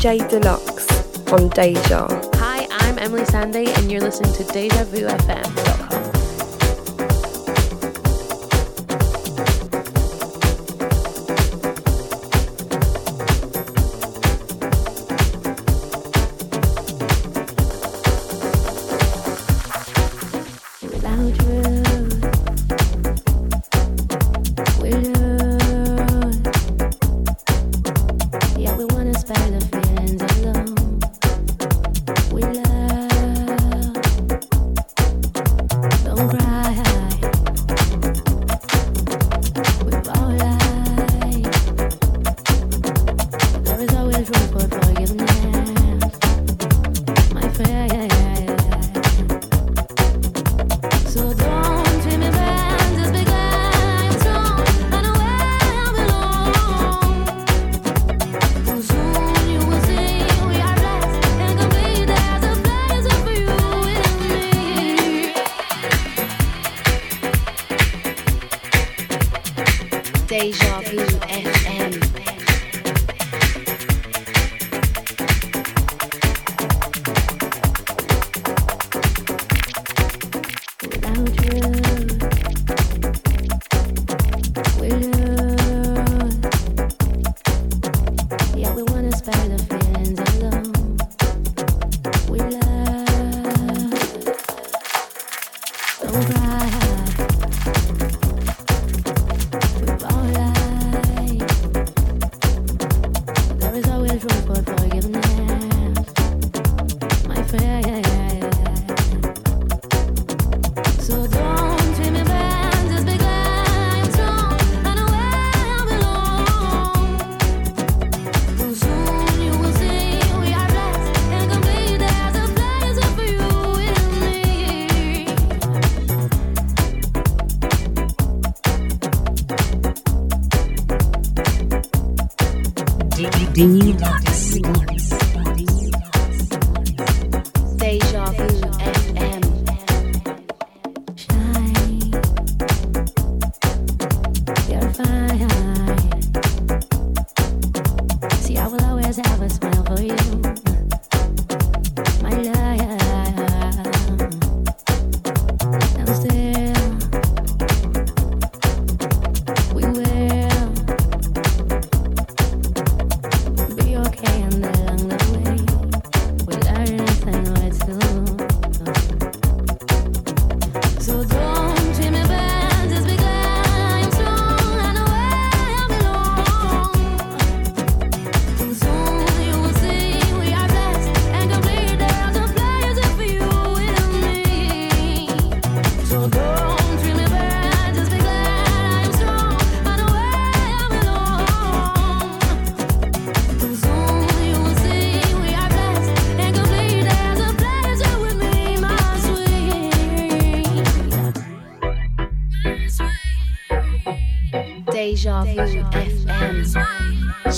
DJ 0.00 0.16
Dlux 0.30 1.30
on 1.30 1.50
Deja. 1.50 2.08
Hi, 2.36 2.66
I'm 2.70 2.96
Emeli 2.96 3.26
Sandé, 3.26 3.68
and 3.76 3.92
you're 3.92 4.00
listening 4.00 4.32
to 4.32 4.44
DejaVuFM.com. 4.44 4.90
Without 5.54 5.69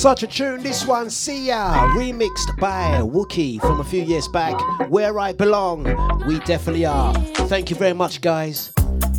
Such 0.03 0.25
a 0.25 0.27
tune, 0.27 0.65
this 0.65 0.85
one, 0.85 1.11
See 1.11 1.47
Ya, 1.47 1.87
remixed 1.95 2.59
by 2.59 2.99
Wookie 3.03 3.61
from 3.61 3.79
a 3.79 3.85
few 3.85 4.03
years 4.03 4.27
back. 4.27 4.61
Where 4.91 5.17
I 5.21 5.33
belong, 5.33 5.85
we 6.27 6.41
definitely 6.41 6.87
are. 6.87 7.15
Thank 7.47 7.71
you 7.71 7.77
very 7.77 7.93
much, 7.93 8.21
guys. 8.21 8.73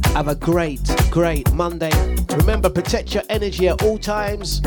Have 0.07 0.27
a 0.27 0.35
great, 0.35 0.81
great 1.09 1.49
Monday. 1.53 1.89
Remember, 2.35 2.69
protect 2.69 3.13
your 3.13 3.23
energy 3.29 3.69
at 3.69 3.81
all 3.81 3.97
times. 3.97 4.61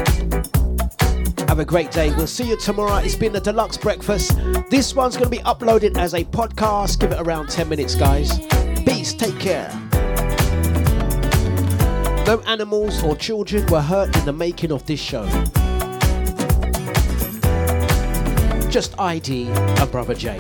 Have 1.49 1.59
a 1.59 1.67
great 1.67 1.91
day. 1.91 2.09
We'll 2.17 2.27
see 2.27 2.49
you 2.49 2.57
tomorrow. 2.57 2.97
It's 2.97 3.15
been 3.15 3.35
the 3.35 3.41
Dlux 3.43 3.79
breakfast. 3.79 4.39
This 4.71 4.95
one's 4.95 5.19
going 5.19 5.31
to 5.31 5.37
be 5.37 5.45
uploaded 5.45 5.99
as 5.99 6.15
a 6.15 6.25
podcast. 6.25 6.99
Give 6.99 7.13
it 7.13 7.21
around 7.21 7.51
10 7.51 7.69
minutes, 7.69 7.95
guys. 7.95 8.39
Peace. 8.87 9.13
Take 9.13 9.39
care. 9.39 9.69
No 12.25 12.43
animals 12.47 13.05
or 13.05 13.15
children 13.17 13.67
were 13.67 13.83
hurt 13.83 14.17
in 14.17 14.25
the 14.25 14.33
making 14.33 14.73
of 14.73 14.87
this 14.87 14.99
show. 14.99 15.29
Just 18.77 18.95
ID 19.01 19.49
and 19.49 19.91
Brother 19.91 20.13
J. 20.13 20.39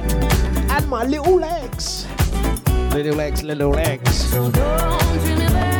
And 0.68 0.86
my 0.90 1.04
little 1.04 1.36
legs. 1.36 2.06
Little 2.92 3.14
legs, 3.14 3.42
little 3.42 3.70
legs. 3.70 4.30
Don't 4.30 4.52
treat 4.52 5.38
me 5.38 5.75